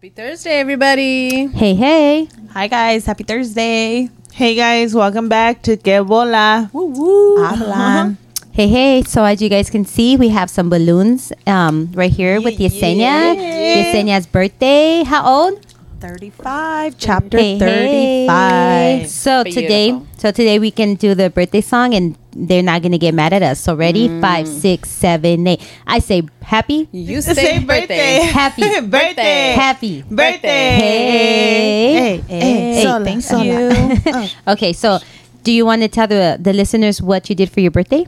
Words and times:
Happy 0.00 0.16
Thursday, 0.16 0.56
everybody. 0.60 1.46
Hey, 1.48 1.74
hey. 1.74 2.26
Hi 2.56 2.68
guys, 2.68 3.04
happy 3.04 3.22
Thursday. 3.22 4.08
Hey 4.32 4.54
guys, 4.54 4.94
welcome 4.94 5.28
back 5.28 5.60
to 5.68 5.76
Que 5.76 6.00
Bola. 6.00 6.70
Woo 6.72 6.86
woo. 6.86 7.36
Hablan. 7.36 8.16
Hey, 8.52 8.66
hey. 8.66 9.02
So, 9.02 9.22
as 9.24 9.42
you 9.42 9.50
guys 9.50 9.68
can 9.68 9.84
see, 9.84 10.16
we 10.16 10.30
have 10.30 10.48
some 10.48 10.70
balloons 10.70 11.34
um, 11.46 11.92
right 11.92 12.10
here 12.10 12.40
with 12.40 12.56
Yesenia. 12.58 13.36
Yesenia's 13.36 14.26
birthday. 14.26 15.04
How 15.04 15.20
old? 15.20 15.69
35, 16.00 16.96
chapter 16.98 17.36
Hey, 17.38 17.58
hey. 17.58 18.26
35. 18.26 19.08
So, 19.10 19.44
today, 19.44 20.00
so 20.16 20.30
today 20.30 20.58
we 20.58 20.70
can 20.70 20.94
do 20.94 21.14
the 21.14 21.28
birthday 21.30 21.60
song 21.60 21.94
and 21.94 22.16
they're 22.32 22.62
not 22.62 22.80
going 22.82 22.92
to 22.92 22.98
get 22.98 23.12
mad 23.12 23.32
at 23.34 23.42
us. 23.42 23.60
So, 23.60 23.74
ready? 23.76 24.08
Mm. 24.08 24.20
Five, 24.20 24.48
six, 24.48 24.88
seven, 24.88 25.46
eight. 25.46 25.60
I 25.86 25.98
say 25.98 26.22
happy, 26.40 26.88
You 26.92 27.20
Say 27.20 27.34
say 27.34 27.58
birthday. 27.64 28.20
birthday. 28.20 28.32
happy, 28.32 28.80
birthday. 28.86 29.52
happy. 29.52 30.02
Birthday. 30.02 30.48
Hey. 30.80 32.16
Hey. 32.26 32.40
Hey, 32.40 32.82
Sola, 32.82 33.04
thank 33.04 33.22
sola. 33.22 33.44
you. 33.44 33.70
Uh. 34.10 34.52
Okay, 34.54 34.72
so 34.72 34.98
do 35.44 35.52
you 35.52 35.64
want 35.66 35.82
to 35.82 35.88
tell 35.88 36.06
the, 36.06 36.38
the 36.40 36.52
listeners 36.52 37.02
what 37.02 37.28
you 37.28 37.36
did 37.36 37.50
for 37.50 37.60
your 37.60 37.70
birthday? 37.70 38.06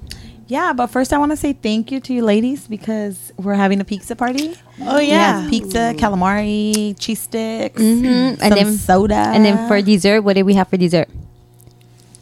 Yeah, 0.52 0.72
but 0.76 0.88
first 0.92 1.12
I 1.12 1.18
want 1.18 1.32
to 1.32 1.36
say 1.40 1.52
thank 1.56 1.88
you 1.92 1.98
to 2.04 2.12
you 2.12 2.20
ladies 2.22 2.68
because 2.68 3.32
we're 3.40 3.56
having 3.56 3.80
a 3.80 3.84
pizza 3.88 4.14
party. 4.14 4.52
Oh 4.84 5.00
yeah. 5.00 5.48
pizza, 5.48 5.94
calamari, 5.96 6.92
cheese 7.00 7.22
sticks, 7.24 7.80
Mhm. 7.80 8.36
some 8.36 8.44
And 8.44 8.50
then- 8.52 8.76
soda. 8.76 9.22
And 9.32 9.44
then 9.44 9.56
for 9.68 9.80
dessert, 9.80 10.20
what 10.22 10.34
did 10.36 10.44
we 10.44 10.54
have 10.60 10.68
for 10.68 10.76
dessert? 10.76 11.08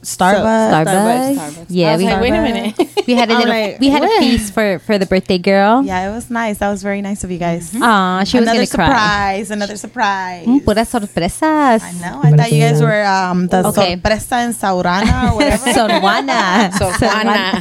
Starbucks. 0.03 0.73
Starbucks. 0.73 1.35
Starbucks. 1.37 1.67
Yeah, 1.69 1.89
I 1.89 1.93
was 1.93 2.01
we, 2.01 2.07
like, 2.09 2.21
wait 2.23 2.33
a 2.33 2.43
minute. 2.43 2.75
we 3.07 3.15
had 3.15 3.29
a 3.29 3.35
I'm 3.35 3.39
little, 3.45 3.53
like, 3.55 3.81
we 3.81 3.89
had 3.93 4.01
what? 4.01 4.17
a 4.17 4.21
feast 4.25 4.55
for 4.55 4.79
for 4.81 4.97
the 4.97 5.05
birthday 5.05 5.37
girl. 5.37 5.85
Yeah, 5.85 6.09
it 6.09 6.13
was 6.15 6.31
nice. 6.31 6.59
That 6.59 6.71
was 6.71 6.83
very 6.83 7.03
nice 7.03 7.23
of 7.23 7.31
you 7.31 7.37
guys. 7.37 7.77
Aw, 7.77 8.25
she 8.25 8.39
was 8.41 8.49
another 8.49 8.65
gonna 8.65 8.73
cry. 8.73 8.87
surprise. 8.89 9.51
Another 9.51 9.77
surprise. 9.77 10.47
Mm, 10.49 10.65
puras 10.65 10.89
sorpresas. 10.89 11.83
I 11.85 11.93
know. 12.01 12.21
I 12.25 12.33
thought 12.33 12.51
you 12.51 12.61
guys 12.65 12.81
were 12.81 13.05
um, 13.05 13.47
the 13.49 13.61
Okay. 13.69 14.01
sorpresa 14.01 14.37
en 14.41 14.53
Saurana 14.57 15.33
or 15.33 15.37
whatever. 15.37 15.69
Sor 15.73 15.89
Juana. 16.01 16.73
Sor 16.73 16.93
Juana. 16.97 17.61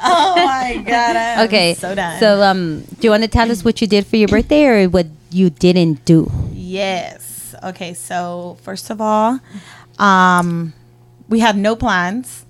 Oh 0.00 0.34
my 0.40 0.80
god. 0.80 1.16
I'm 1.16 1.44
Okay. 1.46 1.74
So 1.74 1.94
done. 1.94 2.20
So 2.20 2.40
um, 2.40 2.80
do 2.98 3.02
you 3.04 3.10
want 3.10 3.22
to 3.22 3.28
tell 3.28 3.50
us 3.52 3.60
what 3.64 3.80
you 3.82 3.86
did 3.86 4.06
for 4.06 4.16
your 4.16 4.28
birthday 4.28 4.64
or 4.64 4.88
what 4.88 5.06
you 5.30 5.50
didn't 5.50 6.04
do? 6.08 6.30
Yes. 6.56 7.54
Okay. 7.62 7.92
So 7.92 8.56
first 8.64 8.88
of 8.88 9.00
all, 9.00 9.40
um, 9.98 10.72
we 11.28 11.40
had 11.40 11.56
no 11.56 11.76
plans. 11.76 12.44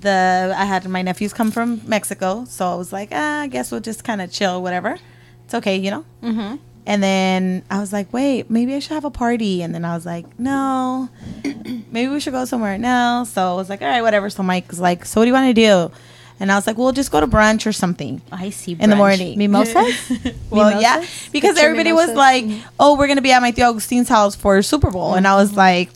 The 0.00 0.52
I 0.56 0.64
had 0.64 0.88
my 0.88 1.02
nephews 1.02 1.32
come 1.32 1.50
from 1.50 1.80
Mexico, 1.86 2.44
so 2.46 2.66
I 2.66 2.74
was 2.74 2.92
like, 2.92 3.10
ah, 3.12 3.42
I 3.42 3.46
guess 3.46 3.70
we'll 3.70 3.80
just 3.80 4.02
kind 4.02 4.20
of 4.20 4.32
chill, 4.32 4.62
whatever. 4.62 4.98
It's 5.44 5.54
okay, 5.54 5.76
you 5.76 5.90
know. 5.90 6.04
Mm-hmm. 6.22 6.56
And 6.84 7.02
then 7.02 7.62
I 7.70 7.78
was 7.78 7.92
like, 7.92 8.12
wait, 8.12 8.50
maybe 8.50 8.74
I 8.74 8.80
should 8.80 8.94
have 8.94 9.04
a 9.04 9.10
party. 9.10 9.62
And 9.62 9.72
then 9.72 9.84
I 9.84 9.94
was 9.94 10.04
like, 10.04 10.26
no, 10.38 11.08
maybe 11.92 12.08
we 12.08 12.18
should 12.18 12.32
go 12.32 12.44
somewhere. 12.44 12.76
now. 12.78 13.22
So 13.24 13.52
I 13.52 13.54
was 13.54 13.70
like, 13.70 13.82
all 13.82 13.88
right, 13.88 14.02
whatever. 14.02 14.28
So 14.30 14.42
Mike 14.42 14.68
was 14.68 14.80
like, 14.80 15.04
so 15.04 15.20
what 15.20 15.24
do 15.24 15.28
you 15.28 15.34
want 15.34 15.54
to 15.54 15.54
do? 15.54 15.94
And 16.40 16.50
I 16.50 16.56
was 16.56 16.66
like, 16.66 16.76
well, 16.76 16.90
just 16.90 17.12
go 17.12 17.20
to 17.20 17.28
brunch 17.28 17.66
or 17.66 17.72
something 17.72 18.20
I 18.32 18.50
see. 18.50 18.76
in 18.80 18.90
the 18.90 18.96
morning. 18.96 19.38
Mimosas. 19.38 20.10
well, 20.50 20.80
yeah, 20.80 21.04
because 21.30 21.56
everybody 21.56 21.92
was 21.92 22.10
like, 22.14 22.46
"Oh, 22.80 22.98
we're 22.98 23.06
gonna 23.06 23.22
be 23.22 23.30
at 23.30 23.40
my 23.40 23.52
Tio 23.52 23.68
Augustine's 23.68 24.08
house 24.08 24.34
for 24.34 24.60
Super 24.60 24.90
Bowl," 24.90 25.14
and 25.14 25.28
I 25.28 25.36
was 25.36 25.54
like, 25.54 25.90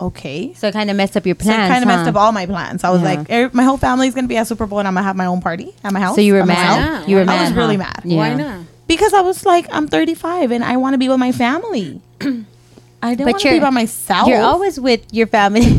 "Okay." 0.00 0.52
So 0.54 0.68
it 0.68 0.72
kind 0.72 0.90
of 0.90 0.96
messed 0.96 1.16
up 1.16 1.24
your 1.26 1.36
So 1.38 1.50
it 1.50 1.54
plans. 1.54 1.70
kind 1.72 1.82
of 1.84 1.88
messed 1.88 2.08
up 2.08 2.16
all 2.16 2.32
my 2.32 2.46
plans. 2.46 2.84
I 2.84 2.90
was 2.90 3.02
Yeah. 3.02 3.24
like, 3.28 3.54
"My 3.54 3.62
whole 3.62 3.76
family's 3.78 4.14
gonna 4.14 4.28
be 4.28 4.36
at 4.36 4.46
Super 4.46 4.66
Bowl, 4.66 4.78
and 4.80 4.88
I'm 4.88 4.94
gonna 4.94 5.06
have 5.06 5.16
my 5.16 5.26
own 5.26 5.40
party 5.40 5.74
at 5.84 5.92
my 5.92 6.00
house." 6.00 6.14
So 6.14 6.20
you 6.20 6.34
were 6.34 6.44
mad. 6.46 6.76
Yeah. 6.78 7.06
You 7.06 7.16
were 7.16 7.22
I 7.22 7.26
mad. 7.26 7.40
was 7.40 7.50
huh? 7.50 7.56
really 7.56 7.76
mad. 7.76 8.00
Yeah. 8.04 8.16
Why 8.16 8.34
not? 8.34 8.60
because 8.86 9.12
I 9.14 9.22
was 9.22 9.46
like, 9.46 9.66
"I'm 9.72 9.88
35 9.88 10.50
and 10.50 10.62
I 10.62 10.76
want 10.76 10.94
to 10.94 10.98
be 10.98 11.08
with 11.08 11.18
my 11.18 11.32
family." 11.32 12.00
I 13.02 13.14
don't 13.14 13.26
But 13.26 13.32
want 13.34 13.42
to 13.42 13.50
be 13.50 13.60
by 13.60 13.68
myself. 13.70 14.28
You're 14.28 14.40
always 14.42 14.80
with 14.80 15.02
your 15.12 15.26
family. 15.26 15.60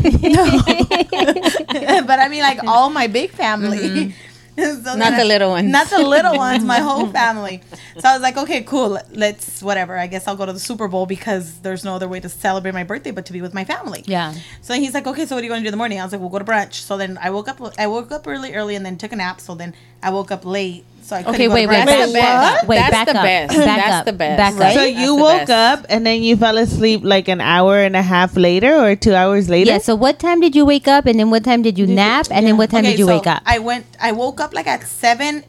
but 2.06 2.18
I 2.20 2.28
mean, 2.30 2.42
like 2.42 2.60
all 2.66 2.90
my 2.90 3.06
big 3.08 3.30
family. 3.32 3.78
Mm-hmm. 3.78 4.10
So. 4.86 4.96
Not 4.96 5.16
the 5.18 5.24
little 5.24 5.50
ones. 5.50 5.70
Not 5.70 5.88
the 5.90 5.98
little 5.98 6.36
ones, 6.46 6.64
my 6.64 6.78
whole 6.78 7.06
family. 7.08 7.60
So 7.98 8.08
I 8.08 8.14
was 8.14 8.22
like, 8.22 8.36
okay, 8.38 8.62
cool. 8.62 8.98
Let's 9.12 9.62
whatever. 9.62 9.98
I 9.98 10.06
guess 10.06 10.26
I'll 10.26 10.36
go 10.36 10.46
to 10.46 10.52
the 10.52 10.58
Super 10.60 10.88
Bowl 10.88 11.04
because 11.06 11.60
there's 11.60 11.84
no 11.84 11.94
other 11.94 12.08
way 12.08 12.20
to 12.20 12.28
celebrate 12.28 12.72
my 12.72 12.84
birthday 12.84 13.10
but 13.10 13.26
to 13.26 13.32
be 13.32 13.42
with 13.42 13.52
my 13.52 13.64
family. 13.64 14.02
yeah. 14.06 14.34
So 14.62 14.74
he's 14.74 14.94
like, 14.94 15.06
okay, 15.06 15.26
so 15.26 15.34
what 15.34 15.42
are 15.42 15.44
you 15.44 15.50
going 15.50 15.60
to 15.60 15.64
do 15.64 15.68
in 15.68 15.72
the 15.72 15.76
morning? 15.76 16.00
I 16.00 16.04
was 16.04 16.12
like, 16.12 16.20
we'll 16.20 16.30
go 16.30 16.38
to 16.38 16.44
brunch. 16.44 16.74
So 16.74 16.96
then 16.96 17.18
I 17.20 17.30
woke 17.30 17.48
up. 17.48 17.60
I 17.78 17.86
woke 17.86 18.10
up 18.12 18.26
really 18.26 18.54
early 18.54 18.74
and 18.76 18.84
then 18.86 18.96
took 18.96 19.12
a 19.12 19.16
nap. 19.16 19.40
So 19.40 19.54
then 19.54 19.74
I 20.02 20.10
woke 20.10 20.30
up 20.30 20.44
late. 20.44 20.84
So 21.06 21.14
I 21.14 21.22
Okay, 21.22 21.46
wait, 21.46 21.68
wait. 21.68 21.84
That's 21.86 22.08
the 22.08 22.12
Wait, 22.14 22.20
best. 22.20 22.62
what? 22.62 22.68
Wait, 22.68 22.76
That's 22.78 22.90
back 22.90 23.06
the 23.06 23.16
up. 23.18 23.24
best. 23.24 23.56
Back 23.56 23.64
That's 23.78 23.94
up. 23.94 24.04
the 24.06 24.12
best. 24.12 24.36
Back 24.38 24.54
up. 24.54 24.58
Right? 24.60 24.74
So 24.74 24.80
That's 24.80 24.98
you 24.98 25.14
woke 25.14 25.46
best. 25.46 25.50
up 25.82 25.86
and 25.88 26.04
then 26.04 26.20
you 26.22 26.36
fell 26.36 26.58
asleep 26.58 27.02
like 27.04 27.28
an 27.28 27.40
hour 27.40 27.78
and 27.78 27.94
a 27.94 28.02
half 28.02 28.36
later 28.36 28.74
or 28.74 28.96
two 28.96 29.14
hours 29.14 29.48
later? 29.48 29.70
Yeah. 29.70 29.78
So 29.78 29.94
what 29.94 30.18
time 30.18 30.40
did 30.40 30.56
you 30.56 30.64
wake 30.66 30.88
up, 30.88 31.06
and 31.06 31.16
then 31.20 31.30
what 31.30 31.44
time 31.44 31.62
did 31.62 31.78
you 31.78 31.86
nap, 31.86 32.26
and 32.32 32.44
then 32.44 32.56
what 32.56 32.70
time 32.70 32.80
Okay, 32.80 32.90
did 32.92 32.98
you 32.98 33.06
so 33.06 33.16
wake 33.18 33.26
up? 33.28 33.40
I 33.46 33.60
went. 33.60 33.86
I 34.00 34.10
woke 34.12 34.40
up 34.40 34.52
like 34.52 34.66
at 34.66 34.82
seven. 34.82 35.44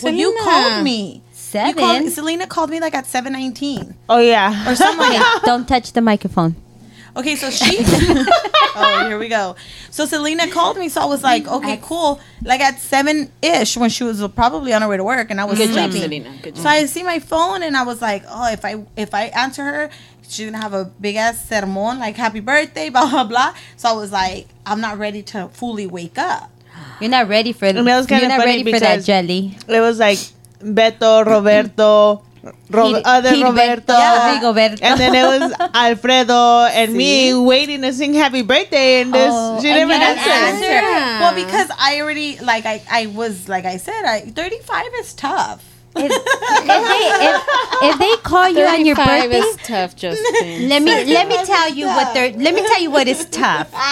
When 0.00 0.16
you 0.16 0.34
called 0.42 0.82
me, 0.82 1.16
You 1.16 1.22
Seven. 1.32 1.74
called, 1.76 2.08
Selena 2.10 2.46
called 2.46 2.70
me 2.70 2.80
like 2.80 2.94
at 2.94 3.06
seven 3.06 3.34
nineteen. 3.34 3.94
Oh 4.08 4.18
yeah. 4.18 4.66
or 4.68 4.74
something 4.74 4.98
like 4.98 5.12
that. 5.20 5.42
Don't 5.44 5.68
touch 5.68 5.92
the 5.92 6.00
microphone. 6.00 6.56
Okay, 7.16 7.34
so 7.36 7.50
she. 7.58 7.78
oh, 8.76 9.04
here 9.08 9.18
we 9.18 9.28
go. 9.28 9.56
So 9.90 10.04
Selena 10.06 10.50
called 10.50 10.76
me, 10.76 10.88
so 10.88 11.00
I 11.00 11.06
was 11.06 11.22
like, 11.22 11.46
okay, 11.46 11.78
cool. 11.82 12.20
Like 12.42 12.60
at 12.60 12.78
seven 12.78 13.32
ish, 13.42 13.76
when 13.76 13.88
she 13.90 14.04
was 14.04 14.26
probably 14.28 14.72
on 14.72 14.82
her 14.82 14.88
way 14.88 14.96
to 14.98 15.04
work, 15.04 15.30
and 15.30 15.40
I 15.40 15.44
was 15.44 15.58
Good 15.58 15.72
job, 15.74 15.90
sleeping. 15.90 16.22
Selena. 16.24 16.38
Good 16.42 16.56
So 16.56 16.64
job. 16.64 16.72
I 16.72 16.86
see 16.86 17.02
my 17.02 17.18
phone, 17.18 17.62
and 17.62 17.76
I 17.76 17.82
was 17.84 18.02
like, 18.02 18.22
oh, 18.28 18.50
if 18.52 18.64
I 18.64 18.84
if 18.96 19.14
I 19.14 19.24
answer 19.28 19.62
her, 19.64 19.90
she's 20.28 20.46
gonna 20.46 20.60
have 20.62 20.74
a 20.74 20.84
big 20.84 21.16
ass 21.16 21.48
sermon 21.48 21.98
like 21.98 22.16
happy 22.16 22.40
birthday, 22.40 22.88
blah 22.94 23.08
blah 23.08 23.24
blah. 23.24 23.54
So 23.76 23.88
I 23.88 23.92
was 23.92 24.12
like, 24.12 24.48
I'm 24.66 24.80
not 24.80 24.98
ready 24.98 25.22
to 25.32 25.48
fully 25.48 25.86
wake 25.86 26.18
up. 26.18 26.50
You're 27.00 27.10
not 27.10 27.28
ready 27.28 27.52
for. 27.52 27.64
And 27.66 27.78
that 27.78 27.96
was 27.96 28.10
you're 28.10 28.18
kinda 28.20 28.28
not 28.36 28.44
funny 28.44 28.58
ready 28.62 28.72
for 28.72 28.78
that 28.80 28.96
because- 28.96 29.06
jelly. 29.06 29.56
It 29.68 29.80
was 29.80 29.98
like 29.98 30.18
Beto, 30.60 31.24
Roberto, 31.24 32.22
Ro- 32.70 32.88
Gil- 32.92 33.02
other 33.04 33.30
Gilberto, 33.30 33.44
Roberto. 33.50 33.92
Rigoberto. 33.92 34.78
And 34.82 35.00
then 35.00 35.14
it 35.14 35.24
was 35.40 35.52
Alfredo 35.74 36.66
and 36.72 36.92
me 36.94 37.34
waiting 37.34 37.82
to 37.82 37.92
sing 37.92 38.14
happy 38.14 38.42
birthday 38.42 39.00
and 39.02 39.12
this 39.14 39.30
Oh, 39.32 39.56
she 39.60 39.68
didn't 39.68 39.88
you 39.88 39.94
even 39.94 40.02
answer. 40.02 40.30
answer. 40.30 40.64
Yeah. 40.64 41.20
Well, 41.20 41.34
because 41.34 41.70
I 41.78 42.00
already 42.00 42.38
like 42.38 42.66
I 42.66 42.82
I 42.90 43.06
was 43.06 43.48
like 43.48 43.64
I 43.64 43.76
said, 43.78 44.04
I 44.04 44.20
35 44.20 44.86
is 45.00 45.14
tough. 45.14 45.64
If, 45.98 46.12
if 46.12 46.82
they 46.90 47.04
if, 47.28 47.42
if 47.92 47.98
they 47.98 48.16
call 48.22 48.48
you 48.48 48.64
on 48.64 48.84
your 48.86 48.96
35 48.96 49.30
birthday, 49.30 49.38
is 49.38 49.56
tough, 49.64 49.96
Justin. 49.96 50.68
let 50.68 50.82
me 50.82 50.92
let 51.12 51.28
me 51.28 51.36
tell 51.44 51.68
you 51.72 51.86
what 51.86 52.12
they're. 52.14 52.32
Let 52.32 52.54
me 52.54 52.62
tell 52.66 52.80
you 52.80 52.90
what 52.90 53.08
is 53.08 53.24
tough. 53.26 53.72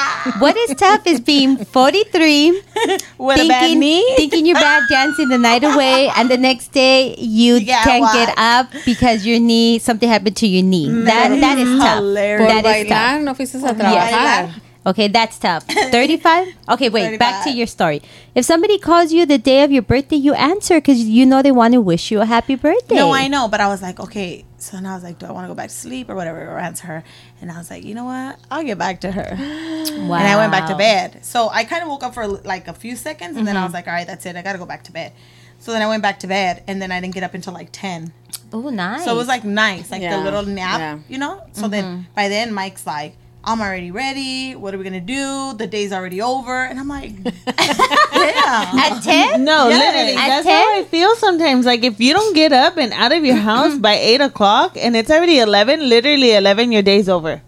What 0.40 0.56
is 0.56 0.74
tough 0.76 1.06
is 1.06 1.20
being 1.20 1.56
43, 1.64 2.50
With 3.18 3.36
bad 3.36 3.36
thinking 3.36 3.78
knee. 3.80 4.04
thinking 4.16 4.46
you're 4.46 4.56
bad 4.58 4.82
dancing 4.88 5.28
the 5.28 5.38
night 5.38 5.62
away, 5.64 6.08
and 6.16 6.30
the 6.30 6.38
next 6.38 6.68
day 6.72 7.14
you 7.18 7.56
Yeah, 7.56 7.82
can't 7.84 8.02
why? 8.02 8.12
get 8.26 8.34
up 8.38 8.72
because 8.86 9.26
your 9.26 9.38
knee 9.38 9.78
something 9.78 10.08
happened 10.08 10.36
to 10.38 10.46
your 10.46 10.62
knee. 10.62 10.88
That 11.04 11.28
that 11.40 11.58
is 11.58 11.68
tough. 11.78 11.96
hilarious. 11.98 12.40
Por 12.52 12.62
That 12.62 12.64
is 12.76 12.88
tough. 12.88 13.20
bailar, 13.20 13.22
no 13.24 13.34
fuiste 13.34 13.54
a 13.56 13.58
bailar. 13.60 13.74
trabajar. 13.76 14.54
Okay, 14.86 15.08
that's 15.08 15.38
tough. 15.38 15.64
35? 15.68 16.48
Okay, 16.68 16.88
wait, 16.90 17.18
back 17.18 17.44
to 17.44 17.50
your 17.50 17.66
story. 17.66 18.02
If 18.34 18.44
somebody 18.44 18.78
calls 18.78 19.12
you 19.12 19.24
the 19.24 19.38
day 19.38 19.62
of 19.64 19.72
your 19.72 19.80
birthday, 19.82 20.16
you 20.16 20.34
answer 20.34 20.76
because 20.76 21.00
you 21.00 21.24
know 21.24 21.40
they 21.40 21.52
want 21.52 21.72
to 21.72 21.80
wish 21.80 22.10
you 22.10 22.20
a 22.20 22.26
happy 22.26 22.54
birthday. 22.54 22.96
No, 22.96 23.10
I 23.12 23.28
know, 23.28 23.48
but 23.48 23.60
I 23.60 23.68
was 23.68 23.80
like, 23.80 23.98
okay. 23.98 24.44
So 24.58 24.76
then 24.76 24.84
I 24.86 24.94
was 24.94 25.02
like, 25.02 25.18
do 25.18 25.26
I 25.26 25.32
want 25.32 25.44
to 25.44 25.48
go 25.48 25.54
back 25.54 25.68
to 25.70 25.74
sleep 25.74 26.10
or 26.10 26.14
whatever, 26.14 26.40
or 26.50 26.58
answer 26.58 26.86
her? 26.86 27.04
And 27.40 27.50
I 27.50 27.56
was 27.58 27.70
like, 27.70 27.82
you 27.84 27.94
know 27.94 28.04
what? 28.04 28.38
I'll 28.50 28.62
get 28.64 28.76
back 28.78 29.00
to 29.02 29.10
her. 29.12 29.36
Wow. 29.38 30.16
And 30.18 30.28
I 30.28 30.36
went 30.36 30.52
back 30.52 30.68
to 30.68 30.76
bed. 30.76 31.24
So 31.24 31.48
I 31.50 31.64
kind 31.64 31.82
of 31.82 31.88
woke 31.88 32.02
up 32.02 32.12
for 32.14 32.26
like 32.26 32.68
a 32.68 32.74
few 32.74 32.94
seconds, 32.96 33.36
and 33.38 33.46
then 33.46 33.56
I 33.56 33.60
Mm-hmm. 33.60 33.64
was 33.66 33.72
like, 33.74 33.86
all 33.86 33.92
right, 33.94 34.06
that's 34.06 34.26
it. 34.26 34.36
I 34.36 34.42
got 34.42 34.52
to 34.52 34.58
go 34.58 34.66
back 34.66 34.84
to 34.84 34.92
bed. 34.92 35.12
So 35.60 35.72
then 35.72 35.80
I 35.80 35.86
went 35.86 36.02
back 36.02 36.18
to 36.20 36.26
bed, 36.26 36.62
and 36.66 36.82
then 36.82 36.92
I 36.92 37.00
didn't 37.00 37.14
get 37.14 37.22
up 37.22 37.32
until 37.32 37.54
like 37.54 37.70
10. 37.72 38.12
Oh, 38.52 38.68
nice. 38.68 39.04
So 39.04 39.12
it 39.14 39.16
was 39.16 39.28
like 39.28 39.44
nice, 39.44 39.90
like 39.90 40.02
Yeah, 40.02 40.18
the 40.18 40.22
little 40.24 40.42
nap, 40.44 40.78
yeah. 40.78 40.98
you 41.08 41.16
know? 41.18 41.42
So 41.52 41.68
then 41.68 42.06
by 42.14 42.28
then, 42.28 42.52
Mike's 42.52 42.86
like, 42.86 43.16
I'm 43.46 43.60
already 43.60 43.90
ready. 43.90 44.54
What 44.54 44.74
are 44.74 44.78
we 44.78 44.84
going 44.84 44.94
to 44.94 45.00
do? 45.00 45.54
The 45.56 45.66
day's 45.66 45.92
already 45.92 46.20
over. 46.22 46.64
And 46.64 46.78
I'm 46.80 46.88
like, 46.88 47.12
yeah. 47.24 48.70
At 48.84 49.00
10? 49.02 49.44
No, 49.44 49.68
Yes. 49.68 49.78
literally. 49.78 50.16
At 50.16 50.28
That's 50.28 50.46
10? 50.46 50.52
how 50.54 50.80
I 50.80 50.84
feel 50.84 51.14
sometimes. 51.16 51.66
Like 51.66 51.84
if 51.84 52.00
you 52.00 52.12
don't 52.14 52.34
get 52.34 52.52
up 52.52 52.76
and 52.76 52.92
out 52.92 53.12
of 53.12 53.24
your 53.24 53.36
house 53.36 53.76
by 53.78 53.94
eight 53.94 54.20
o'clock 54.20 54.76
and 54.76 54.96
it's 54.96 55.10
already 55.10 55.38
eleven, 55.38 55.88
literally 55.88 56.32
eleven, 56.34 56.72
your 56.72 56.82
day's 56.82 57.08
over. 57.08 57.42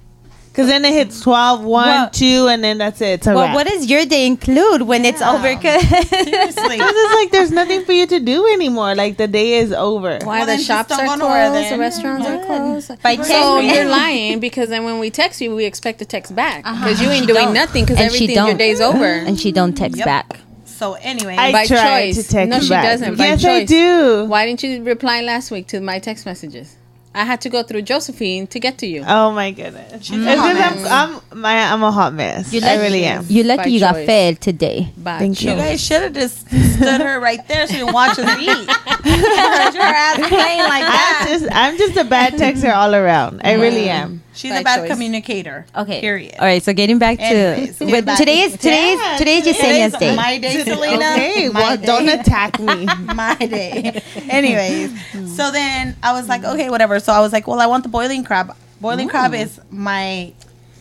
Cause 0.56 0.68
then 0.68 0.86
it 0.86 0.92
hits 0.94 1.20
12, 1.20 1.62
1, 1.64 1.86
Well- 1.88 2.10
2, 2.10 2.48
and 2.48 2.64
then 2.64 2.78
that's 2.78 2.98
it. 3.02 3.06
It's 3.20 3.26
a 3.26 3.34
Well, 3.34 3.44
wrap. 3.44 3.54
what 3.54 3.66
does 3.66 3.90
your 3.90 4.06
day 4.06 4.24
include 4.26 4.80
when 4.82 5.04
it's 5.04 5.20
Yeah. 5.20 5.32
over? 5.34 5.54
'Cause- 5.54 5.82
Seriously. 5.86 6.76
Because 6.78 6.92
it's 6.96 7.14
like 7.14 7.30
there's 7.30 7.50
nothing 7.50 7.84
for 7.84 7.92
you 7.92 8.06
to 8.06 8.18
do 8.20 8.46
anymore. 8.46 8.94
Like 8.94 9.18
the 9.18 9.28
day 9.28 9.58
is 9.58 9.70
over. 9.72 10.18
Why 10.24 10.38
Well, 10.38 10.46
the 10.46 10.62
shops 10.62 10.90
are 10.92 10.96
go 11.04 11.16
closed, 11.16 11.54
the 11.54 11.60
then. 11.70 11.78
restaurants 11.78 12.26
are 12.26 12.38
closed. 12.46 12.90
By 13.02 13.16
So 13.16 13.60
10 13.60 13.64
you're 13.74 13.84
lying 13.84 14.38
because 14.40 14.70
then 14.70 14.84
when 14.84 14.98
we 14.98 15.10
text 15.10 15.42
you, 15.42 15.54
we 15.54 15.66
expect 15.66 16.00
a 16.00 16.06
text 16.06 16.34
back 16.34 16.62
uh-huh. 16.66 16.84
because 16.86 17.02
you 17.02 17.10
ain't 17.10 17.26
She 17.26 17.32
doing 17.32 17.44
don't. 17.46 17.54
nothing 17.54 17.84
because 17.84 18.00
And 18.00 18.10
she 18.10 18.24
everything 18.24 18.36
your 18.36 18.46
don't. 18.46 18.56
day's 18.56 18.80
over. 18.80 19.04
and 19.04 19.38
she 19.38 19.52
don't 19.52 19.74
text 19.74 19.98
Yep. 19.98 20.06
back. 20.06 20.36
So 20.64 20.94
anyway, 21.02 21.36
I 21.38 21.52
By 21.52 21.66
try 21.66 22.06
choice. 22.12 22.16
to 22.16 22.32
text 22.32 22.48
No, 22.50 22.60
she 22.60 22.68
back. 22.70 22.84
doesn't. 22.84 23.16
By 23.18 23.26
Yes, 23.26 23.44
I 23.44 23.64
do. 23.64 24.24
Why 24.26 24.46
didn't 24.46 24.62
you 24.62 24.82
reply 24.82 25.20
last 25.20 25.50
week 25.50 25.66
to 25.68 25.80
my 25.80 25.98
text 25.98 26.24
messages? 26.26 26.76
I 27.16 27.24
had 27.24 27.40
to 27.40 27.48
go 27.48 27.62
through 27.62 27.80
Josephine 27.82 28.46
to 28.48 28.60
get 28.60 28.76
to 28.78 28.86
you. 28.86 29.02
Oh 29.06 29.32
my 29.32 29.50
goodness. 29.50 29.90
It's 29.94 30.10
a 30.10 30.36
hot 30.36 30.52
because 30.54 30.84
I'm, 30.84 31.16
I'm, 31.32 31.40
my, 31.40 31.72
I'm 31.72 31.82
a 31.82 31.90
hot 31.90 32.12
mess. 32.12 32.52
You 32.52 32.60
I 32.62 32.76
really 32.76 33.04
am. 33.04 33.24
You're 33.28 33.46
lucky 33.46 33.62
By 33.62 33.66
you 33.68 33.80
got 33.80 33.94
choice. 33.94 34.06
fed 34.06 34.40
today. 34.42 34.92
By 34.98 35.18
Thank 35.20 35.40
you. 35.40 35.52
You 35.52 35.56
guys 35.56 35.80
should 35.82 36.02
have 36.02 36.12
just 36.12 36.46
stood 36.76 37.00
her 37.00 37.18
right 37.20 37.46
there 37.48 37.66
so 37.66 37.76
you 37.76 37.84
can 37.86 37.94
watch 37.94 38.18
us 38.18 38.38
eat. 38.40 38.70
Heard 38.70 39.74
your 39.74 39.82
ass 39.82 40.16
playing 40.28 40.58
like 40.60 40.84
I'm 40.86 41.26
just, 41.28 41.46
I'm 41.52 41.76
just 41.78 41.96
a 41.96 42.04
bad 42.04 42.34
texter 42.34 42.74
all 42.74 42.94
around. 42.94 43.40
I 43.44 43.54
really 43.54 43.88
am. 43.88 44.22
She's 44.34 44.50
By 44.52 44.58
a 44.60 44.64
bad 44.64 44.80
choice. 44.80 44.90
communicator. 44.90 45.64
Okay. 45.74 46.00
Period. 46.02 46.34
All 46.38 46.44
right. 46.44 46.62
So 46.62 46.74
getting 46.74 46.98
back 46.98 47.16
to 47.18 47.24
Anyways, 47.24 47.78
getting 47.78 47.94
but 47.94 48.04
back 48.04 48.18
today 48.18 48.40
is 48.42 48.52
today's 48.52 48.98
Yeah, 48.98 49.16
today's 49.16 49.44
Today's 49.44 49.56
Yesenia's 49.62 49.92
day. 49.98 50.14
my 50.16 50.38
day, 50.38 50.62
Selena. 50.64 51.12
Okay, 51.12 51.48
My 51.48 51.60
well, 51.60 51.76
day. 51.78 51.86
don't 51.86 52.08
attack 52.08 52.60
me. 52.60 52.84
my 53.14 53.34
day. 53.36 54.02
Anyways, 54.28 55.36
so 55.36 55.50
then 55.50 55.96
I 56.02 56.12
was 56.12 56.28
like, 56.28 56.44
okay, 56.44 56.68
whatever. 56.68 57.00
So 57.00 57.12
I 57.14 57.20
was 57.20 57.32
like, 57.32 57.46
well, 57.46 57.60
I 57.60 57.66
want 57.66 57.82
the 57.84 57.88
boiling 57.88 58.24
crab. 58.24 58.54
Boiling 58.80 59.08
crab 59.08 59.32
is 59.32 59.58
my 59.70 60.34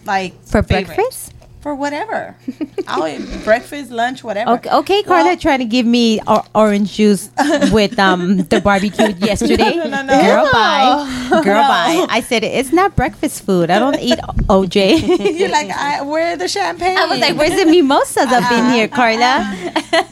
like 0.05 0.33
For 0.43 0.61
favorite. 0.61 0.95
breakfast? 0.95 1.33
For 1.65 1.73
whatever. 1.73 2.35
I'll 2.87 3.07
eat 3.07 3.25
breakfast, 3.43 3.89
lunch, 3.89 4.23
whatever. 4.23 4.51
Okay, 4.51 4.69
okay 4.69 5.01
Carla 5.01 5.29
Well- 5.29 5.37
trying 5.37 5.57
to 5.57 5.65
give 5.65 5.87
me 5.87 6.21
or- 6.27 6.45
orange 6.53 6.93
juice 6.93 7.31
with 7.71 7.97
um 7.97 8.37
the 8.53 8.61
barbecue 8.61 9.15
yesterday. 9.17 9.73
No, 9.73 9.89
no, 9.89 10.03
no. 10.03 10.13
Girl, 10.21 10.45
bye. 10.53 11.41
Girl, 11.43 11.63
bye. 11.65 12.05
I 12.07 12.21
said 12.21 12.43
it's 12.43 12.71
not 12.71 12.95
breakfast 12.95 13.41
food. 13.43 13.71
I 13.71 13.79
don't 13.79 13.97
eat 13.99 14.19
OJ. 14.45 15.39
You're 15.39 15.49
like, 15.49 15.71
I, 15.71 16.03
where 16.03 16.37
the 16.37 16.47
champagne? 16.47 16.99
I 16.99 17.07
was 17.07 17.17
like, 17.19 17.35
where's 17.35 17.57
the 17.59 17.65
mimosas 17.65 18.29
up 18.31 18.51
in 18.51 18.69
here, 18.69 18.87
Carla? 18.87 19.49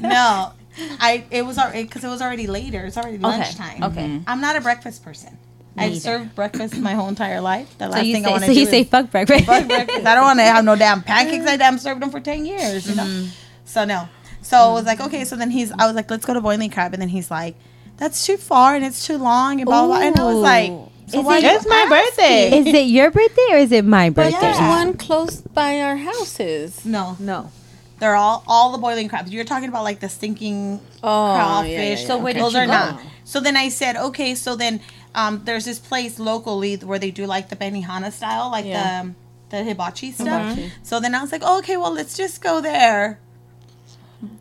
no. 0.02 0.54
I 1.00 1.24
it 1.30 1.46
was 1.46 1.60
already 1.60 1.84
because 1.84 2.04
it 2.04 2.08
was 2.10 2.24
already 2.24 2.48
later. 2.48 2.84
It's 2.88 2.98
already 2.98 3.20
lunchtime. 3.20 3.84
okay. 3.84 4.22
I'm 4.26 4.42
not 4.42 4.56
a 4.56 4.62
breakfast 4.62 5.06
person. 5.06 5.38
I've 5.78 5.98
served 5.98 6.36
breakfast 6.36 6.78
my 6.78 6.94
whole 6.94 7.08
entire 7.10 7.42
life. 7.42 7.76
The 7.78 7.86
So 7.86 7.92
last 7.92 8.06
you 8.06 8.14
thing 8.14 8.26
I 8.26 8.28
say, 8.28 8.32
want 8.32 8.44
so 8.44 8.48
to 8.50 8.54
do 8.54 8.60
you 8.60 8.66
say 8.68 8.84
fuck 8.84 9.10
breakfast. 9.12 9.46
fuck 9.46 9.68
breakfast. 9.68 10.06
I 10.06 10.16
don't 10.16 10.24
want 10.24 10.40
to 10.40 10.44
have 10.44 10.64
no 10.64 10.76
damn 10.76 11.02
pancakes. 11.02 11.46
I 11.48 11.58
damn 11.58 11.78
served 11.80 12.02
them 12.02 12.12
for 12.12 12.20
ten 12.20 12.46
years. 12.46 12.88
You 12.88 12.96
know. 12.96 13.04
Mm-hmm. 13.04 13.30
So 13.66 13.86
no. 13.86 14.08
So 14.42 14.58
I 14.58 14.72
was 14.74 14.86
like, 14.86 15.00
okay. 15.02 15.26
So 15.26 15.36
then 15.36 15.50
he's. 15.50 15.72
I 15.72 15.88
was 15.88 15.96
like, 15.96 16.10
let's 16.12 16.26
go 16.26 16.34
to 16.34 16.42
Boiling 16.42 16.70
Crab, 16.70 16.94
and 16.94 17.02
then 17.02 17.10
he's 17.10 17.32
like, 17.32 17.56
that's 17.98 18.26
too 18.26 18.38
far 18.38 18.76
and 18.76 18.84
it's 18.86 19.06
too 19.08 19.18
long 19.18 19.60
and 19.62 19.66
blah 19.66 19.86
blah. 19.86 19.98
blah. 19.98 20.08
And 20.08 20.20
I 20.20 20.24
was 20.26 20.38
like, 20.38 20.70
so 21.08 21.20
Is 21.32 21.44
it- 21.44 21.48
It's 21.56 21.68
my 21.68 21.76
asking? 21.76 21.90
birthday. 21.90 22.58
Is 22.60 22.68
it 22.68 22.88
your 22.88 23.12
birthday 23.12 23.48
or 23.52 23.58
is 23.58 23.72
it 23.72 23.86
my 23.86 24.10
But 24.10 24.32
birthday? 24.32 24.40
there's 24.42 24.58
Yeah. 24.60 24.70
one 24.70 24.94
close 24.96 25.42
by 25.42 25.80
our 25.82 25.96
houses. 25.98 26.86
No, 26.86 27.18
No. 27.20 27.52
they're 28.00 28.16
all 28.16 28.44
all 28.48 28.72
the 28.72 28.78
boiling 28.80 29.08
crabs. 29.10 29.32
You're 29.32 29.44
talking 29.46 29.70
about 29.70 29.84
like 29.84 30.00
the 30.00 30.10
stinking 30.10 30.82
Oh, 31.04 31.34
crawfish. 31.36 31.72
yeah, 31.72 31.82
yeah, 31.82 31.90
yeah. 31.96 32.08
So 32.08 32.18
where 32.18 32.34
did 32.34 32.42
those 32.44 32.56
are 32.56 32.66
go? 32.66 32.72
not. 32.72 33.00
So 33.26 33.40
then 33.40 33.56
I 33.56 33.70
said, 33.70 33.96
okay. 33.96 34.36
So 34.36 34.56
then 34.56 34.82
um, 35.16 35.42
there's 35.46 35.66
this 35.66 35.80
place 35.80 36.20
locally 36.20 36.76
where 36.78 37.00
they 37.00 37.12
do 37.12 37.26
like 37.26 37.50
the 37.50 37.56
Benihana 37.56 38.12
style, 38.12 38.50
like 38.52 38.66
Yeah. 38.66 39.04
the 39.04 39.14
the 39.58 39.64
hibachi 39.64 40.12
stuff. 40.12 40.56
Hibachi. 40.56 40.72
So 40.82 41.00
then 41.00 41.14
I 41.14 41.22
was 41.22 41.32
like, 41.32 41.44
oh, 41.46 41.60
okay, 41.60 41.78
well, 41.78 41.92
let's 41.94 42.18
just 42.18 42.42
go 42.42 42.60
there. 42.62 43.20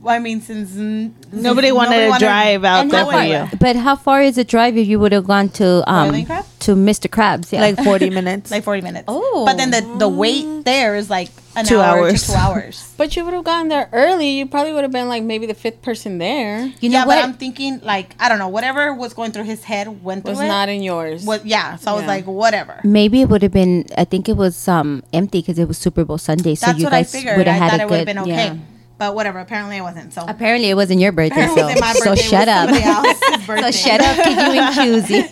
Well, 0.00 0.14
I 0.14 0.20
mean, 0.20 0.40
since 0.40 0.76
n- 0.76 1.12
Nobody 1.32 1.68
since 1.68 1.76
wanted 1.76 2.00
to 2.04 2.08
wanted- 2.08 2.24
drive 2.24 2.64
out 2.64 2.88
there 2.88 3.04
for 3.04 3.22
you. 3.22 3.58
but 3.58 3.74
how 3.76 3.96
far 3.96 4.22
is 4.22 4.36
the 4.36 4.44
drive 4.44 4.76
if 4.76 4.86
you 4.86 5.00
would 5.00 5.10
have 5.12 5.26
gone 5.26 5.48
to 5.58 5.82
um 5.90 6.14
to 6.60 6.76
Mr. 6.76 7.08
Krabs? 7.10 7.50
Yeah. 7.52 7.60
Like 7.62 7.78
40 7.82 8.08
minutes. 8.10 8.50
like 8.54 8.62
40 8.62 8.80
minutes. 8.82 9.04
Oh. 9.08 9.44
but 9.44 9.56
then 9.56 9.70
the 9.72 9.80
the 9.98 10.08
wait 10.08 10.64
there 10.64 10.94
is 10.94 11.10
like 11.10 11.30
an 11.54 11.64
Two 11.66 11.80
hour 11.80 11.98
hours. 11.98 12.22
to 12.26 12.32
two 12.32 12.38
hours. 12.38 12.88
But 12.96 13.16
you 13.16 13.24
would 13.24 13.34
have 13.34 13.42
gotten 13.44 13.68
there 13.68 13.88
early. 13.92 14.30
You 14.38 14.46
probably 14.46 14.72
would 14.72 14.84
have 14.84 14.92
been 14.92 15.08
like 15.08 15.22
maybe 15.24 15.46
the 15.46 15.54
fifth 15.54 15.82
person 15.82 16.18
there. 16.18 16.66
you 16.80 16.88
know 16.88 16.98
yeah, 16.98 17.06
what? 17.06 17.16
but 17.16 17.24
I'm 17.24 17.34
thinking 17.34 17.80
like 17.80 18.14
I 18.20 18.28
don't 18.28 18.38
know, 18.38 18.48
whatever 18.48 18.94
was 18.94 19.12
going 19.12 19.32
through 19.32 19.44
his 19.44 19.64
head 19.64 20.02
went 20.04 20.22
through 20.24 20.32
Was 20.32 20.40
it. 20.40 20.44
Was 20.44 20.48
not 20.48 20.68
in 20.68 20.82
yours. 20.82 21.24
What? 21.24 21.44
Yeah. 21.44 21.76
So 21.76 21.90
I 21.92 21.94
was 21.94 22.06
like, 22.06 22.26
whatever. 22.26 22.80
Maybe 22.84 23.20
it 23.20 23.28
would 23.28 23.42
have 23.42 23.52
been. 23.52 23.86
I 23.96 24.04
think 24.04 24.28
it 24.28 24.36
was 24.36 24.68
um 24.68 25.02
empty 25.12 25.40
because 25.40 25.58
it 25.58 25.66
was 25.66 25.78
Super 25.78 26.04
Bowl 26.04 26.18
Sunday. 26.18 26.54
So 26.54 26.66
That's 26.66 26.78
you 26.78 26.84
what 26.84 26.90
guys 26.92 27.12
would 27.12 27.46
have 27.46 27.46
had 27.46 27.70
thought 27.72 27.80
a 27.80 27.82
it 27.82 27.90
would 27.90 27.98
have 27.98 28.06
good. 28.06 28.14
been 28.14 28.18
okay. 28.18 28.46
yeah. 28.54 28.56
But 29.02 29.16
whatever. 29.16 29.40
Apparently, 29.40 29.78
it 29.78 29.80
wasn't. 29.80 30.12
So 30.12 30.24
Apparently, 30.28 30.70
it 30.70 30.74
wasn't 30.74 31.00
your 31.00 31.10
birthday. 31.10 31.48
So, 31.48 31.56
wasn't 31.56 31.80
my 31.80 31.92
so 31.92 32.14
shut 32.30 32.46
up. 32.46 32.70
So 32.70 33.70
shut 33.72 34.00
up, 34.00 34.16
Kid, 34.24 34.36
you 34.36 34.60
and 34.60 34.74
choosy. 34.76 35.22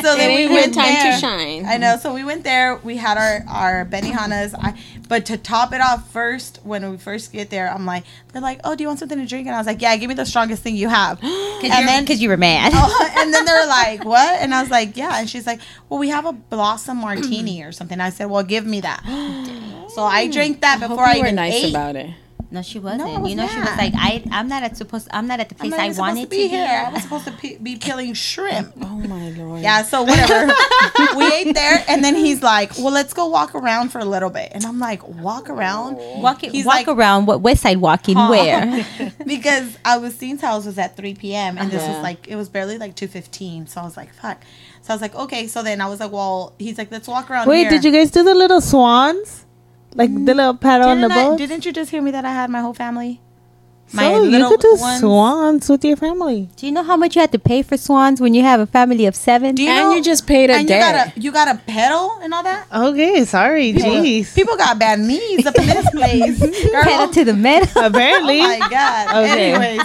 so 0.00 0.16
then 0.16 0.30
It 0.30 0.48
we 0.48 0.54
went 0.54 0.72
time 0.72 0.86
to 0.96 1.02
there. 1.02 1.18
shine. 1.18 1.66
I 1.66 1.76
know. 1.76 1.98
So 1.98 2.14
we 2.14 2.24
went 2.24 2.44
there. 2.44 2.76
We 2.82 2.96
had 2.96 3.18
our 3.18 3.44
our 3.46 3.84
Benihanas. 3.84 4.54
I 4.58 4.80
but 5.06 5.26
to 5.26 5.36
top 5.36 5.74
it 5.74 5.82
off 5.82 6.10
first, 6.10 6.60
when 6.64 6.90
we 6.90 6.96
first 6.96 7.30
get 7.30 7.50
there, 7.50 7.70
I'm 7.70 7.84
like, 7.84 8.04
they're 8.32 8.40
like, 8.40 8.60
oh, 8.64 8.74
do 8.74 8.82
you 8.84 8.88
want 8.88 8.98
something 9.00 9.18
to 9.18 9.26
drink? 9.26 9.46
And 9.46 9.54
I 9.54 9.58
was 9.58 9.66
like, 9.66 9.82
yeah, 9.82 9.94
give 9.98 10.08
me 10.08 10.14
the 10.14 10.24
strongest 10.24 10.62
thing 10.62 10.74
you 10.74 10.88
have. 10.88 11.22
and 11.22 11.86
then 11.86 12.04
because 12.04 12.22
you 12.22 12.30
were 12.30 12.38
mad. 12.38 12.72
Oh, 12.74 13.10
and 13.18 13.34
then 13.34 13.44
they're 13.44 13.66
like, 13.82 14.06
"What?" 14.06 14.40
And 14.40 14.54
I 14.54 14.62
was 14.62 14.70
like, 14.70 14.96
"Yeah." 14.96 15.18
And 15.20 15.28
she's 15.28 15.46
like, 15.46 15.60
"Well, 15.90 16.00
we 16.00 16.08
have 16.08 16.24
a 16.24 16.32
blossom 16.32 16.96
martini 17.02 17.62
or 17.66 17.70
something." 17.72 18.00
I 18.00 18.08
said, 18.08 18.30
"Well, 18.30 18.42
give 18.42 18.64
me 18.64 18.80
that." 18.80 19.02
So 19.92 20.00
I 20.02 20.26
drank 20.30 20.62
that 20.62 20.76
I 20.78 20.86
hope 20.86 20.88
before 20.96 21.04
I, 21.04 21.14
you 21.16 21.20
were 21.20 21.26
even 21.26 21.34
nice 21.36 21.52
ate. 21.64 21.68
about 21.70 21.96
it. 21.96 22.08
No, 22.52 22.60
she 22.60 22.78
wasn't. 22.78 23.04
No, 23.04 23.14
I 23.14 23.18
was 23.18 23.30
you 23.30 23.36
know, 23.36 23.46
she 23.48 23.58
was 23.58 23.78
like, 23.78 23.94
I, 23.96 24.22
I'm 24.30 24.46
not 24.46 24.62
at 24.62 24.76
supposed. 24.76 25.08
I'm 25.10 25.26
not 25.26 25.40
at 25.40 25.48
the 25.48 25.54
place 25.54 25.72
I 25.72 25.86
even 25.86 25.94
supposed 25.94 25.98
wanted 25.98 26.24
to 26.24 26.28
be 26.28 26.48
here. 26.48 26.84
I 26.86 26.92
was 26.92 27.02
supposed 27.02 27.24
to 27.24 27.32
pe- 27.32 27.56
be 27.56 27.76
peeling 27.76 28.12
shrimp. 28.12 28.74
Oh 28.82 28.98
my 29.08 29.30
lord. 29.30 29.62
Yeah, 29.62 29.82
so 29.82 30.02
whatever. 30.02 30.52
we 31.16 31.32
ate 31.32 31.54
there, 31.54 31.82
and 31.88 32.04
then 32.04 32.14
he's 32.14 32.42
like, 32.42 32.76
"Well, 32.76 32.92
let's 32.92 33.14
go 33.14 33.26
walk 33.26 33.54
around 33.54 33.88
for 33.88 33.98
a 34.00 34.04
little 34.04 34.28
bit." 34.30 34.52
And 34.52 34.64
I'm 34.66 34.78
like, 34.78 35.06
"Walk 35.08 35.48
around?" 35.50 35.96
Walk, 35.96 36.44
it? 36.44 36.52
He's 36.52 36.66
walk 36.66 36.86
like- 36.86 36.88
around. 36.88 37.26
What 37.26 37.40
West 37.40 37.62
Side 37.62 37.78
walking? 37.78 38.16
Huh. 38.16 38.28
Where? 38.28 38.86
because 39.26 39.76
Augustine's 39.84 40.40
house 40.42 40.66
was 40.66 40.78
at 40.78 40.96
3 40.96 41.14
p.m. 41.14 41.56
and 41.58 41.70
this 41.70 41.82
was 41.86 42.02
like 42.02 42.28
it 42.28 42.36
was 42.36 42.48
barely 42.50 42.76
like 42.78 42.94
2:15. 42.94 43.68
So 43.70 43.80
I 43.80 43.84
was 43.84 43.96
like, 43.96 44.12
"Fuck." 44.14 44.42
So 44.82 44.92
I 44.92 44.94
was 44.94 45.02
like, 45.02 45.14
"Okay." 45.14 45.46
So 45.48 45.62
then 45.62 45.80
I 45.80 45.88
was 45.88 46.00
like, 46.00 46.12
"Well," 46.12 46.54
he's 46.58 46.76
like, 46.76 46.92
"Let's 46.92 47.08
walk 47.08 47.30
around." 47.30 47.48
Wait, 47.48 47.62
here. 47.62 47.70
did 47.70 47.84
you 47.84 47.92
guys 47.92 48.10
do 48.10 48.22
the 48.22 48.34
little 48.34 48.60
swans? 48.60 49.46
Like 49.94 50.12
the 50.12 50.34
little 50.34 50.54
paddle 50.54 50.88
on 50.88 51.00
the 51.00 51.08
Didn't, 51.08 51.18
I, 51.18 51.28
boat? 51.28 51.38
didn't 51.38 51.64
you 51.66 51.72
just 51.72 51.90
hear 51.90 52.00
me 52.02 52.10
that 52.12 52.24
I 52.24 52.32
had 52.32 52.50
my 52.50 52.60
whole 52.60 52.74
family? 52.74 53.20
so 53.94 54.24
you 54.24 54.48
could 54.48 54.60
do 54.60 54.76
swans 54.98 55.68
with 55.68 55.84
your 55.84 55.96
family. 55.96 56.48
Do 56.56 56.64
you 56.64 56.72
know 56.72 56.82
how 56.82 56.96
much 56.96 57.14
you 57.14 57.20
had 57.20 57.30
to 57.32 57.38
pay 57.38 57.60
for 57.62 57.76
swans 57.76 58.22
when 58.22 58.32
you 58.32 58.40
have 58.42 58.58
a 58.58 58.66
family 58.66 59.04
of 59.04 59.14
seven? 59.14 59.54
Do 59.54 59.62
you 59.62 59.68
and 59.68 59.90
know, 59.90 59.94
you 59.96 60.02
just 60.02 60.26
paid 60.26 60.48
a 60.48 60.54
and 60.54 60.62
you 60.62 60.68
day. 60.68 60.80
gotta 60.80 61.12
you 61.20 61.30
gotta 61.30 61.60
pedal 61.66 62.18
and 62.22 62.32
all 62.32 62.42
that. 62.42 62.66
Okay, 62.72 63.24
sorry, 63.26 63.74
jeez. 63.74 64.34
People 64.34 64.56
got 64.56 64.78
bad 64.78 64.98
knees 64.98 65.44
up 65.44 65.54
in 65.58 65.66
this 65.66 65.90
place. 65.94 66.38
Girl. 66.70 66.82
Pedal 66.84 67.08
to 67.12 67.24
the 67.24 67.34
metal. 67.34 67.84
Apparently. 67.84 68.40
Oh 68.40 68.58
my 68.58 68.68
god. 68.70 69.08
Okay. 69.26 69.52
Anyways, 69.52 69.82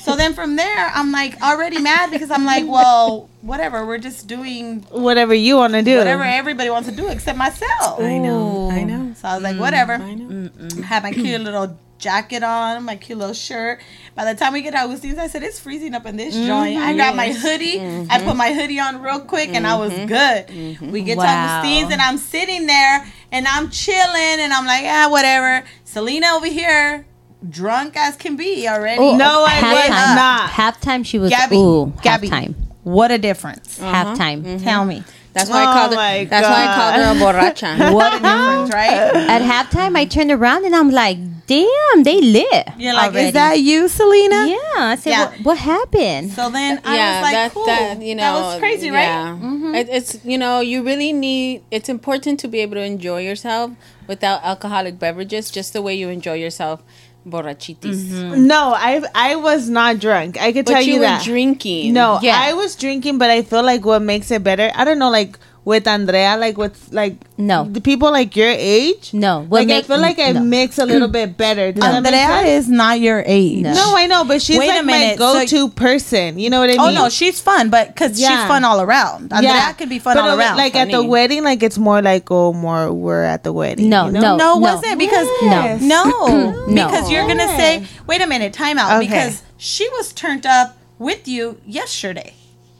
so 0.00 0.16
then 0.16 0.34
from 0.34 0.56
there, 0.56 0.90
I'm 0.94 1.12
like 1.12 1.40
already 1.42 1.80
mad 1.80 2.10
because 2.10 2.30
I'm 2.30 2.44
like, 2.44 2.66
well, 2.66 3.28
whatever. 3.42 3.86
We're 3.86 3.98
just 3.98 4.26
doing 4.26 4.80
Whatever 4.90 5.34
you 5.34 5.56
want 5.56 5.74
to 5.74 5.82
do. 5.82 5.98
whatever 5.98 6.22
everybody 6.22 6.70
wants 6.70 6.88
to 6.88 6.94
do 6.94 7.08
except 7.08 7.38
myself. 7.38 8.00
I 8.00 8.18
know. 8.18 8.70
I 8.70 8.84
know. 8.84 9.14
So 9.14 9.28
I 9.28 9.34
was 9.34 9.42
like, 9.42 9.58
whatever. 9.58 9.98
Mm, 9.98 10.02
I 10.02 10.14
know. 10.14 10.82
Had 10.82 11.02
my 11.02 11.12
cute 11.12 11.40
little 11.40 11.76
jacket 11.98 12.42
on, 12.42 12.84
my 12.84 12.96
cute 12.96 13.18
little 13.18 13.34
shirt. 13.34 13.80
By 14.14 14.32
the 14.32 14.38
time 14.38 14.52
we 14.52 14.62
get 14.62 14.72
to 14.72 14.78
Augustine's, 14.78 15.18
I 15.18 15.26
said, 15.26 15.42
it's 15.42 15.60
freezing 15.60 15.94
up 15.94 16.06
in 16.06 16.16
this 16.16 16.34
joint. 16.34 16.78
I 16.78 16.94
grabbed 16.94 17.16
my 17.16 17.28
mm-hmm. 17.28 17.40
hoodie. 17.40 17.80
I 17.80 17.82
mm-hmm. 17.82 18.28
put 18.28 18.36
my 18.36 18.52
hoodie 18.52 18.80
on 18.80 19.02
real 19.02 19.20
quick 19.20 19.50
and 19.50 19.66
I 19.66 19.76
was 19.76 19.92
mm-hmm. 19.92 20.78
good. 20.78 20.92
We 20.92 21.02
get 21.02 21.18
Wow. 21.18 21.24
to 21.24 21.30
Augustine's 21.30 21.92
and 21.92 22.00
I'm 22.00 22.18
sitting 22.18 22.66
there 22.66 23.06
and 23.32 23.46
I'm 23.46 23.70
chilling 23.70 24.40
and 24.40 24.52
I'm 24.52 24.66
like, 24.66 24.84
ah, 24.86 25.08
whatever. 25.10 25.64
Selena 25.84 26.28
over 26.34 26.46
here, 26.46 27.06
drunk 27.48 27.96
as 27.96 28.16
can 28.16 28.36
be 28.36 28.68
already. 28.68 29.00
Oh, 29.00 29.16
no, 29.16 29.44
I 29.46 29.60
was 29.62 29.82
halftime. 29.84 30.14
not. 30.14 30.50
Halftime, 30.50 31.06
she 31.06 31.18
was. 31.18 31.30
Gabby, 31.30 31.56
ooh, 31.56 31.92
Gabby, 32.02 32.28
halftime. 32.28 32.54
what 32.82 33.10
a 33.10 33.18
difference. 33.18 33.78
Halftime. 33.78 34.40
Uh-huh. 34.40 34.48
Mm-hmm. 34.56 34.64
Tell 34.64 34.84
me. 34.84 35.04
That's 35.34 35.50
why 35.50 35.62
I 35.64 35.70
Oh 35.70 35.72
called 35.74 35.94
my 35.94 36.18
her. 36.20 36.24
That's 36.24 36.48
why 36.48 36.66
I 36.66 36.74
called 36.74 36.94
her 36.96 37.12
a 37.12 37.40
borracha. 37.40 37.92
What 37.94 38.12
a 38.14 38.16
difference, 38.16 38.72
right? 38.72 39.28
At 39.30 39.42
halftime, 39.42 39.96
I 39.96 40.04
turned 40.04 40.32
around 40.32 40.64
and 40.64 40.74
I'm 40.74 40.90
like, 40.90 41.18
"Damn, 41.46 42.02
they 42.02 42.20
lit." 42.20 42.66
You're 42.76 42.94
like, 42.94 43.12
already. 43.12 43.28
is 43.28 43.32
that 43.34 43.60
you, 43.60 43.86
Selena? 43.88 44.46
Yeah. 44.48 44.56
I 44.76 44.96
said, 44.98 45.10
Yeah. 45.10 45.26
What, 45.28 45.40
what 45.44 45.58
happened? 45.58 46.32
So 46.32 46.50
then 46.50 46.80
I 46.82 46.96
yeah, 46.96 47.20
was 47.20 47.22
like, 47.22 47.32
that, 47.34 47.52
cool. 47.52 47.66
that 47.66 48.02
you 48.02 48.14
know 48.16 48.22
that 48.22 48.40
was 48.40 48.58
crazy, 48.58 48.90
right? 48.90 49.02
Yeah, 49.04 49.76
it, 49.76 49.88
it's 49.90 50.24
you 50.24 50.38
know 50.38 50.58
you 50.60 50.82
really 50.82 51.12
need. 51.12 51.62
It's 51.70 51.88
important 51.88 52.40
to 52.40 52.48
be 52.48 52.58
able 52.60 52.74
to 52.74 52.82
enjoy 52.82 53.20
yourself 53.20 53.72
without 54.08 54.42
alcoholic 54.42 54.98
beverages, 54.98 55.50
just 55.52 55.72
the 55.72 55.82
way 55.82 55.94
you 55.94 56.08
enjoy 56.08 56.34
yourself, 56.34 56.82
borrachitis. 57.30 57.94
Mm-hmm. 57.96 58.46
No, 58.46 58.72
I 58.74 59.02
I 59.14 59.36
was 59.36 59.68
not 59.68 59.98
drunk. 60.00 60.40
I 60.40 60.52
could 60.52 60.64
But 60.66 60.72
tell 60.72 60.82
you, 60.82 60.94
you, 60.94 61.00
were 61.00 61.06
that. 61.06 61.24
drinking. 61.24 61.92
No, 61.92 62.18
Yeah. 62.22 62.36
I 62.38 62.52
was 62.54 62.76
drinking, 62.76 63.18
but 63.18 63.30
I 63.30 63.42
feel 63.42 63.62
like 63.62 63.84
what 63.84 64.02
makes 64.02 64.30
it 64.30 64.42
better. 64.44 64.70
I 64.74 64.84
don't 64.84 64.98
know, 64.98 65.10
like 65.10 65.38
with 65.64 65.86
Andrea, 65.86 66.36
like 66.38 66.56
with 66.56 66.92
like 66.92 67.16
No. 67.36 67.64
the 67.64 67.80
people 67.80 68.10
like 68.10 68.34
your 68.36 68.48
age. 68.48 69.12
No. 69.12 69.40
What 69.42 69.66
like 69.66 69.84
I 69.84 69.86
feel 69.86 69.98
like 70.00 70.18
I 70.18 70.32
no. 70.32 70.40
mix 70.40 70.78
a 70.78 70.86
little 70.86 71.08
bit 71.08 71.36
better. 71.36 71.72
Does 71.72 71.84
Andrea 71.84 72.40
is 72.56 72.68
not 72.68 73.00
your 73.00 73.22
age. 73.26 73.62
No. 73.64 73.74
No, 73.74 73.92
I 73.96 74.06
know, 74.06 74.24
but 74.24 74.40
she's 74.40 74.58
Wait 74.58 74.70
a 74.70 74.76
like 74.76 74.84
my 74.86 74.92
minute, 74.92 75.18
so- 75.18 75.34
go-to 75.34 75.68
person. 75.70 76.38
You 76.38 76.48
know 76.50 76.60
what 76.60 76.70
I 76.70 76.76
oh, 76.78 76.86
mean? 76.88 76.96
Oh 76.96 77.02
no, 77.04 77.08
she's 77.10 77.40
fun, 77.40 77.68
but 77.70 77.88
because 77.88 78.18
Yeah. 78.18 78.28
she's 78.28 78.48
fun 78.48 78.64
all 78.64 78.80
around. 78.80 79.32
Andrea 79.32 79.74
can 79.76 79.88
be 79.88 79.98
fun 79.98 80.16
But 80.16 80.24
all 80.24 80.30
it- 80.30 80.38
around. 80.40 80.56
Like 80.56 80.74
at 80.74 80.90
the 80.90 81.04
wedding, 81.04 81.44
like 81.44 81.62
it's 81.62 81.78
more 81.78 82.00
like 82.00 82.30
oh, 82.30 82.52
more 82.52 82.92
we're 82.92 83.24
at 83.24 83.44
the 83.44 83.52
wedding. 83.52 83.88
No, 83.90 84.06
you 84.06 84.12
know? 84.12 84.20
no. 84.20 84.36
no, 84.36 84.56
wasn't 84.56 84.98
because 84.98 85.28
No. 85.42 85.76
no, 85.82 86.66
No. 86.68 86.86
because 86.86 87.10
you're 87.10 87.26
gonna 87.26 87.48
say, 87.48 87.84
wait 88.06 88.22
a 88.22 88.26
minute, 88.26 88.52
time 88.54 88.78
out, 88.78 88.96
Okay. 89.02 89.06
because 89.06 89.42
she 89.58 89.86
was 89.90 90.12
turned 90.12 90.46
up 90.46 90.78
with 90.98 91.28
you 91.28 91.60
yesterday. 91.66 92.32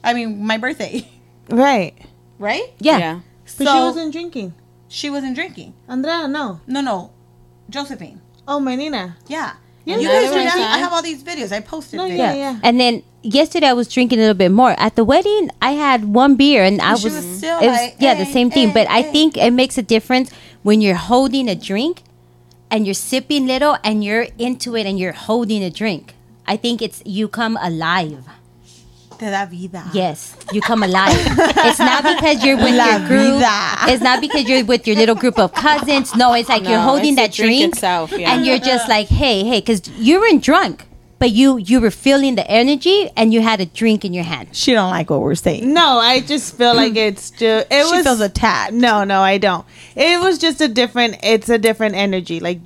I 0.03 0.13
mean, 0.13 0.43
my 0.45 0.57
birthday. 0.57 1.07
right. 1.49 1.93
Right? 2.39 2.73
Yeah. 2.79 2.97
yeah. 2.97 3.19
But 3.57 3.65
so 3.67 3.73
she 3.73 3.79
wasn't 3.79 4.11
drinking. 4.11 4.53
she 4.87 5.09
wasn't 5.09 5.35
drinking. 5.35 5.73
Andrea, 5.87 6.27
no. 6.27 6.61
No, 6.65 6.81
no, 6.81 7.11
Josephine. 7.69 8.21
Oh, 8.47 8.59
my 8.59 8.75
Nina. 8.75 9.17
Yeah. 9.27 9.53
Yeah, 9.85 9.97
you 9.97 10.07
guys 10.07 10.29
they 10.29 10.29
were 10.29 10.35
were 10.35 10.41
drinking. 10.43 10.61
I 10.63 10.77
have 10.77 10.93
all 10.93 11.01
these 11.01 11.23
videos. 11.23 11.51
I 11.51 11.61
posted. 11.61 11.97
No, 11.97 12.05
videos. 12.05 12.17
yeah, 12.17 12.33
yeah. 12.33 12.59
And 12.63 12.79
then 12.79 13.01
yesterday 13.23 13.67
I 13.67 13.73
was 13.73 13.87
drinking 13.87 14.19
a 14.19 14.21
little 14.21 14.35
bit 14.35 14.51
more. 14.51 14.71
At 14.77 14.95
the 14.95 15.03
wedding, 15.03 15.49
I 15.61 15.71
had 15.71 16.05
one 16.05 16.35
beer 16.35 16.63
and 16.63 16.79
I 16.81 16.95
she 16.95 17.05
was, 17.05 17.15
was 17.15 17.37
still 17.37 17.59
it 17.59 17.67
was 17.67 17.77
like, 17.77 17.95
yeah, 17.99 18.13
the 18.13 18.25
"Hey, 18.25 18.33
same 18.33 18.51
thing. 18.51 18.67
hey, 18.67 18.73
but 18.73 18.89
I 18.89 19.01
think 19.01 19.37
it 19.37 19.51
makes 19.51 19.77
a 19.77 19.81
difference 19.81 20.31
when 20.61 20.81
you're 20.81 20.95
holding 20.95 21.47
a 21.49 21.55
drink 21.55 22.03
and 22.69 22.85
you're 22.85 22.93
sipping 22.93 23.47
little 23.47 23.77
and 23.83 24.03
you're 24.03 24.27
into 24.37 24.75
it 24.75 24.85
and 24.85 24.99
you're 24.99 25.13
holding 25.13 25.63
a 25.63 25.71
drink. 25.71 26.13
I 26.45 26.55
think 26.57 26.81
it's 26.81 27.01
you 27.05 27.27
come 27.27 27.57
alive. 27.61 28.25
Te 29.19 29.29
da 29.29 29.45
vida. 29.45 29.83
Yes, 29.93 30.33
you 30.53 30.61
come 30.61 30.83
alive. 30.83 31.13
it's 31.13 31.77
not 31.79 32.03
because 32.03 32.41
you're 32.43 32.55
with 32.55 32.73
La 32.73 32.85
your 32.97 33.07
group. 33.07 33.33
vida. 33.33 33.91
It's 33.91 34.01
not 34.01 34.21
because 34.21 34.47
you're 34.47 34.63
with 34.63 34.87
your 34.87 34.95
little 34.95 35.15
group 35.15 35.37
of 35.37 35.53
cousins. 35.53 36.15
No, 36.15 36.33
it's 36.33 36.47
like 36.47 36.63
you're 36.63 36.79
holding 36.79 37.15
that 37.15 37.33
drink 37.33 37.57
drink, 37.59 37.73
itself, 37.73 38.13
yeah. 38.13 38.31
and 38.33 38.45
you're 38.45 38.59
just 38.59 38.87
like, 38.87 39.07
hey, 39.09 39.43
hey, 39.43 39.59
because 39.59 39.85
you 39.97 40.21
weren't 40.21 40.41
drunk, 40.41 40.85
but 41.19 41.31
you 41.31 41.57
you 41.57 41.81
were 41.81 41.91
feeling 41.91 42.35
the 42.35 42.49
energy, 42.49 43.09
and 43.17 43.33
you 43.33 43.41
had 43.41 43.59
a 43.59 43.65
drink 43.65 44.05
in 44.05 44.13
your 44.13 44.23
hand. 44.23 44.55
She 44.55 44.71
don't 44.71 44.89
like 44.89 45.09
what 45.09 45.19
we're 45.19 45.35
saying. 45.35 45.73
No, 45.73 45.99
I 45.99 46.21
just 46.21 46.55
feel 46.55 46.73
like 46.73 46.95
it's 47.07 47.29
just. 47.31 47.67
It 47.69 47.85
she 47.87 47.91
was. 47.97 48.05
feels 48.05 48.21
attacked. 48.21 48.71
no, 48.71 49.03
no, 49.03 49.19
I 49.21 49.37
don't. 49.37 49.65
It 49.97 50.21
was 50.21 50.37
just 50.37 50.61
a 50.61 50.69
different. 50.69 51.17
It's 51.23 51.49
a 51.49 51.57
different 51.57 51.95
energy. 51.95 52.39
Like 52.39 52.59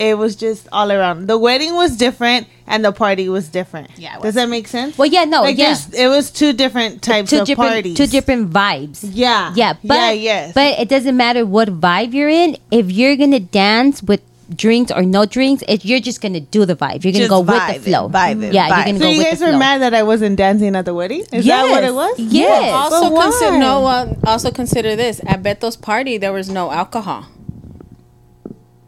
it 0.00 0.16
was 0.16 0.34
just 0.34 0.66
all 0.72 0.90
around. 0.90 1.26
The 1.28 1.36
wedding 1.36 1.74
was 1.74 1.94
different, 1.96 2.48
and 2.66 2.82
the 2.82 2.90
party 2.90 3.28
was 3.28 3.48
different. 3.48 3.90
Yeah, 3.98 4.16
it 4.16 4.22
Does 4.22 4.34
that 4.34 4.48
make 4.48 4.66
sense? 4.66 4.96
Well, 4.96 5.06
yeah, 5.08 5.24
no, 5.26 5.42
like 5.42 5.58
yeah, 5.58 5.76
it 5.92 6.08
was 6.08 6.30
two 6.30 6.54
different 6.54 7.02
types 7.02 7.28
two 7.28 7.40
of 7.40 7.46
different 7.46 7.70
parties. 7.70 7.96
two 7.96 8.06
different 8.06 8.50
vibes. 8.50 9.04
Yeah. 9.12 9.52
Yeah, 9.54 9.74
but 9.84 9.94
yeah, 9.94 10.10
yes. 10.12 10.54
but 10.54 10.78
it 10.80 10.88
doesn't 10.88 11.16
matter 11.16 11.44
what 11.44 11.68
vibe 11.68 12.14
you're 12.14 12.30
in. 12.30 12.56
If 12.70 12.90
you're 12.90 13.14
gonna 13.16 13.40
dance 13.40 14.02
with 14.02 14.22
drinks 14.56 14.90
or 14.90 15.02
no 15.02 15.26
drinks, 15.26 15.62
if 15.68 15.84
you're 15.84 16.00
just 16.00 16.22
gonna 16.22 16.40
do 16.40 16.64
the 16.64 16.74
vibe, 16.74 17.04
you're 17.04 17.12
gonna 17.12 17.28
Just 17.28 17.30
go 17.30 17.40
with 17.40 17.50
vibe 17.50 17.68
the 17.68 17.74
it, 17.74 17.82
flow. 17.82 18.08
vibe 18.08 18.42
it, 18.42 18.54
yeah, 18.54 18.68
vibe. 18.70 18.76
you're 18.76 18.84
gonna 18.86 18.98
so 18.98 19.04
go 19.04 19.10
you 19.10 19.18
with 19.18 19.26
guys 19.26 19.38
the 19.40 19.46
were 19.46 19.58
mad 19.58 19.82
that 19.82 19.92
I 19.92 20.02
wasn't 20.02 20.36
dancing 20.36 20.74
at 20.76 20.86
the 20.86 20.94
wedding? 20.94 21.24
Is 21.30 21.44
that 21.44 21.70
what 21.70 21.84
it 21.84 21.92
was? 21.94 22.18
Yes. 22.18 22.72
Also 22.72 23.10
But 23.10 23.20
consider 23.22 23.58
no. 23.58 23.84
Uh, 23.84 24.14
also 24.24 24.50
consider 24.50 24.96
this. 24.96 25.20
At 25.26 25.42
Beto's 25.42 25.76
party, 25.76 26.16
there 26.16 26.32
was 26.32 26.48
no 26.48 26.70
alcohol, 26.70 27.26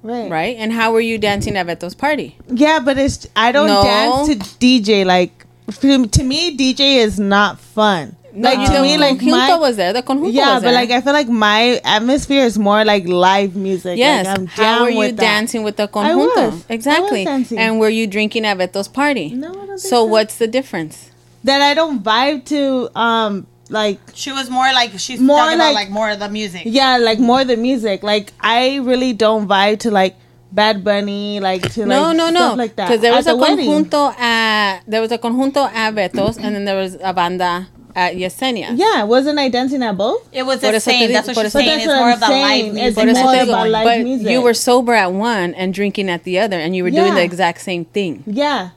Right. 0.03 0.31
right? 0.31 0.57
And 0.59 0.73
how 0.73 0.93
were 0.93 1.01
you 1.01 1.17
dancing 1.19 1.57
at 1.57 1.67
Beto's 1.67 1.95
party? 1.95 2.37
Yeah, 2.49 2.81
but 2.81 2.99
it's 2.99 3.27
I 3.37 3.53
don't 3.53 3.69
No. 3.69 3.83
dance 3.83 4.29
to 4.29 4.35
DJ 4.59 5.05
like 5.05 5.47
to, 5.81 6.23
me 6.25 6.57
DJ 6.57 6.97
is 6.97 7.19
not 7.21 7.59
fun. 7.61 8.17
like 8.35 8.67
to 8.67 8.73
the 8.73 8.83
me 8.83 8.99
like 8.99 9.19
conjunto 9.19 9.31
my 9.31 9.57
was 9.59 9.77
there. 9.77 9.93
The 9.93 10.03
conjunto 10.03 10.33
yeah, 10.33 10.59
but 10.61 10.75
like 10.75 10.91
I 10.91 11.01
feel 11.01 11.13
like 11.13 11.29
my 11.29 11.81
atmosphere 11.85 12.43
is 12.45 12.59
more 12.59 12.85
like 12.85 13.07
live 13.07 13.55
music. 13.55 13.97
Yes. 13.99 14.27
like, 14.27 14.39
I'm 14.39 14.47
How 14.47 14.83
were 14.83 14.91
you 14.91 14.99
with 14.99 15.17
that. 15.17 15.23
dancing 15.23 15.63
with 15.63 15.77
the 15.77 15.89
I 15.95 16.15
was. 16.15 16.37
I 16.37 16.51
conjunto? 16.51 16.65
Exactly. 16.71 17.57
And 17.59 17.79
were 17.79 17.89
you 17.89 18.07
drinking 18.07 18.45
at 18.45 18.59
Beto's 18.59 18.89
party? 18.89 19.31
No, 19.31 19.51
I 19.51 19.67
don't 19.67 19.79
So 19.79 19.89
so. 19.89 20.05
what's 20.05 20.37
the 20.37 20.47
difference? 20.49 21.11
That 21.45 21.61
I 21.61 21.75
don't 21.75 22.03
vibe 22.03 22.45
to 22.47 22.91
um 22.99 23.47
like 23.73 23.99
She 24.15 24.31
was 24.33 24.49
more 24.51 24.71
like 24.73 24.93
she's 24.99 25.21
More 25.21 25.39
talking 25.39 25.57
about 25.57 25.75
like- 25.75 25.89
like 25.89 25.91
more 25.91 26.11
of 26.11 26.19
the 26.21 26.29
music. 26.29 26.63
yeah 26.67 26.97
like 26.99 27.19
more 27.19 27.41
of 27.43 27.49
the 27.49 27.57
music. 27.57 28.03
Like 28.03 28.33
I 28.41 28.77
really 28.77 29.13
don't 29.13 29.49
vibe 29.49 29.81
to 29.81 29.91
like 29.91 30.15
Bad 30.53 30.85
Bunny 30.85 31.41
like 31.41 31.63
to 31.73 31.87
No, 31.87 32.09
like 32.09 32.17
no, 32.19 32.29
stuff 32.31 32.51
no. 32.51 32.55
like 32.63 32.77
that. 32.77 32.87
Because 32.89 33.01
there 33.01 33.13
At 33.13 33.17
was 33.17 33.27
a 33.27 33.31
the 33.31 33.37
wedding. 33.37 33.69
conjunto 33.71 34.13
at 34.19 34.83
there 34.87 35.01
was 35.01 35.11
a 35.11 35.19
conjunto 35.19 35.65
at 35.73 35.95
Beto's, 35.95 36.37
and 36.37 36.55
then 36.55 36.65
there 36.67 36.77
was 36.77 36.97
a 37.03 37.13
banda 37.15 37.69
at 37.97 38.15
Yesenia. 38.15 38.73
Yeah, 38.77 39.05
wasn't 39.05 39.39
I 39.39 39.49
dancing 39.49 39.83
at 39.83 39.97
both? 39.97 40.29
It 40.33 40.45
was 40.45 40.61
Por 40.61 40.71
the 40.71 40.77
eso 40.77 40.91
te 40.91 40.99
same. 40.99 41.13
That's 41.13 41.29
what 41.29 41.35
por 41.37 41.45
she's 41.45 41.55
eso- 41.57 41.59
saying. 41.59 41.69
that's 41.71 41.85
It's 41.85 41.89
what 41.89 41.99
more 41.99 42.09
I'm 42.09 42.15
of 42.15 42.21
the 42.21 42.29
live 42.29 42.65
It's 42.67 42.75
music. 42.75 42.95
Por 42.97 43.09
eso 43.09 43.23
more 43.23 43.43
about 43.45 43.69
live 43.71 43.85
but 44.25 44.31
you 44.33 44.41
were 44.43 44.55
sober 44.55 44.93
at 44.95 45.13
one 45.13 45.55
and 45.55 45.73
drinking 45.73 46.09
at 46.11 46.25
the 46.25 46.39
other, 46.39 46.59
and 46.59 46.77
you 46.77 46.85
were 46.85 46.91
doing 46.91 47.15
the 47.15 47.23
exact 47.23 47.61
same 47.63 47.85
thing. 47.87 48.23
Yeah. 48.27 48.71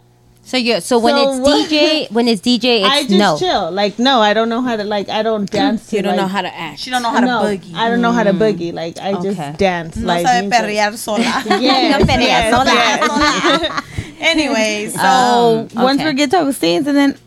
So 0.46 0.58
you 0.58 0.80
so 0.80 1.00
when 1.00 1.16
it's 1.18 1.40
what- 1.40 1.68
DJ 1.70 2.12
when 2.16 2.28
it's 2.28 2.40
DJ 2.42 2.82
it's 2.82 2.90
I 2.90 3.02
just 3.04 3.16
no. 3.18 3.38
chill. 3.38 3.72
Like 3.72 3.98
no, 3.98 4.22
I 4.22 4.34
don't 4.36 4.48
know 4.48 4.62
how 4.62 4.76
to 4.78 4.84
like 4.84 5.10
I 5.10 5.24
don't 5.24 5.50
dance 5.50 5.88
to 5.88 5.96
You 5.96 6.04
don't 6.04 6.12
like, 6.16 6.22
know 6.22 6.28
how 6.28 6.42
to 6.44 6.56
act. 6.56 6.80
She 6.80 6.92
don't 6.92 7.02
know 7.02 7.10
how 7.10 7.20
to 7.20 7.28
boogie. 7.28 7.74
I 7.74 7.90
don't 7.90 8.02
know 8.02 8.12
how 8.12 8.24
to 8.24 8.32
mm. 8.32 8.38
boogie. 8.38 8.72
Like 8.72 9.00
I 9.00 9.14
Okay. 9.14 9.34
just 9.34 9.58
dance. 9.58 9.98
no 9.98 10.06
like 10.08 10.26
sabe 10.26 10.52
perrear 10.52 10.96
sola. 10.98 11.20
Yes, 11.60 12.00
No 12.00 12.06
perrear 12.06 12.52
sola. 12.52 12.66
yes. 12.66 13.84
anyway, 14.20 14.86
um, 14.86 14.92
so 14.92 15.00
Oh, 15.02 15.68
once 15.74 16.00
okay. 16.00 16.10
we 16.10 16.14
get 16.16 16.30
to 16.32 16.46
the 16.46 16.54
scenes 16.54 16.86
and 16.86 16.96
then 16.96 17.18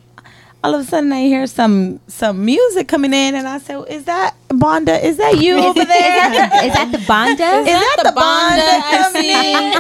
all 0.62 0.74
of 0.74 0.80
a 0.80 0.84
sudden 0.84 1.12
I 1.12 1.22
hear 1.22 1.46
some 1.46 2.00
some 2.08 2.44
music 2.44 2.88
coming 2.88 3.12
in, 3.14 3.34
and 3.36 3.46
I 3.46 3.58
said, 3.58 3.84
"Is 3.88 4.04
that 4.04 4.34
Bonda? 4.48 5.00
Is 5.02 5.16
that 5.18 5.38
you 5.38 5.54
over 5.56 5.84
there? 5.84 6.24
Is 6.66 6.74
that 6.74 6.88
the 6.90 6.98
banda? 7.06 7.60
Is 7.62 7.78
that 7.78 7.96
the 8.02 8.10
Bonda 8.10 8.70
coming 8.90 9.30
in? 9.30 9.72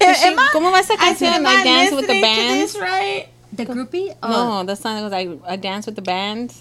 Am 0.00 0.38
I- 0.38 0.48
¿Cómo 0.52 0.70
va 0.70 0.80
esa 0.80 0.94
I 0.94 1.14
said, 1.14 1.32
canción? 1.32 1.34
am 1.34 1.42
Like 1.42 1.58
I 1.60 1.64
dance 1.64 1.94
with 1.94 2.06
the 2.06 2.20
band? 2.20 2.60
this 2.60 2.76
right? 2.78 3.28
the 3.52 3.64
groupie? 3.66 4.14
No, 4.22 4.62
the 4.64 4.76
song 4.76 5.02
was 5.02 5.12
like 5.12 5.28
a 5.46 5.56
dance 5.56 5.86
with 5.86 5.96
the 5.96 6.02
band. 6.02 6.54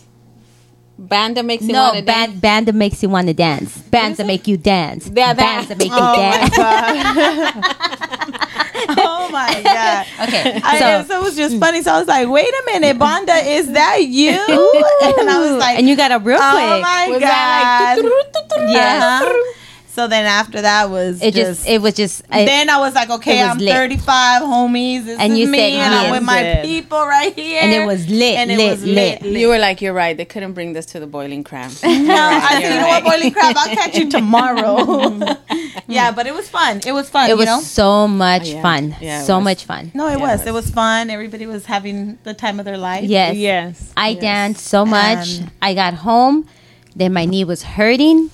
Band 1.00 1.38
that 1.38 1.46
makes 1.46 1.64
you 1.64 1.74
No, 1.74 1.84
want 1.84 1.96
to 1.98 2.02
dance. 2.02 2.28
band 2.32 2.42
band 2.42 2.66
that 2.68 2.74
makes 2.76 3.04
you 3.04 3.10
want 3.10 3.28
to 3.28 3.34
dance. 3.34 3.78
Bands 3.78 4.18
that 4.18 4.26
make 4.26 4.48
you 4.48 4.58
dance. 4.58 5.06
Yeah, 5.14 5.34
that. 5.34 5.38
Bands 5.38 5.68
that 5.68 5.78
make 5.78 5.92
you 5.92 5.96
Oh 5.96 6.16
my 6.18 6.38
dance. 6.42 7.68
Oh 9.00 9.30
my 9.32 9.62
god! 9.64 10.06
Okay, 10.28 10.62
I, 10.64 10.80
so 10.80 11.08
so 11.08 11.20
it 11.20 11.24
was 11.24 11.36
just 11.36 11.58
funny. 11.60 11.82
So 11.84 11.92
I 11.94 12.00
was 12.00 12.08
like, 12.08 12.28
"Wait 12.30 12.48
a 12.48 12.64
minute, 12.66 12.98
Bonda, 12.98 13.46
is 13.46 13.72
that 13.74 13.98
you?" 14.04 14.32
And 14.32 15.30
I 15.30 15.38
was 15.40 15.60
like, 15.60 15.78
and 15.78 15.88
you 15.88 15.96
got 15.96 16.12
up 16.12 16.26
real 16.26 16.38
quick. 16.38 16.48
"Oh 16.48 16.80
my 16.82 17.08
Was 17.10 17.20
god!" 17.20 17.30
that 17.30 17.96
like 18.00 18.70
Yes. 18.72 19.04
Uh-huh. 19.24 19.54
So 19.98 20.06
then 20.08 20.28
after 20.28 20.62
that 20.62 20.92
was 20.92 21.24
it 21.24 21.34
just. 21.34 21.62
just 21.62 21.68
it 21.68 21.82
was 21.82 21.96
just 21.96 22.22
I- 22.30 22.46
then 22.46 22.70
I 22.70 22.78
was 22.78 22.94
like, 22.94 23.10
okay, 23.10 23.42
was 23.42 23.54
I'm 23.54 23.58
lit. 23.58 23.74
35, 23.74 24.44
homies. 24.44 25.06
This 25.06 25.20
And 25.20 25.34
is 25.34 25.40
you 25.40 25.48
me, 25.48 25.58
said 25.58 25.72
and 25.74 25.96
I'm 25.96 26.04
yes. 26.04 26.12
with 26.12 26.24
my 26.24 26.60
people 26.64 27.00
right 27.00 27.34
here. 27.34 27.62
And 27.64 27.72
it 27.74 27.84
was 27.88 28.08
lit, 28.08 28.38
And 28.38 28.52
it 28.52 28.58
lit, 28.60 28.70
was 28.70 28.86
lit. 28.86 29.22
You 29.24 29.48
were 29.48 29.58
like, 29.58 29.82
you're 29.82 29.94
right. 29.96 30.16
They 30.16 30.26
couldn't 30.26 30.54
bring 30.54 30.74
this 30.74 30.86
to 30.94 31.00
the 31.00 31.08
boiling 31.08 31.44
crab. 31.44 31.72
No, 31.84 32.14
I 32.16 32.62
said, 32.62 32.74
you 32.76 32.80
know 32.80 32.88
what, 32.88 33.04
boiling 33.06 33.32
crab, 33.34 33.56
I'll 33.58 33.76
catch 33.76 33.98
you 33.98 34.08
tomorrow. 34.08 34.78
yeah, 35.88 36.12
but 36.12 36.28
it 36.28 36.34
was 36.36 36.48
fun. 36.48 36.80
It 36.86 36.92
was 36.92 37.10
fun. 37.10 37.26
it 37.26 37.30
you 37.34 37.38
was 37.38 37.48
know? 37.48 37.60
so 37.62 38.08
much 38.08 38.50
oh, 38.50 38.54
Yeah. 38.54 38.62
fun. 38.62 38.96
Yeah, 39.02 39.24
so 39.24 39.38
was. 39.38 39.44
much 39.46 39.66
fun. 39.66 39.92
No, 39.96 40.08
it 40.10 40.20
Yeah, 40.20 40.28
was. 40.28 40.42
it 40.44 40.50
It 40.50 40.54
was 40.54 40.70
fun. 40.70 41.10
Everybody 41.10 41.48
was 41.48 41.66
having 41.66 42.20
the 42.24 42.36
time 42.36 42.60
of 42.60 42.66
their 42.66 42.78
life. 42.78 43.04
Yes. 43.06 43.36
Yes. 43.36 43.94
I 43.98 44.14
danced 44.14 44.64
so 44.68 44.86
much. 44.86 45.40
And- 45.40 45.52
I 45.60 45.74
got 45.74 45.96
home, 45.96 46.46
then 46.96 47.14
my 47.14 47.26
knee 47.26 47.44
was 47.46 47.64
hurting, 47.64 48.30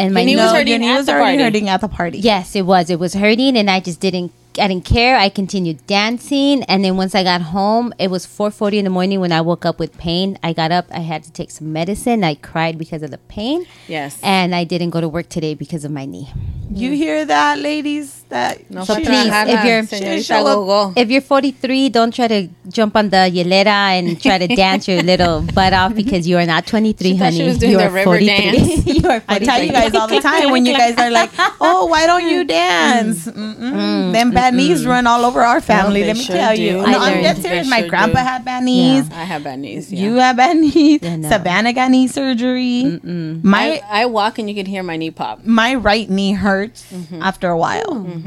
and 0.00 0.14
my 0.14 0.24
knee 0.24 0.34
knee 0.34 0.42
was 0.42 0.52
hurting 0.52 0.68
your 0.68 0.78
knee 0.78 0.88
at 0.90 0.96
was 0.98 1.06
the 1.06 1.12
already 1.12 1.36
party. 1.38 1.42
hurting 1.44 1.68
at 1.68 1.80
the 1.80 1.88
party. 1.88 2.18
Yes, 2.18 2.56
it 2.56 2.62
was. 2.66 2.90
It 2.90 2.98
was 2.98 3.14
hurting, 3.14 3.56
and 3.56 3.70
I 3.70 3.80
just 3.80 4.00
didn't. 4.00 4.32
I 4.58 4.66
didn't 4.66 4.84
care. 4.84 5.16
I 5.16 5.28
continued 5.28 5.86
dancing, 5.86 6.64
and 6.64 6.84
then 6.84 6.96
once 6.96 7.14
I 7.14 7.22
got 7.22 7.40
home, 7.40 7.94
it 7.98 8.10
was 8.10 8.26
4:40 8.26 8.78
in 8.78 8.84
the 8.84 8.90
morning 8.90 9.20
when 9.20 9.30
I 9.32 9.40
woke 9.40 9.64
up 9.64 9.78
with 9.78 9.96
pain. 9.96 10.38
I 10.42 10.52
got 10.52 10.72
up. 10.72 10.86
I 10.90 11.00
had 11.00 11.22
to 11.24 11.30
take 11.32 11.50
some 11.52 11.72
medicine. 11.72 12.24
I 12.24 12.34
cried 12.34 12.76
because 12.76 13.02
of 13.04 13.10
the 13.12 13.18
pain, 13.18 13.64
Yes. 13.86 14.18
and 14.22 14.52
I 14.54 14.64
didn't 14.64 14.90
go 14.90 15.00
to 15.00 15.08
work 15.08 15.28
today 15.28 15.54
because 15.54 15.84
of 15.84 15.92
my 15.92 16.04
knee. 16.04 16.28
You 16.74 16.92
hear 16.92 17.24
that, 17.24 17.58
ladies? 17.60 18.19
That 18.30 18.70
No 18.70 18.84
So 18.84 18.94
please, 18.94 19.26
trabajar 19.26 19.48
if 19.48 19.64
you're- 19.66 19.82
señorita 19.90 20.22
Show 20.24 20.46
up- 20.46 20.54
Gogo. 20.62 20.92
If 20.96 21.10
you're 21.10 21.20
43, 21.20 21.88
don't 21.90 22.14
try 22.14 22.28
to 22.28 22.48
jump 22.70 22.94
on 22.94 23.10
the 23.10 23.26
yelera 23.26 23.98
and 23.98 24.20
try 24.22 24.38
to 24.38 24.46
dance 24.62 24.86
your 24.86 25.02
little 25.02 25.42
butt 25.42 25.72
off 25.72 25.94
because 25.96 26.28
you 26.28 26.38
are 26.38 26.46
not 26.46 26.64
23, 26.66 27.10
She 27.10 27.16
honey. 27.16 27.36
she 27.36 27.42
was 27.42 27.58
doing 27.58 27.72
you 27.72 27.78
the 27.78 27.86
are 27.86 27.90
river 27.90 28.04
43. 28.22 28.26
dance. 28.30 28.86
you 29.02 29.08
are 29.10 29.18
43. 29.20 29.34
I 29.34 29.38
tell 29.40 29.58
you 29.64 29.72
guys 29.72 29.94
all 29.98 30.06
the 30.06 30.20
time 30.20 30.50
when 30.52 30.64
you 30.64 30.76
guys 30.78 30.94
are 30.96 31.10
like, 31.10 31.30
"Oh, 31.60 31.86
why 31.86 32.06
don't 32.06 32.22
you 32.22 32.44
mm. 32.44 32.48
dance?" 32.48 33.26
Mm-mm. 33.26 33.58
Mm. 33.58 34.12
Them 34.12 34.30
bad 34.30 34.54
knees 34.54 34.86
run 34.86 35.06
all 35.08 35.24
over 35.26 35.42
our 35.42 35.60
family. 35.60 36.02
they 36.02 36.14
Let 36.14 36.16
me 36.16 36.22
sure 36.22 36.36
tell 36.36 36.54
do. 36.54 36.62
you. 36.62 36.78
I 36.86 36.92
No, 36.92 36.98
I'm 37.02 37.12
learned. 37.18 37.22
dead 37.24 37.36
serious. 37.42 37.66
They 37.66 37.70
My 37.70 37.80
sure 37.80 37.88
grandpa 37.90 38.20
do. 38.22 38.26
had 38.30 38.44
bad 38.44 38.62
knees. 38.62 39.10
I 39.10 39.24
have 39.26 39.42
bad 39.42 39.58
knees. 39.58 39.90
Yeah. 39.92 40.00
You 40.06 40.14
have 40.22 40.36
bad 40.38 40.56
knees. 40.56 41.00
Yeah, 41.02 41.16
no. 41.16 41.28
Savannah 41.28 41.72
got 41.74 41.90
knee 41.90 42.06
surgery. 42.06 43.00
My 43.42 43.82
I, 43.90 44.02
I 44.02 44.06
walk 44.06 44.38
and 44.38 44.46
you 44.48 44.54
can 44.54 44.66
hear 44.70 44.82
my 44.86 44.94
knee 44.96 45.10
pop. 45.10 45.42
my 45.44 45.74
right 45.74 46.06
knee 46.08 46.32
hurts 46.38 46.86
Mm-hmm. 46.94 47.22
after 47.22 47.48
a 47.50 47.56
while. 47.58 47.94
Mm-hmm. 48.04 48.19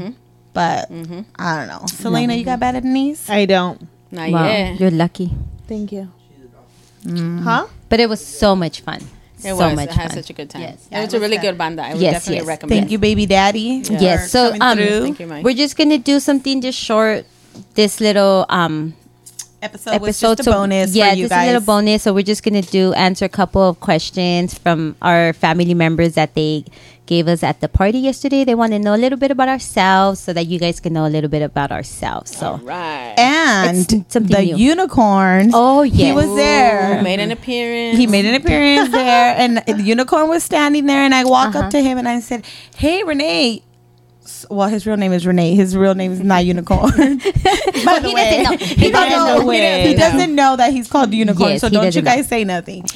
But 0.52 0.90
I 1.38 1.56
don't 1.58 1.68
know. 1.68 1.82
Selena, 1.86 2.34
you 2.34 2.44
got 2.44 2.60
bad 2.60 2.82
knees? 2.84 3.28
I 3.28 3.44
don't. 3.44 3.88
Not 4.12 4.30
Wow, 4.30 4.46
yet. 4.46 4.78
you're 4.80 4.90
lucky. 4.92 5.32
Thank 5.66 5.90
you. 5.92 6.08
Huh? 7.06 7.66
But 7.88 8.00
it 8.00 8.08
was 8.08 8.24
so 8.24 8.54
much 8.56 8.80
fun. 8.80 9.00
It 9.38 9.52
so 9.52 9.56
was. 9.56 9.76
much 9.76 9.90
I 9.90 9.92
had 9.92 10.08
fun. 10.08 10.22
such 10.22 10.30
a 10.30 10.32
good 10.32 10.48
time. 10.48 10.62
Yes. 10.62 10.88
It 10.90 10.98
was 11.04 11.12
a 11.14 11.20
really 11.20 11.36
good 11.38 11.58
banda. 11.58 11.82
I 11.84 11.92
would 11.92 12.00
Yes, 12.00 12.14
definitely 12.24 12.36
yes. 12.38 12.46
recommend. 12.46 12.80
Thank 12.80 12.90
you, 12.92 12.98
baby 12.98 13.26
daddy. 13.26 13.82
Yes. 13.90 14.30
So 14.30 14.54
um. 14.60 14.78
Thank 14.78 15.20
you, 15.20 15.26
Mike. 15.26 15.44
we're 15.44 15.54
just 15.54 15.76
gonna 15.76 15.98
do 15.98 16.18
something 16.20 16.60
just 16.62 16.78
short. 16.78 17.26
This 17.74 18.00
little 18.00 18.46
um 18.48 18.94
episode, 19.64 20.00
was 20.00 20.20
just 20.20 20.40
a 20.40 20.50
bonus 20.50 20.94
yeah, 20.94 21.10
for 21.10 21.16
you 21.16 21.24
just 21.24 21.30
guys. 21.30 21.44
a 21.48 21.52
little 21.52 21.66
bonus. 21.66 22.02
So 22.02 22.12
we're 22.12 22.22
just 22.22 22.42
gonna 22.42 22.62
do 22.62 22.92
answer 22.94 23.24
a 23.24 23.28
couple 23.28 23.62
of 23.62 23.80
questions 23.80 24.56
from 24.58 24.94
our 25.02 25.32
family 25.32 25.74
members 25.74 26.14
that 26.14 26.34
they 26.34 26.64
gave 27.06 27.28
us 27.28 27.42
at 27.42 27.60
the 27.60 27.68
party 27.68 27.98
yesterday. 27.98 28.44
They 28.44 28.54
want 28.54 28.72
to 28.72 28.78
know 28.78 28.94
a 28.94 28.96
little 29.04 29.18
bit 29.18 29.30
about 29.30 29.48
ourselves, 29.48 30.20
so 30.20 30.32
that 30.32 30.46
you 30.46 30.58
guys 30.58 30.80
can 30.80 30.92
know 30.94 31.04
a 31.06 31.12
little 31.12 31.28
bit 31.28 31.42
about 31.42 31.70
ourselves. 31.70 32.34
So 32.34 32.56
Right. 32.62 33.14
And 33.18 33.84
the 34.08 34.42
new. 34.42 34.56
unicorn. 34.56 35.50
Oh, 35.52 35.82
yeah. 35.82 35.92
he 35.94 36.02
yes. 36.04 36.14
was 36.16 36.34
there. 36.36 37.02
made 37.02 37.20
an 37.20 37.30
appearance. 37.30 37.98
He 37.98 38.06
made 38.06 38.24
an 38.24 38.34
appearance 38.34 38.88
there, 38.90 39.34
and 39.36 39.58
the 39.66 39.82
unicorn 39.82 40.28
was 40.30 40.42
standing 40.44 40.86
there. 40.86 41.02
And 41.04 41.14
I 41.14 41.24
walk 41.24 41.54
Uh-huh. 41.54 41.66
up 41.66 41.70
to 41.72 41.80
him 41.82 41.98
and 41.98 42.08
I 42.08 42.20
said, 42.20 42.44
"Hey, 42.76 43.02
Renee." 43.04 43.62
Well, 44.48 44.68
his 44.68 44.86
real 44.86 44.96
name 44.96 45.12
is 45.12 45.26
Renee. 45.26 45.54
His 45.54 45.76
real 45.76 45.94
name 45.94 46.12
is 46.12 46.20
not 46.20 46.44
Unicorn. 46.46 46.90
By 47.18 47.98
the 48.00 48.08
he 48.08 48.14
way, 48.14 48.42
doesn't 48.42 48.50
know. 48.60 48.66
he, 48.66 48.74
He 48.74 48.90
doesn't 48.90 49.10
know. 49.10 49.38
know. 49.42 49.50
He, 49.50 49.60
doesn't- 49.60 49.86
he 49.88 49.94
doesn't 49.96 50.34
know 50.34 50.56
that 50.56 50.72
he's 50.72 50.88
called 50.88 51.12
Unicorn. 51.12 51.50
Yes, 51.50 51.60
so 51.60 51.68
don't 51.68 51.84
you 51.94 52.00
doesn't 52.00 52.04
know. 52.04 52.10
guys 52.10 52.26
say 52.28 52.44
nothing. 52.44 52.84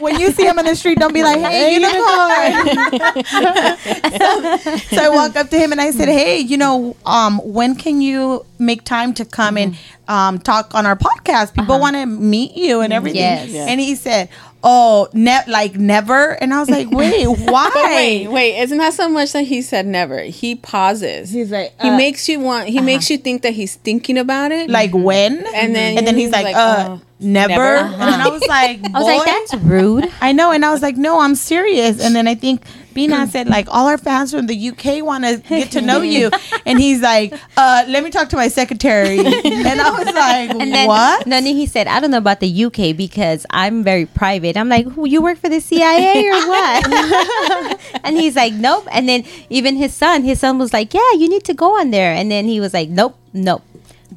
When 0.00 0.18
you 0.20 0.30
see 0.32 0.46
him 0.46 0.58
on 0.58 0.64
the 0.64 0.74
street, 0.76 0.98
don't 0.98 1.12
be 1.14 1.22
like, 1.22 1.38
"Hey, 1.40 1.74
Unicorn." 1.74 3.22
so, 3.26 4.76
so 4.96 5.02
I 5.02 5.08
walk 5.12 5.36
up 5.36 5.48
to 5.50 5.58
him 5.58 5.72
and 5.72 5.80
I 5.80 5.90
said, 5.90 6.08
"Hey, 6.08 6.38
you 6.38 6.56
know, 6.56 6.96
um, 7.04 7.38
when 7.44 7.74
can 7.76 8.00
you 8.00 8.44
make 8.58 8.84
time 8.84 9.14
to 9.14 9.24
come 9.24 9.56
and 9.56 9.76
um, 10.08 10.38
talk 10.38 10.74
on 10.74 10.86
our 10.86 10.96
podcast? 10.96 11.54
People 11.54 11.78
want 11.80 11.96
to 11.96 12.06
meet 12.06 12.56
you 12.56 12.80
and 12.80 12.92
everything." 12.92 13.20
Yes. 13.20 13.48
Yeah. 13.50 13.66
And 13.66 13.80
he 13.80 13.94
said, 13.94 14.28
"Oh, 14.62 15.08
ne- 15.12 15.44
like 15.48 15.74
never." 15.76 16.30
And 16.42 16.52
I 16.52 16.60
was 16.60 16.70
like, 16.70 16.90
"Wait, 16.90 17.26
why?" 17.26 17.70
Wait, 17.74 18.28
wait, 18.28 18.60
isn't 18.62 18.78
that 18.78 18.94
so 18.94 19.08
much 19.08 19.32
that 19.32 19.42
he 19.42 19.62
said 19.62 19.86
never? 19.86 20.20
He 20.20 20.54
pauses. 20.54 21.30
He's 21.30 21.50
like, 21.50 21.72
he 21.80 21.88
uh, 21.88 21.96
makes 21.96 22.28
you 22.28 22.40
want. 22.40 22.68
He 22.68 22.80
makes 22.80 23.10
you 23.10 23.18
think 23.18 23.42
that 23.42 23.52
he's 23.52 23.76
thinking 23.76 24.18
about 24.18 24.52
it. 24.52 24.70
Like 24.70 24.92
when? 24.92 25.46
And 25.54 25.74
then 25.74 25.98
and 25.98 26.06
then 26.06 26.14
he's 26.14 26.26
he's 26.26 26.32
like, 26.32 26.44
like, 26.44 26.56
"Uh, 26.56 26.58
uh, 26.58 26.98
never." 27.20 27.48
never? 27.48 27.76
And 27.76 28.00
then 28.00 28.20
I 28.20 28.28
was 28.28 28.42
like, 28.46 28.80
I 28.94 28.98
was 28.98 29.06
like, 29.06 29.24
that's 29.26 29.54
rude. 29.62 30.10
I 30.20 30.32
know, 30.32 30.50
and 30.52 30.64
I 30.64 30.70
was 30.70 30.82
like, 30.82 30.96
"No, 30.96 31.20
I'm 31.20 31.34
serious." 31.34 32.02
And 32.02 32.14
then 32.14 32.26
I 32.26 32.34
think 32.34 32.62
Bina 32.96 33.26
said, 33.34 33.48
"Like 33.48 33.68
all 33.70 33.86
our 33.86 33.98
fans 33.98 34.32
from 34.32 34.46
the 34.46 34.58
UK 34.70 35.04
want 35.10 35.22
to 35.24 35.38
get 35.48 35.70
to 35.78 35.80
know 35.80 36.02
you," 36.02 36.30
and 36.66 36.80
he's 36.80 37.00
like, 37.00 37.32
"Uh, 37.56 37.84
let 37.86 38.02
me 38.02 38.10
talk 38.10 38.28
to 38.34 38.36
my 38.36 38.48
secretary." 38.48 39.20
And 39.66 39.80
I 39.80 39.90
was 39.90 40.06
like, 40.06 40.50
And 40.50 40.72
then 40.72 40.88
"What?" 40.88 41.26
No, 41.26 41.36
then 41.46 41.56
he 41.56 41.66
said, 41.66 41.86
I 41.86 42.00
don't 42.00 42.10
know 42.10 42.18
about 42.18 42.40
the 42.40 42.64
UK 42.64 42.96
because 42.96 43.46
I'm 43.50 43.84
very 43.84 44.06
private. 44.06 44.56
I'm 44.56 44.68
like, 44.68 44.86
who 44.86 45.06
you 45.06 45.22
work 45.22 45.38
for 45.38 45.48
the 45.48 45.60
CIA 45.60 46.26
or 46.26 46.48
what? 46.48 47.80
and 48.04 48.16
he's 48.16 48.36
like, 48.36 48.52
nope. 48.54 48.86
And 48.90 49.08
then 49.08 49.24
even 49.50 49.76
his 49.76 49.94
son, 49.94 50.24
his 50.24 50.40
son 50.40 50.58
was 50.58 50.72
like, 50.72 50.94
yeah, 50.94 51.12
you 51.18 51.28
need 51.28 51.44
to 51.44 51.54
go 51.54 51.78
on 51.78 51.90
there. 51.90 52.12
And 52.12 52.30
then 52.30 52.46
he 52.46 52.60
was 52.60 52.74
like, 52.74 52.88
nope, 52.88 53.16
nope. 53.32 53.62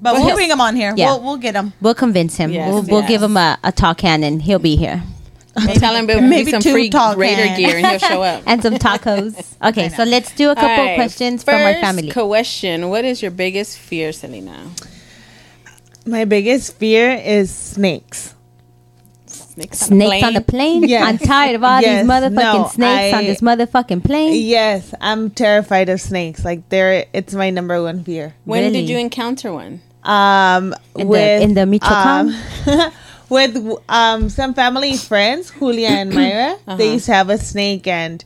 But 0.01 0.15
we'll 0.15 0.35
bring 0.35 0.49
him 0.49 0.61
on 0.61 0.75
here. 0.75 0.93
Yeah. 0.95 1.07
We'll 1.07 1.23
we'll 1.23 1.37
get 1.37 1.55
him. 1.55 1.73
We'll 1.81 1.95
convince 1.95 2.37
him. 2.37 2.51
Yes, 2.51 2.71
we'll, 2.71 2.83
we'll 2.83 3.01
yes. 3.01 3.09
give 3.09 3.23
him 3.23 3.35
a, 3.35 3.59
a 3.63 3.71
talk 3.71 3.99
hand 4.01 4.23
and 4.23 4.41
he'll 4.41 4.59
be 4.59 4.77
here. 4.77 5.03
Tell 5.79 5.95
him 5.95 6.07
there'll 6.07 6.21
maybe 6.21 6.45
be 6.45 6.51
some 6.51 6.61
free 6.61 6.89
tall 6.89 7.15
Raider 7.15 7.43
cans. 7.45 7.57
gear 7.59 7.77
and 7.77 7.85
he'll 7.87 7.99
show 7.99 8.21
up. 8.31 8.43
And 8.45 8.61
some 8.61 8.75
tacos. 8.75 9.55
Okay, 9.63 9.89
so 9.89 10.03
let's 10.03 10.31
do 10.33 10.49
a 10.51 10.55
couple 10.55 10.69
All 10.69 10.77
right, 10.85 10.95
questions 10.95 11.43
from 11.43 11.55
our 11.61 11.73
family. 11.75 12.09
Question: 12.11 12.89
What 12.89 13.05
is 13.05 13.21
your 13.21 13.31
biggest 13.31 13.77
fear, 13.77 14.11
Selena? 14.11 14.69
My 16.05 16.25
biggest 16.25 16.75
fear 16.77 17.11
is 17.11 17.53
snakes. 17.53 18.33
Snakes, 19.27 19.79
Snakes 19.79 20.23
on 20.25 20.33
the 20.33 20.41
plane? 20.41 20.83
Yes. 20.83 21.03
I'm 21.05 21.17
tired 21.17 21.55
of 21.55 21.63
all 21.63 21.81
Yes. 21.81 22.01
these 22.03 22.09
motherfucking 22.09 22.33
No, 22.63 22.67
snakes 22.71 23.13
on 23.17 23.23
this 23.25 23.41
motherfucking 23.41 24.03
plane. 24.05 24.33
Yes, 24.33 24.93
I'm 25.01 25.29
terrified 25.29 25.89
of 25.89 25.99
snakes. 25.99 26.45
Like 26.45 26.67
they're 26.69 27.05
it's 27.13 27.33
my 27.33 27.49
number 27.49 27.81
one 27.83 28.03
fear. 28.03 28.35
When 28.45 28.63
Really? 28.63 28.81
did 28.81 28.89
you 28.89 28.97
encounter 28.97 29.51
one? 29.53 29.81
Um 30.03 30.73
In 30.95 31.01
the- 31.01 31.05
with 31.07 31.41
in 31.41 31.53
the 31.55 31.65
Michoacan? 31.65 32.33
um, 32.67 32.91
with 33.29 33.57
um 33.89 34.29
some 34.29 34.53
family 34.53 34.97
friends, 34.97 35.51
Julia 35.51 35.89
and 35.89 36.13
Myra, 36.19 36.53
Uh-huh. 36.53 36.75
they 36.77 36.93
used 36.93 37.05
to 37.05 37.13
have 37.13 37.29
a 37.29 37.37
snake 37.37 37.87
and 37.87 38.23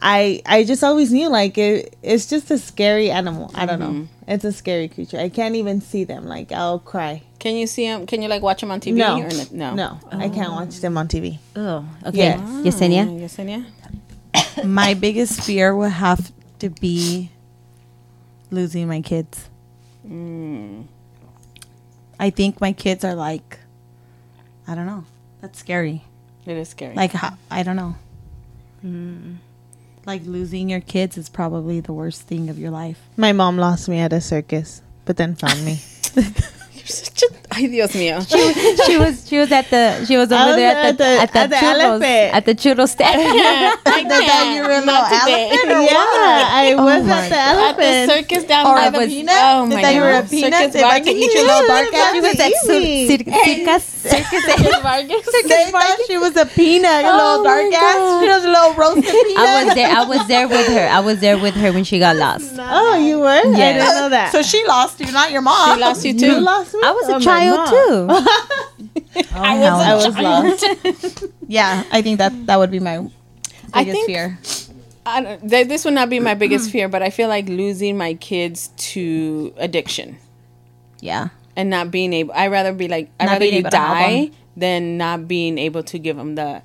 I 0.00 0.42
I 0.46 0.64
just 0.64 0.84
always 0.84 1.12
knew 1.12 1.28
like 1.28 1.58
it, 1.58 1.96
it's 2.02 2.26
just 2.26 2.50
a 2.50 2.58
scary 2.58 3.10
animal. 3.10 3.50
I 3.54 3.66
don't 3.66 3.80
know. 3.80 3.90
Mm-hmm. 3.90 4.30
It's 4.30 4.44
a 4.44 4.52
scary 4.52 4.88
creature. 4.88 5.18
I 5.18 5.28
can't 5.28 5.54
even 5.56 5.80
see 5.80 6.04
them. 6.04 6.26
Like 6.26 6.52
I'll 6.52 6.78
cry. 6.78 7.22
Can 7.40 7.56
you 7.56 7.66
see 7.66 7.86
them? 7.86 8.06
Can 8.06 8.22
you 8.22 8.28
like 8.28 8.42
watch 8.42 8.60
them 8.60 8.70
on 8.70 8.80
TV? 8.80 8.94
No, 8.94 9.20
or 9.22 9.28
no, 9.50 9.74
no, 9.74 9.98
I 10.12 10.28
can't 10.28 10.52
watch 10.52 10.80
them 10.80 10.96
on 10.98 11.08
TV. 11.08 11.38
Oh, 11.56 11.84
okay. 12.06 12.18
Yes. 12.18 12.40
Yesenia? 12.66 13.06
Oh, 13.06 13.18
Yesenia? 13.24 13.64
My 14.64 14.94
biggest 14.94 15.40
fear 15.42 15.74
would 15.74 15.92
have 15.92 16.30
to 16.58 16.68
be 16.68 17.30
losing 18.50 18.86
my 18.88 19.00
kids. 19.00 19.48
I 22.20 22.30
think 22.30 22.60
my 22.60 22.72
kids 22.72 23.04
are 23.04 23.14
like, 23.14 23.58
I 24.68 24.74
don't 24.74 24.86
know. 24.86 25.04
That's 25.40 25.58
scary. 25.58 26.04
It 26.44 26.56
is 26.56 26.68
scary. 26.68 26.94
Like 26.94 27.12
I 27.50 27.62
don't 27.62 27.76
know. 27.76 27.96
Like 30.06 30.24
losing 30.26 30.68
your 30.68 30.80
kids 30.80 31.16
is 31.16 31.28
probably 31.28 31.80
the 31.80 31.92
worst 31.92 32.22
thing 32.22 32.48
of 32.50 32.58
your 32.58 32.70
life. 32.70 33.00
My 33.16 33.32
mom 33.32 33.56
lost 33.56 33.88
me 33.88 33.98
at 33.98 34.12
a 34.12 34.20
circus, 34.20 34.82
but 35.06 35.16
then 35.16 35.34
found 35.34 35.64
me. 35.64 35.80
You're 36.14 36.86
such 36.86 37.22
a. 37.22 37.37
Ay, 37.50 37.66
Dios 37.66 37.92
mío. 37.96 38.20
she 38.86 38.98
was 38.98 39.24
she 39.26 39.38
was 39.38 39.50
at 39.50 39.70
the 39.70 40.04
she 40.04 40.16
was 40.18 40.30
over 40.30 40.52
was 40.52 40.56
there 40.56 40.76
at 40.76 40.98
the, 40.98 41.04
at 41.24 41.32
the, 41.32 41.38
at 41.40 41.48
the 41.50 41.56
churros 41.56 41.80
elephant. 41.80 42.34
at 42.36 42.44
the 42.44 42.54
churro 42.54 42.86
stand. 42.86 43.16
I 43.88 44.04
They 44.04 44.26
thought 44.26 44.52
you 44.54 44.62
were 44.68 44.84
Not 44.84 45.08
today. 45.08 45.48
elephant 45.48 45.72
or 45.72 45.80
yeah, 45.80 46.60
I 46.60 46.74
oh 46.76 46.84
was 46.84 47.04
my 47.04 47.24
at 47.24 47.28
the 47.30 47.36
At 47.36 47.76
the 47.76 47.84
elephant. 47.88 48.10
circus 48.12 48.44
down 48.44 48.66
Or 48.66 48.74
by 48.76 48.86
a 48.86 48.90
the 48.92 49.06
peanut? 49.08 49.34
Oh 49.40 49.66
They 49.66 49.74
my 49.76 49.82
thought 49.82 49.94
you 49.94 50.00
were 50.02 50.12
a 50.12 50.22
peanut? 50.28 50.74
If 50.76 50.84
I 50.84 51.00
can 51.00 51.16
eat 51.16 51.32
your 51.32 51.44
little 51.48 51.66
dark 51.66 51.88
ass. 51.94 52.12
she 52.12 52.20
was 52.20 52.38
at 52.38 52.52
cir- 52.68 52.80
Easy. 52.84 53.16
cir- 53.16 53.32
circus 53.32 53.84
circus. 53.98 54.44
Circus 54.44 54.78
Vargas. 54.84 55.24
They 55.48 55.70
thought 55.72 55.98
she 56.06 56.16
was 56.18 56.36
a 56.36 56.46
peanut, 56.46 57.04
a 57.04 57.08
Oh 57.08 57.16
little 57.16 57.44
my 57.44 57.70
dark 57.70 57.74
ass. 57.74 58.22
She 58.22 58.28
was 58.28 58.44
a 58.44 58.48
little 58.52 58.74
roasted 58.74 59.04
peanut. 59.26 59.48
I 59.48 59.64
was 59.64 59.74
there. 59.74 59.88
I 59.88 60.04
was 60.04 60.26
there 60.28 60.48
with 60.48 60.68
her. 60.68 60.86
I 60.88 61.00
was 61.00 61.18
there 61.20 61.38
with 61.38 61.54
her 61.54 61.72
when 61.72 61.84
she 61.84 61.98
got 61.98 62.16
lost. 62.16 62.54
Oh, 62.58 62.96
you 62.96 63.18
were? 63.20 63.26
Yeah, 63.56 63.68
I 63.68 63.72
didn't 63.72 63.96
know 63.96 64.08
that. 64.10 64.32
So 64.32 64.42
she 64.42 64.64
lost 64.66 65.00
you, 65.00 65.10
not 65.12 65.30
your 65.32 65.42
mom. 65.42 65.74
She 65.76 65.80
lost 65.80 66.04
you 66.04 66.12
you 66.12 66.18
too. 66.36 66.40
lost 66.40 66.74
me. 66.74 66.80
I 66.84 66.92
was 66.92 67.04
Oh, 67.08 67.16
a 67.16 67.20
my 67.20 67.37
child 67.38 67.58
mom. 67.58 67.68
too. 67.68 69.24
I 69.34 69.64
I 69.64 69.94
was 69.94 70.16
lost. 70.18 71.24
Yeah, 71.48 71.82
I 71.90 72.02
think 72.02 72.18
that 72.18 72.32
that 72.46 72.56
would 72.58 72.70
be 72.70 72.78
my 72.80 72.98
biggest 72.98 73.12
I 73.74 73.84
think- 73.84 74.06
fear. 74.06 74.38
I 75.06 75.22
don't, 75.22 75.48
th- 75.48 75.68
this 75.68 75.86
would 75.86 75.94
not 75.94 76.10
be 76.10 76.20
my 76.20 76.34
biggest 76.34 76.70
fear, 76.70 76.86
but 76.86 77.02
I 77.02 77.08
feel 77.08 77.28
like 77.30 77.48
losing 77.48 77.96
my 77.96 78.12
kids 78.12 78.68
to 78.92 79.54
addiction 79.56 80.18
Yeah. 81.00 81.28
and 81.56 81.70
not 81.70 81.90
being 81.90 82.12
able. 82.12 82.34
I'd 82.34 82.50
rather 82.52 82.74
be 82.74 82.88
like 82.88 83.08
I'd 83.18 83.26
rather 83.26 83.46
you 83.46 83.58
able 83.60 83.70
to 83.70 83.76
help 83.78 83.96
die 83.98 84.30
than 84.54 84.98
not 84.98 85.26
being 85.26 85.56
able 85.56 85.82
to 85.84 85.98
give 85.98 86.16
them 86.18 86.34
the 86.34 86.60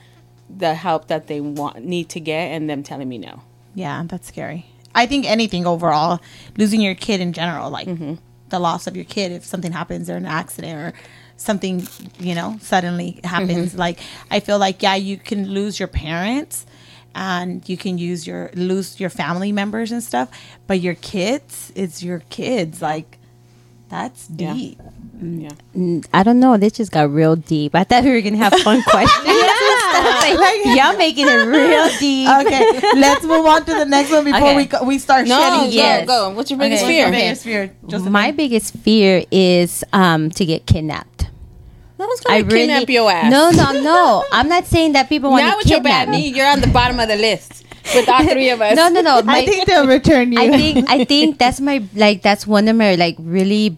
the 0.49 0.73
help 0.75 1.07
that 1.07 1.27
they 1.27 1.39
want 1.39 1.85
need 1.85 2.09
to 2.09 2.19
get, 2.19 2.51
and 2.51 2.69
them 2.69 2.83
telling 2.83 3.07
me 3.07 3.17
no. 3.17 3.41
Yeah, 3.75 4.03
that's 4.05 4.27
scary. 4.27 4.65
I 4.93 5.05
think 5.05 5.25
anything 5.25 5.65
overall, 5.65 6.19
losing 6.57 6.81
your 6.81 6.95
kid 6.95 7.21
in 7.21 7.31
general, 7.31 7.69
like 7.71 7.87
Mm-hmm. 7.87 8.15
The 8.53 8.59
loss 8.59 8.85
of 8.85 8.95
your 8.95 9.05
kid, 9.05 9.31
if 9.31 9.43
something 9.43 9.71
happens 9.71 10.11
or 10.11 10.15
an 10.15 10.27
accident 10.27 10.79
or 10.79 10.93
something, 11.37 11.87
you 12.19 12.35
know, 12.35 12.57
suddenly 12.61 13.19
happens. 13.23 13.71
Mm-hmm. 13.71 13.79
Like 13.79 13.99
I 14.29 14.39
feel 14.39 14.59
like 14.59 14.83
yeah, 14.83 14.93
you 14.95 15.17
can 15.17 15.49
lose 15.49 15.79
your 15.79 15.87
parents 15.87 16.67
and 17.15 17.67
you 17.67 17.77
can 17.77 17.97
use 17.97 18.27
your 18.27 18.51
lose 18.53 18.99
your 18.99 19.09
family 19.09 19.51
members 19.51 19.91
and 19.91 20.03
stuff, 20.03 20.29
but 20.67 20.79
your 20.79 20.93
kids, 20.93 21.73
it's 21.75 22.03
your 22.03 22.19
kids. 22.29 22.79
Like 22.79 23.17
that's 23.89 24.27
deep. 24.27 24.79
Yeah. 25.19 25.49
Mm, 25.75 26.05
I 26.13 26.21
don't 26.21 26.39
know. 26.39 26.55
This 26.57 26.73
just 26.73 26.91
got 26.91 27.09
real 27.11 27.35
deep. 27.35 27.73
I 27.73 27.83
thought 27.83 28.03
we 28.03 28.11
were 28.11 28.21
gonna 28.21 28.37
have 28.37 28.53
fun 28.61 28.83
questions. 28.87 29.33
Yeah, 29.93 30.35
like, 30.39 30.65
y'all 30.77 30.97
making 30.97 31.27
it 31.27 31.45
real 31.45 31.89
deep. 31.99 32.29
Okay, 32.29 32.99
let's 32.99 33.23
move 33.23 33.45
on 33.45 33.65
to 33.65 33.73
the 33.73 33.85
next 33.85 34.11
one 34.11 34.25
before 34.25 34.39
Okay. 34.41 34.55
we 34.55 34.65
go, 34.65 34.83
we 34.83 34.97
start 34.99 35.27
No, 35.27 35.39
shedding. 35.39 35.69
go, 35.69 35.75
yes. 35.75 36.07
go. 36.07 36.29
What's 36.31 36.49
your 36.51 36.59
biggest 36.59 36.83
What's 36.83 36.91
fear? 36.91 37.01
your 37.05 37.11
biggest 37.11 37.43
fear? 37.43 37.75
Josephine? 37.87 38.11
My 38.11 38.31
biggest 38.31 38.73
fear 38.77 39.23
is 39.31 39.83
um, 39.93 40.29
to 40.31 40.45
get 40.45 40.65
kidnapped. 40.65 41.27
No 41.99 42.07
one's 42.07 42.19
gonna 42.21 42.43
kidnap 42.43 42.89
your 42.89 43.09
ass. 43.09 43.31
No, 43.31 43.51
no, 43.51 43.71
no. 43.81 44.25
I'm 44.31 44.49
not 44.49 44.65
saying 44.65 44.93
that 44.93 45.07
people 45.09 45.29
want 45.31 45.45
Not 45.45 45.51
to 45.51 45.57
with 45.57 45.67
your 45.67 45.77
kidnap 45.79 46.07
bad 46.07 46.09
me. 46.09 46.31
knee. 46.31 46.37
You're 46.37 46.47
on 46.47 46.59
the 46.59 46.67
bottom 46.67 46.99
of 46.99 47.07
the 47.07 47.15
list 47.15 47.63
with 47.95 48.09
all 48.09 48.23
three 48.27 48.49
of 48.49 48.59
us. 48.61 48.75
No, 48.75 48.89
no, 48.89 48.99
no. 49.01 49.21
My, 49.21 49.37
I 49.39 49.45
think 49.45 49.67
they'll 49.67 49.87
return 49.87 50.31
you. 50.33 50.39
I 50.39 50.49
think 50.49 50.89
I 50.89 51.05
think 51.05 51.37
that's 51.37 51.61
my 51.61 51.83
like 51.93 52.21
that's 52.21 52.45
one 52.47 52.67
of 52.67 52.75
my 52.75 52.95
like 52.95 53.15
really 53.19 53.77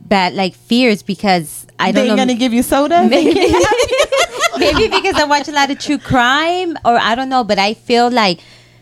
bad 0.00 0.32
like 0.34 0.54
fears 0.54 1.02
because 1.02 1.66
I 1.78 1.90
don't 1.92 2.04
ain't 2.06 2.10
know 2.10 2.16
gonna 2.16 2.34
give 2.34 2.54
you 2.54 2.62
soda. 2.62 3.06
maybe, 3.08 3.34
maybe 4.58 4.88
because 4.88 5.16
I 5.16 5.24
watch 5.24 5.48
a 5.48 5.52
lot 5.52 5.70
of 5.70 5.78
true 5.78 5.98
crime 5.98 6.76
or 6.84 6.96
I 6.98 7.14
don't 7.14 7.28
know, 7.28 7.44
but 7.44 7.58
I 7.58 7.74
feel 7.74 8.10
like 8.10 8.40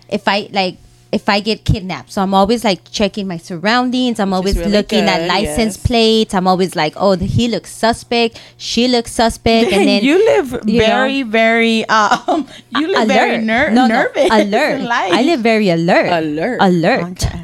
if 0.09 0.27
I 0.29 0.49
like 0.53 0.77
if 1.15 1.29
I 1.29 1.39
get 1.39 1.65
kidnapped, 1.65 2.11
so 2.11 2.23
I'm 2.23 2.35
always 2.35 2.65
like 2.65 2.91
checking 2.91 3.29
my 3.29 3.37
surroundings. 3.37 4.19
I'm 4.19 4.33
always 4.33 4.59
really 4.59 4.73
looking 4.73 5.05
at 5.05 5.29
license 5.29 5.77
yes. 5.77 5.87
plates. 5.87 6.35
I'm 6.35 6.49
always 6.49 6.75
like, 6.75 6.95
oh, 6.97 7.15
he 7.15 7.47
looks 7.47 7.71
suspect. 7.71 8.43
She 8.57 8.89
looks 8.89 9.13
suspect, 9.13 9.73
and 9.73 9.87
then 9.89 10.03
you 10.03 10.19
live 10.19 10.59
you 10.67 10.81
know, 10.81 10.87
very, 10.87 11.23
very. 11.23 11.85
Um, 11.89 12.49
you 12.71 12.89
live 12.89 13.07
very 13.07 13.39
ner- 13.39 13.71
No, 13.71 13.87
no, 13.87 14.03
nervous. 14.03 14.29
alert. 14.33 14.91
I 14.91 15.23
live 15.23 15.39
very 15.39 15.69
alert. 15.71 16.11
Alert. 16.11 16.59
Alert. 16.61 17.25
Okay. 17.25 17.43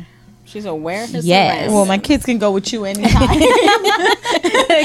She's 0.51 0.65
aware. 0.67 1.05
Of 1.05 1.11
her 1.13 1.21
Yes. 1.23 1.51
surroundings. 1.51 1.73
Well, 1.73 1.87
my 1.87 1.99
kids 1.99 2.25
can 2.27 2.39
go 2.39 2.51
with 2.51 2.73
you 2.73 2.85
anytime. 2.85 3.39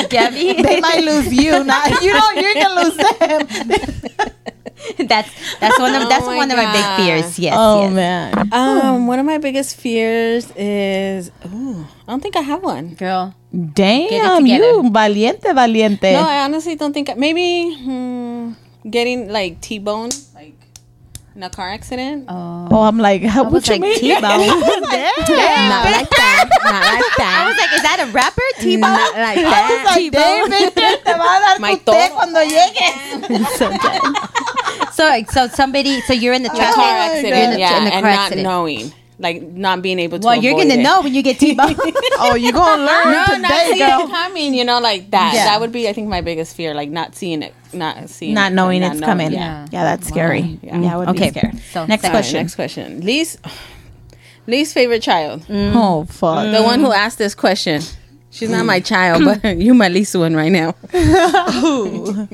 Gabby, 0.09 0.61
they 0.61 0.79
might 0.79 1.03
lose 1.03 1.33
you, 1.33 1.63
not 1.63 1.89
you. 2.01 2.13
Don't 2.13 2.37
you're 2.37 2.53
gonna 2.53 2.81
lose 2.85 2.97
them. 2.97 3.47
that's 5.07 5.29
that's 5.59 5.79
one 5.79 5.95
of 5.95 6.07
that's 6.09 6.23
Oh 6.25 6.29
my 6.29 6.35
one 6.37 6.51
of 6.51 6.57
my 6.57 6.71
big 6.71 6.85
fears. 7.01 7.39
Yes. 7.39 7.55
oh 7.57 7.81
yes. 7.83 7.93
man. 7.93 8.53
Um, 8.53 9.07
one 9.07 9.17
of 9.19 9.25
my 9.25 9.37
biggest 9.39 9.75
fears 9.77 10.51
is. 10.55 11.31
Ooh, 11.47 11.85
I 12.07 12.11
don't 12.11 12.21
think 12.21 12.35
I 12.35 12.41
have 12.41 12.61
one. 12.61 12.93
girl. 12.95 13.33
Damn, 13.73 14.45
you 14.45 14.89
valiente, 14.91 15.51
valiente. 15.53 16.11
No, 16.13 16.27
I 16.27 16.43
honestly 16.43 16.75
don't 16.75 16.93
think. 16.93 17.09
I, 17.09 17.13
maybe 17.15 17.73
hmm, 17.73 18.51
getting 18.89 19.29
like 19.31 19.61
T-bone, 19.61 20.09
like 20.35 20.54
in 21.35 21.43
a 21.43 21.49
car 21.49 21.69
accident. 21.69 22.25
Oh, 22.29 22.67
oh, 22.71 22.81
I'm 22.83 22.97
like, 22.97 23.21
how, 23.23 23.41
I 23.41 23.43
what 23.43 23.53
was 23.53 23.67
you 23.67 23.73
like 23.73 23.81
mean? 23.81 23.99
T-bone. 23.99 24.21
Damn. 24.21 25.69
Not 25.69 25.85
like 25.91 26.09
that. 26.09 26.49
Not 26.63 26.83
like 26.95 27.11
that. 27.17 27.35
I 27.43 27.47
was 27.47 27.57
like, 27.57 27.73
is 27.75 27.81
that 27.83 27.99
a 28.07 28.11
rapper? 28.11 28.41
T-bone? 28.59 28.79
Not 28.81 29.15
like 29.17 29.37
I 29.39 29.67
was 29.69 29.83
like, 29.91 30.11
David, 30.11 30.73
te 30.75 31.11
va 31.13 31.23
a 31.23 31.39
dar 31.43 31.59
My 31.59 31.75
tu 31.75 31.91
té 31.91 32.09
cuando 32.13 32.39
llegues. 32.39 33.55
So, 34.95 35.23
so 35.31 35.47
somebody, 35.47 35.99
so 36.01 36.13
you're 36.13 36.33
in 36.33 36.43
the 36.43 36.51
A 36.51 36.55
traffic, 36.55 36.75
car 36.75 36.97
accident, 36.97 37.27
You're 37.27 37.43
in 37.43 37.51
the- 37.51 37.59
yeah, 37.59 37.77
in 37.79 37.83
the 37.85 37.93
and 37.93 38.03
car 38.05 38.13
not 38.15 38.35
knowing, 38.37 38.93
like 39.19 39.41
not 39.41 39.81
being 39.81 39.99
able 39.99 40.19
to. 40.19 40.25
Well, 40.25 40.35
you're 40.35 40.53
gonna 40.53 40.75
it. 40.75 40.83
know 40.83 41.01
when 41.01 41.13
you 41.13 41.21
get 41.21 41.39
T-bone. 41.39 41.75
Oh, 42.17 42.35
you're 42.35 42.53
gonna 42.53 42.83
learn 42.83 43.05
No, 43.05 43.25
not 43.27 43.35
today, 43.41 43.63
seeing 43.73 43.79
girl. 43.87 43.99
it 44.01 44.09
coming. 44.09 44.53
You 44.53 44.63
know, 44.65 44.79
like 44.79 45.11
that. 45.11 45.33
Yeah. 45.33 45.45
That 45.45 45.59
would 45.59 45.71
be, 45.71 45.87
I 45.87 45.93
think, 45.93 46.07
my 46.07 46.21
biggest 46.21 46.55
fear. 46.55 46.73
Like 46.73 46.89
not 46.89 47.15
seeing 47.15 47.43
it, 47.43 47.53
not 47.73 48.09
seeing, 48.09 48.33
Not 48.33 48.51
it, 48.51 48.55
knowing 48.55 48.81
not 48.81 48.93
it's 48.93 49.01
knowing, 49.01 49.09
coming. 49.11 49.31
Yeah. 49.33 49.67
Yeah, 49.71 49.83
that's 49.83 50.07
scary. 50.07 50.59
Yeah. 50.61 50.79
Yeah, 50.79 50.97
would 50.97 51.09
okay. 51.09 51.31
be 51.31 51.39
scared. 51.39 51.59
So 51.71 51.85
Next 51.85 52.03
All 52.03 52.09
right, 52.09 52.15
question. 52.15 52.37
next 52.37 52.55
question. 52.55 53.01
Least, 53.01 53.39
least 54.47 54.73
favorite 54.73 55.01
child. 55.01 55.41
Mm. 55.43 55.73
Oh 55.75 56.05
fuck. 56.05 56.51
The 56.51 56.63
one 56.63 56.79
who 56.79 56.91
asked 56.91 57.17
this 57.17 57.35
question. 57.35 57.81
She's 58.31 58.49
not 58.49 58.65
my 58.65 58.81
child, 58.81 59.23
but 59.23 59.43
you 59.57 59.73
my 59.73 59.87
least 59.87 60.13
one 60.15 60.35
right 60.35 60.51
now. 60.51 60.75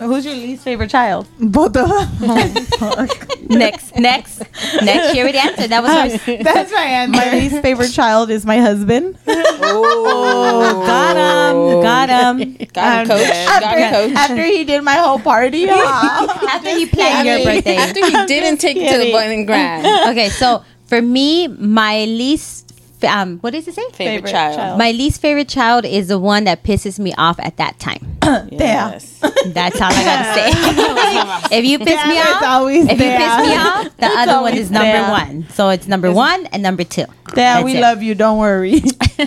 Who's 0.00 0.24
your 0.26 0.34
least 0.34 0.64
favorite 0.64 0.90
child? 0.90 1.26
Both 1.38 1.76
of 1.76 1.88
them. 1.88 2.08
Oh, 2.80 3.06
next, 3.48 3.94
next, 3.96 4.40
next. 4.82 5.12
She 5.12 5.20
already 5.20 5.38
answered. 5.38 5.68
That 5.70 5.82
was 5.82 5.92
hers. 6.24 6.38
That's 6.42 6.72
my 6.72 6.80
answer. 6.82 7.16
My 7.16 7.30
least 7.32 7.60
favorite 7.62 7.92
child 7.92 8.30
is 8.30 8.44
my 8.44 8.58
husband. 8.58 9.16
Oh, 9.66 10.84
Got 10.86 11.16
him. 11.16 11.80
Got 11.82 12.08
him. 12.10 12.56
Got 12.72 13.00
him, 13.02 13.08
coach. 13.08 13.28
Got 13.28 13.78
him, 13.78 13.90
coach. 13.92 14.16
After 14.16 14.42
he 14.44 14.64
did 14.64 14.82
my 14.82 14.94
whole 14.94 15.18
party. 15.18 15.68
After 15.68 16.70
he 16.70 16.86
planned 16.86 17.26
your 17.26 17.44
birthday. 17.44 17.76
After 17.76 18.04
he 18.04 18.26
didn't 18.26 18.58
take 18.58 18.76
it 18.76 18.90
to 18.90 18.98
the 18.98 19.04
kidding. 19.04 19.12
button 19.12 19.46
grab. 19.46 20.08
Okay, 20.10 20.28
so 20.30 20.64
for 20.86 21.00
me, 21.00 21.48
my 21.48 22.04
least 22.04 22.63
um, 23.06 23.38
what 23.40 23.52
does 23.52 23.66
it 23.68 23.74
say? 23.74 23.82
Favorite, 23.90 23.96
Favorite 23.96 24.30
child. 24.30 24.56
child. 24.56 24.78
My 24.78 24.90
least 24.92 25.20
favorite 25.20 25.48
child 25.48 25.84
is 25.84 26.08
the 26.08 26.18
one 26.18 26.44
that 26.44 26.62
pisses 26.62 26.98
me 26.98 27.12
off 27.18 27.38
at 27.40 27.56
that 27.58 27.78
time. 27.78 28.18
Yes. 28.50 29.20
That's 29.46 29.80
all 29.80 29.90
I 29.92 30.04
gotta 30.04 31.48
say. 31.50 31.56
if 31.58 31.64
you 31.64 31.78
piss 31.78 31.88
me 32.06 32.18
off, 32.18 32.28
it's 32.28 32.42
always 32.46 32.84
if 32.86 32.92
you 32.92 32.96
piss 32.96 33.38
me 33.38 33.54
off, 33.56 33.96
the 33.98 34.06
other 34.06 34.40
one 34.42 34.54
is 34.54 34.70
number 34.70 34.86
there. 34.92 35.10
one. 35.10 35.46
So 35.50 35.68
it's 35.68 35.86
number 35.86 36.10
one 36.10 36.46
and 36.46 36.62
number 36.62 36.84
two. 36.84 37.04
Yeah, 37.36 37.62
we 37.62 37.76
it. 37.76 37.80
love 37.80 38.02
you. 38.02 38.14
Don't 38.14 38.38
worry. 38.38 38.80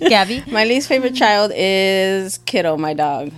Gabby. 0.00 0.44
My 0.50 0.64
least 0.64 0.88
favorite 0.88 1.14
child 1.14 1.52
is 1.54 2.38
Kiddo, 2.38 2.76
my 2.76 2.94
dog. 2.94 3.32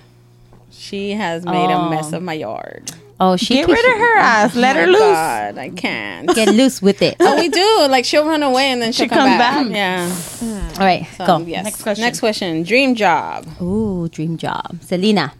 She 0.71 1.13
has 1.13 1.45
made 1.45 1.73
Oh. 1.73 1.87
a 1.87 1.91
mess 1.91 2.13
of 2.13 2.23
my 2.23 2.35
yard. 2.35 2.93
Oh, 3.23 3.37
she 3.37 3.53
Get 3.55 3.69
rid 3.69 3.85
of 3.85 3.99
her 3.99 4.17
ass. 4.17 4.57
Let 4.57 4.77
oh 4.77 4.81
My 4.81 4.87
her 4.87 4.87
loose. 4.93 5.01
God, 5.01 5.59
I 5.59 5.69
can't. 5.69 6.35
Get 6.35 6.49
loose 6.55 6.81
with 6.81 7.03
it. 7.03 7.17
Oh, 7.21 7.37
we 7.39 7.51
do. 7.51 7.87
Like 7.91 8.07
she'll 8.07 8.25
run 8.27 8.43
away 8.43 8.69
and 8.73 8.81
then 8.81 8.93
she'll 8.93 9.05
She 9.05 9.09
come 9.11 9.29
comes 9.29 9.39
back. 9.39 9.67
back. 9.69 9.77
Yeah. 9.77 10.73
All 10.79 10.87
right, 10.87 11.07
So, 11.19 11.27
go. 11.27 11.39
Yes. 11.45 11.65
Next 11.65 11.83
question. 11.83 12.03
Next 12.03 12.21
question. 12.21 12.63
Dream 12.63 12.95
job. 12.95 13.47
Ooh, 13.61 14.09
dream 14.09 14.39
job. 14.39 14.81
Selena. 14.83 15.35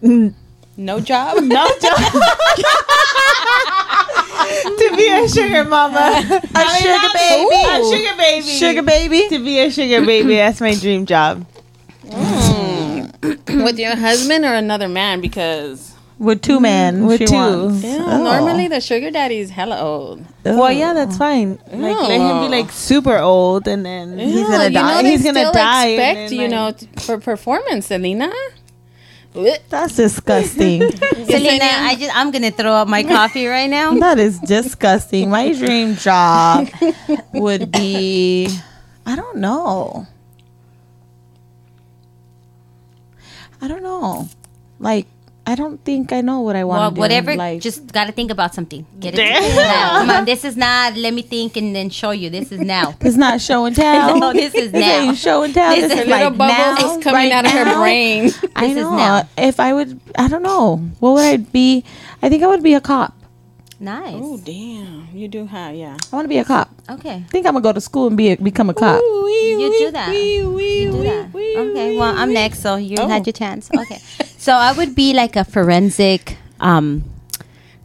No 0.77 1.01
job. 1.01 1.39
No 1.43 1.67
job. 1.81 1.99
to 4.79 4.97
be 4.97 5.09
a 5.09 5.29
sugar 5.29 5.65
mama. 5.65 6.21
A 6.55 6.67
sugar 6.77 7.09
baby. 7.15 7.63
A 7.65 7.85
sugar 7.85 8.17
baby. 8.17 8.47
Sugar 8.47 8.83
baby. 8.83 9.29
To 9.31 9.39
be 9.45 9.59
a 9.61 9.71
sugar 9.71 10.05
baby. 10.05 10.37
That's 10.37 10.61
my 10.61 10.75
dream 10.75 11.07
job. 11.07 11.47
Mm. 12.07 13.65
With 13.65 13.79
your 13.79 13.97
husband 13.97 14.45
or 14.45 14.55
another 14.55 14.89
man? 14.89 15.21
Because 15.21 15.90
With 16.21 16.43
two 16.43 16.59
mm, 16.59 16.63
men. 16.63 17.07
With 17.07 17.19
she 17.19 17.25
two. 17.27 17.35
wants. 17.35 17.83
yeah, 17.83 18.05
Oh. 18.07 18.23
normally 18.23 18.69
the 18.69 18.83
sugar 18.83 19.11
daddy's 19.11 19.49
hella 19.49 19.81
old. 19.81 20.23
Well, 20.45 20.71
yeah, 20.71 20.93
that's 20.93 21.17
oh. 21.17 21.19
fine. 21.19 21.59
Like, 21.73 21.97
let 21.97 22.21
him 22.21 22.41
be 22.45 22.49
like 22.57 22.71
super 22.71 23.17
old, 23.17 23.67
and 23.67 23.87
then 23.87 24.19
he's 24.19 24.47
gonna 24.47 24.65
you 24.65 24.71
die. 24.71 25.01
Know 25.03 25.09
he's 25.09 25.25
gonna 25.25 25.51
die. 25.51 25.87
Expect 25.87 26.31
then, 26.31 26.33
you 26.33 26.41
like- 26.43 26.51
know 26.51 26.73
t- 26.73 26.89
for 27.01 27.17
performance, 27.19 27.87
Selena. 27.87 28.31
That's 29.71 29.97
disgusting. 29.97 30.91
Selena, 30.93 31.65
I 31.65 31.97
just 31.99 32.15
I'm 32.15 32.31
gonna 32.33 32.51
throw 32.51 32.73
up 32.73 32.89
my 32.89 33.03
coffee 33.03 33.47
right 33.47 33.71
now. 33.71 33.95
that 34.01 34.19
is 34.19 34.39
disgusting. 34.41 35.31
My 35.31 35.55
dream 35.55 35.95
job 35.95 36.69
would 37.33 37.73
be 37.73 38.49
I 39.07 39.17
don't 39.17 39.39
know. 39.39 40.07
I 43.63 43.69
don't 43.69 43.83
know. 43.83 44.29
Like 44.81 45.07
I 45.51 45.55
don't 45.57 45.83
think 45.85 46.13
I 46.13 46.21
know 46.21 46.41
what 46.41 46.55
I 46.57 46.63
want 46.65 46.79
Well, 46.81 46.91
do. 46.93 47.01
whatever. 47.01 47.35
Like 47.35 47.61
just 47.61 47.93
gotta 47.93 48.13
think 48.13 48.31
about 48.31 48.55
something. 48.55 48.87
Get 49.01 49.15
it 49.19 49.57
now. 49.57 49.99
Come 50.01 50.11
on, 50.11 50.25
this 50.25 50.45
is 50.45 50.57
not. 50.57 50.97
Let 50.97 51.13
me 51.13 51.23
think 51.23 51.57
and 51.57 51.75
then 51.75 51.91
show 51.91 52.13
you. 52.13 52.31
This 52.31 52.53
is 52.53 52.61
now. 52.61 52.95
it's 53.01 53.17
not 53.17 53.41
show 53.41 53.65
and 53.65 53.75
tell. 53.75 54.19
No, 54.21 54.33
this 54.33 54.55
is 54.55 54.71
This 54.73 54.81
now. 54.81 55.01
ain't 55.01 55.19
show 55.19 55.43
and 55.43 55.53
tell. 55.53 55.75
This 55.75 55.83
This, 55.89 55.93
is 55.93 55.99
is 56.01 56.07
Little 56.07 56.31
like 56.31 56.39
bubbles 56.39 56.83
now, 56.83 56.97
is 56.99 57.05
coming 57.05 57.15
right 57.15 57.33
out 57.33 57.45
of 57.47 57.51
her 57.53 57.65
now. 57.65 57.81
brain. 57.83 58.31
I 58.55 58.69
This 58.69 58.77
is 58.77 58.83
know. 58.85 58.97
now. 58.97 59.29
If 59.37 59.59
I 59.61 59.73
would, 59.75 59.99
I 60.17 60.29
don't 60.29 60.43
know. 60.43 60.77
What 61.01 61.15
would 61.15 61.25
I 61.25 61.37
be? 61.39 61.85
I 62.23 62.29
think 62.29 62.43
I 62.43 62.47
would 62.47 62.63
be 62.63 62.75
a 62.75 62.81
cop. 62.81 63.15
Nice. 63.83 64.21
Oh 64.23 64.37
damn, 64.37 65.09
you 65.15 65.27
do 65.27 65.47
have 65.47 65.75
yeah. 65.75 65.97
I 66.13 66.17
want 66.17 66.25
to 66.27 66.29
be 66.29 66.37
a 66.37 66.45
cop. 66.45 66.69
Okay. 66.91 67.25
Think 67.31 67.47
I'm 67.47 67.55
gonna 67.55 67.63
go 67.63 67.73
to 67.73 67.81
school 67.81 68.09
and 68.09 68.17
be 68.17 68.33
a, 68.33 68.37
become 68.37 68.69
a 68.69 68.75
cop. 68.75 69.01
You 69.01 69.75
do 69.79 69.91
that. 69.93 70.13
You 70.15 70.93
do 70.93 71.03
that. 71.03 71.29
Okay. 71.35 71.97
Well, 71.97 72.15
I'm 72.15 72.33
next, 72.35 72.61
so 72.61 72.77
you 72.77 72.97
Oh. 73.01 73.09
had 73.09 73.27
your 73.27 73.33
chance. 73.33 73.71
Okay. 73.81 73.97
so 74.37 74.53
I 74.53 74.73
would 74.73 74.95
be 74.95 75.15
like 75.15 75.35
a 75.37 75.45
forensic, 75.45 76.37
um, 76.61 77.05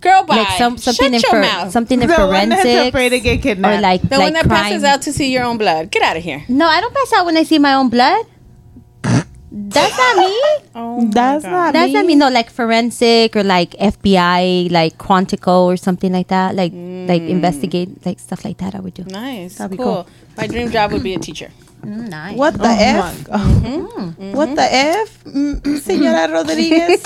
Girl, 0.02 0.24
bye. 0.26 0.36
like 0.36 0.58
some 0.58 0.78
something 0.78 1.14
Shut 1.14 1.14
in 1.14 1.22
your 1.22 1.30
for 1.32 1.40
mouth. 1.42 1.72
something 1.72 2.02
in 2.02 2.10
the 2.10 2.14
one 2.28 2.50
that's 2.50 2.62
forensics, 2.64 2.90
afraid 2.90 3.10
to 3.10 3.20
get 3.22 3.40
or 3.40 3.42
kidnapped. 3.42 3.82
like 3.82 4.02
The 4.02 4.18
like 4.18 4.26
one 4.26 4.34
that 4.34 4.46
crime. 4.48 4.64
passes 4.64 4.84
out 4.84 5.02
to 5.04 5.14
see 5.14 5.32
your 5.32 5.44
own 5.46 5.58
blood. 5.58 5.92
Get 5.92 6.04
out 6.04 6.18
of 6.18 6.24
here. 6.24 6.44
No, 6.50 6.68
I 6.68 6.82
don't 6.82 6.94
pass 6.94 7.14
out 7.14 7.26
when 7.26 7.38
I 7.38 7.44
see 7.44 7.58
my 7.58 7.74
own 7.74 7.88
blood. 7.90 8.26
That's 9.56 9.98
not 9.98 10.18
me. 10.18 10.36
Oh, 10.78 11.08
That's 11.10 11.46
not 11.46 11.72
That's 11.72 11.88
me. 11.88 11.94
not 11.94 12.06
me. 12.06 12.16
No, 12.16 12.28
like 12.30 12.50
forensic 12.52 13.36
or 13.38 13.44
like 13.44 13.72
FBI, 13.80 14.70
like 14.70 14.98
Quantico 14.98 15.64
or 15.72 15.78
something 15.78 16.12
like 16.12 16.28
that. 16.28 16.54
Like 16.56 16.74
like 16.76 17.22
investigate 17.24 18.06
like 18.06 18.20
stuff 18.20 18.44
like 18.44 18.58
that. 18.58 18.76
I 18.76 18.80
would 18.84 18.94
do. 18.94 19.04
nice. 19.08 19.56
That'd 19.56 19.72
be 19.72 19.78
cool. 19.78 20.04
cool. 20.04 20.08
My 20.36 20.48
dream 20.48 20.70
job 20.72 20.92
would 20.92 21.02
be 21.04 21.14
a 21.16 21.20
teacher. 21.20 21.48
Mm, 21.80 22.10
nice. 22.10 22.36
What 22.36 22.58
the 22.60 22.68
F? 22.68 23.30
What 24.36 24.56
the 24.56 24.68
F? 24.68 25.24
Mm, 25.24 25.62
Señora 25.80 26.28
Rodriguez? 26.36 27.00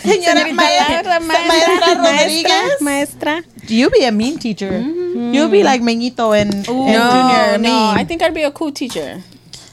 Señora 0.00 0.48
Maestra, 0.54 1.20
Maestra 1.20 1.94
Rodriguez? 2.00 2.80
Maestra. 2.80 3.34
You 3.68 3.90
be 3.90 4.04
a 4.04 4.12
mean 4.12 4.38
teacher. 4.38 4.80
You'll 4.80 5.50
be 5.50 5.62
like 5.62 5.82
Meñito 5.82 6.32
and, 6.32 6.54
and 6.54 6.66
No, 6.66 7.04
Junior 7.12 7.58
no. 7.58 7.68
mean. 7.68 7.98
I 7.98 8.04
think 8.04 8.22
I'd 8.22 8.32
be 8.32 8.44
a 8.44 8.50
cool 8.52 8.72
teacher. 8.72 9.20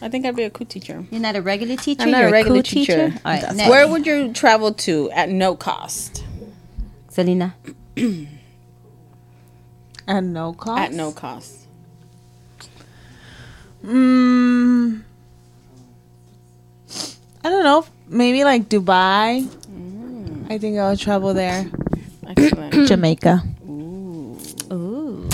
I 0.01 0.09
think 0.09 0.25
I'd 0.25 0.35
be 0.35 0.43
a 0.43 0.49
cool 0.49 0.67
teacher. 0.67 1.05
You're 1.09 1.21
not 1.21 1.35
a 1.35 1.41
regular 1.41 1.75
teacher. 1.75 2.03
I'm 2.03 2.11
not 2.11 2.19
You're 2.19 2.29
a 2.29 2.31
regular 2.31 2.57
cool 2.57 2.63
teacher. 2.63 3.13
All 3.25 3.31
right, 3.31 3.41
That's 3.41 3.55
next. 3.55 3.69
Where 3.69 3.87
would 3.87 4.05
you 4.05 4.31
travel 4.33 4.73
to 4.73 5.09
at 5.11 5.29
no 5.29 5.55
cost? 5.55 6.23
Selena. 7.09 7.55
At 10.07 10.23
no 10.23 10.53
cost. 10.53 10.79
At 10.79 10.93
no 10.93 11.11
cost. 11.11 11.67
Mm, 13.83 15.01
I 17.43 17.49
don't 17.49 17.63
know. 17.63 17.85
Maybe 18.07 18.45
like 18.45 18.69
Dubai. 18.69 19.45
I 20.49 20.57
think 20.57 20.77
I 20.77 20.89
would 20.89 20.99
travel 20.99 21.33
there. 21.33 21.69
Excellent. 22.25 22.73
Jamaica. 22.87 23.43
Ooh. 23.67 24.37
Ooh. 24.71 25.29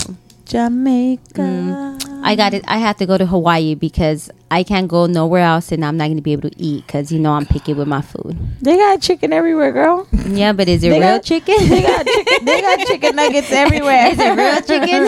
Jamaica. 0.45 1.99
I 2.23 2.35
got 2.35 2.53
it. 2.53 2.63
I 2.67 2.77
have 2.77 2.97
to 2.97 3.05
go 3.05 3.17
to 3.17 3.25
Hawaii 3.25 3.75
because 3.75 4.31
I 4.49 4.63
can't 4.63 4.87
go 4.87 5.05
nowhere 5.07 5.43
else, 5.43 5.71
and 5.71 5.83
I'm 5.83 5.97
not 5.97 6.05
going 6.05 6.17
to 6.17 6.21
be 6.23 6.31
able 6.31 6.49
to 6.49 6.55
eat 6.61 6.87
because 6.87 7.11
you 7.11 7.19
know 7.19 7.33
I'm 7.33 7.45
picky 7.45 7.73
with 7.73 7.87
my 7.87 8.01
food. 8.01 8.37
They 8.61 8.77
got 8.77 9.01
chicken 9.01 9.33
everywhere, 9.33 9.71
girl. 9.71 10.07
Yeah, 10.25 10.53
but 10.53 10.67
is 10.69 10.83
it 10.83 10.89
They 10.89 10.99
real 10.99 11.17
got- 11.17 11.23
chicken? 11.23 11.55
They 11.69 11.81
got 11.81 12.05
chicken. 12.05 12.45
They 12.45 12.61
got 12.61 12.79
chicken 12.87 13.15
nuggets 13.15 13.51
everywhere. 13.51 14.07
is 14.11 14.19
it 14.19 14.37
real 14.37 14.61
chicken? 14.61 15.01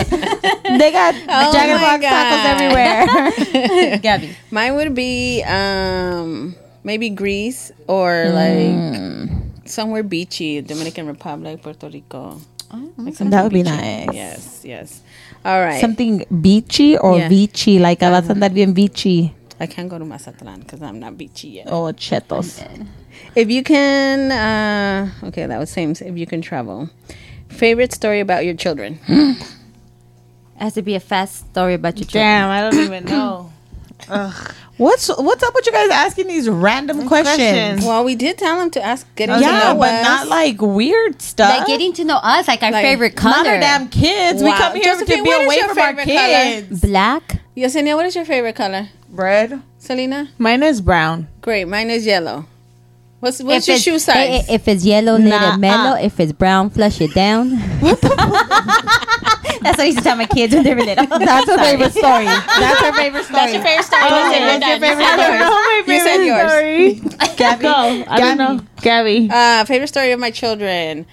They 0.78 0.92
got 0.92 1.16
Oh 1.16 1.54
Jack 1.54 1.70
in 1.70 1.76
the 1.78 1.86
Box 1.88 2.04
tacos 2.04 2.46
everywhere. 2.54 3.98
Gabby. 4.00 4.36
Mine 4.52 4.76
would 4.76 4.94
be 4.94 5.42
um 5.44 6.56
maybe 6.84 7.10
Greece 7.10 7.72
or 7.88 8.30
like 8.30 9.30
somewhere 9.66 10.04
beachy, 10.04 10.62
Dominican 10.62 11.08
Republic, 11.08 11.62
Puerto 11.62 11.88
Rico. 11.90 12.40
Like 12.98 13.16
That 13.18 13.44
would 13.44 13.54
be 13.54 13.64
nice. 13.64 14.10
Yes, 14.12 14.62
yes. 14.66 15.02
All 15.46 15.62
right. 15.62 15.80
Something 15.80 16.26
beachy 16.42 16.98
or 16.98 17.20
Yeah. 17.20 17.30
beachy, 17.30 17.78
like 17.78 18.02
uh, 18.02 18.10
vas 18.10 18.30
a 18.30 18.34
andar 18.34 18.52
bien 18.52 18.74
beachy. 18.74 19.32
I 19.60 19.68
can't 19.68 19.88
go 19.88 19.98
to 20.00 20.04
Mazatlan 20.06 20.62
because 20.62 20.82
I'm 20.82 21.00
not 21.00 21.18
beachy 21.18 21.50
yet. 21.50 21.68
Oh, 21.70 21.94
chetos. 21.94 22.60
If 23.36 23.50
you 23.50 23.64
can, 23.64 24.32
uh, 24.32 25.28
okay, 25.28 25.46
that 25.46 25.60
was 25.60 25.70
same. 25.70 25.92
If 25.92 26.18
you 26.18 26.26
can 26.26 26.42
travel, 26.42 26.90
favorite 27.48 27.94
story 27.94 28.20
about 28.20 28.44
your 28.44 28.56
children. 28.56 29.00
It 30.56 30.62
has 30.64 30.74
to 30.76 30.82
be 30.82 30.96
a 30.96 31.02
fast 31.02 31.52
story 31.52 31.74
about 31.74 31.98
your 31.98 32.06
children. 32.08 32.24
Damn, 32.24 32.50
I 32.50 32.62
don't 32.62 32.80
even 32.86 33.04
know. 33.06 33.52
What's 34.78 35.08
what's 35.08 35.42
up 35.42 35.54
with 35.56 35.66
you 35.66 35.72
guys 35.72 35.90
asking 35.90 36.28
these 36.28 36.50
random 36.50 37.08
questions? 37.08 37.38
questions. 37.38 37.86
Well, 37.86 38.04
we 38.04 38.16
did 38.16 38.38
tell 38.38 38.60
them 38.60 38.70
to 38.72 38.82
ask, 38.84 39.08
getting 39.16 39.36
to 39.36 39.42
Yeah, 39.42 39.74
know 39.74 39.80
but 39.80 39.94
us. 39.94 40.04
not 40.04 40.28
like 40.28 40.62
weird 40.62 41.22
stuff. 41.22 41.60
Like 41.60 41.68
getting 41.68 41.94
to 41.94 42.04
know 42.04 42.18
us, 42.18 42.48
like 42.48 42.62
our 42.62 42.72
Like, 42.72 42.84
favorite 42.84 43.16
color. 43.16 43.36
not 43.38 43.48
our 43.48 43.60
damn 43.60 43.88
kids. 43.88 44.44
We 44.44 44.52
come 44.52 44.74
here 44.76 44.84
Josephine, 44.96 45.18
to 45.20 45.24
be 45.24 45.32
away 45.32 45.60
from 45.62 45.70
our 45.78 45.96
favorite 45.96 46.06
color? 46.06 46.18
kids. 46.62 46.82
Black. 46.82 47.40
Yesenia, 47.56 47.96
what 47.96 48.06
is 48.06 48.16
your 48.16 48.26
favorite 48.26 48.56
color? 48.56 48.90
Red. 49.10 49.62
Selena? 49.80 50.30
Mine 50.38 50.62
is 50.64 50.82
brown. 50.82 51.28
Great. 51.42 51.66
Mine 51.70 51.90
is 51.90 52.06
yellow. 52.06 52.46
What's 53.26 53.42
what's 53.42 53.64
If 53.64 53.68
your 53.68 53.76
it's- 53.78 53.82
shoe 53.82 53.98
size? 53.98 54.46
If 54.48 54.68
it's 54.68 54.86
yellow, 54.86 55.14
let 55.18 55.42
Nah, 55.42 55.54
it 55.56 55.58
mellow. 55.58 55.96
uh. 55.98 56.00
If 56.08 56.20
it's 56.20 56.32
brown, 56.32 56.70
flush 56.70 57.02
it 57.02 57.12
down. 57.16 57.58
That's 57.82 59.80
what 59.80 59.80
I 59.80 59.86
used 59.86 59.98
to 59.98 60.04
tell 60.04 60.16
my 60.16 60.26
kids 60.28 60.54
when 60.54 60.64
they 60.64 60.76
were 60.76 60.84
little. 60.84 61.08
That's 61.10 61.50
her 61.50 61.58
favorite 61.58 61.92
story. 61.94 62.26
That's 62.26 62.82
her 62.82 62.94
favorite 62.94 63.24
story. 63.26 63.40
That's 63.40 63.54
your 63.54 63.64
favorite 63.64 63.86
story. 63.86 64.02
Oh, 64.06 64.10
That's 64.10 64.36
it. 64.38 64.42
What's 64.46 64.68
your 64.68 64.80
favorite 64.80 65.90
You 65.90 66.00
said 66.06 66.22
story? 66.22 66.30
yours. 66.30 66.52
my 66.54 66.94
You 66.94 67.00
said 67.02 67.02
yours. 67.02 67.10
story. 67.18 67.36
Gabby. 67.38 67.64
Go. 67.64 68.04
I 68.08 68.20
don't 68.20 68.38
know. 68.38 68.60
Gabby. 68.82 69.30
Uh, 69.32 69.66
favorite 69.66 69.88
story 69.88 70.12
of 70.12 70.20
my 70.20 70.30
children. 70.30 71.08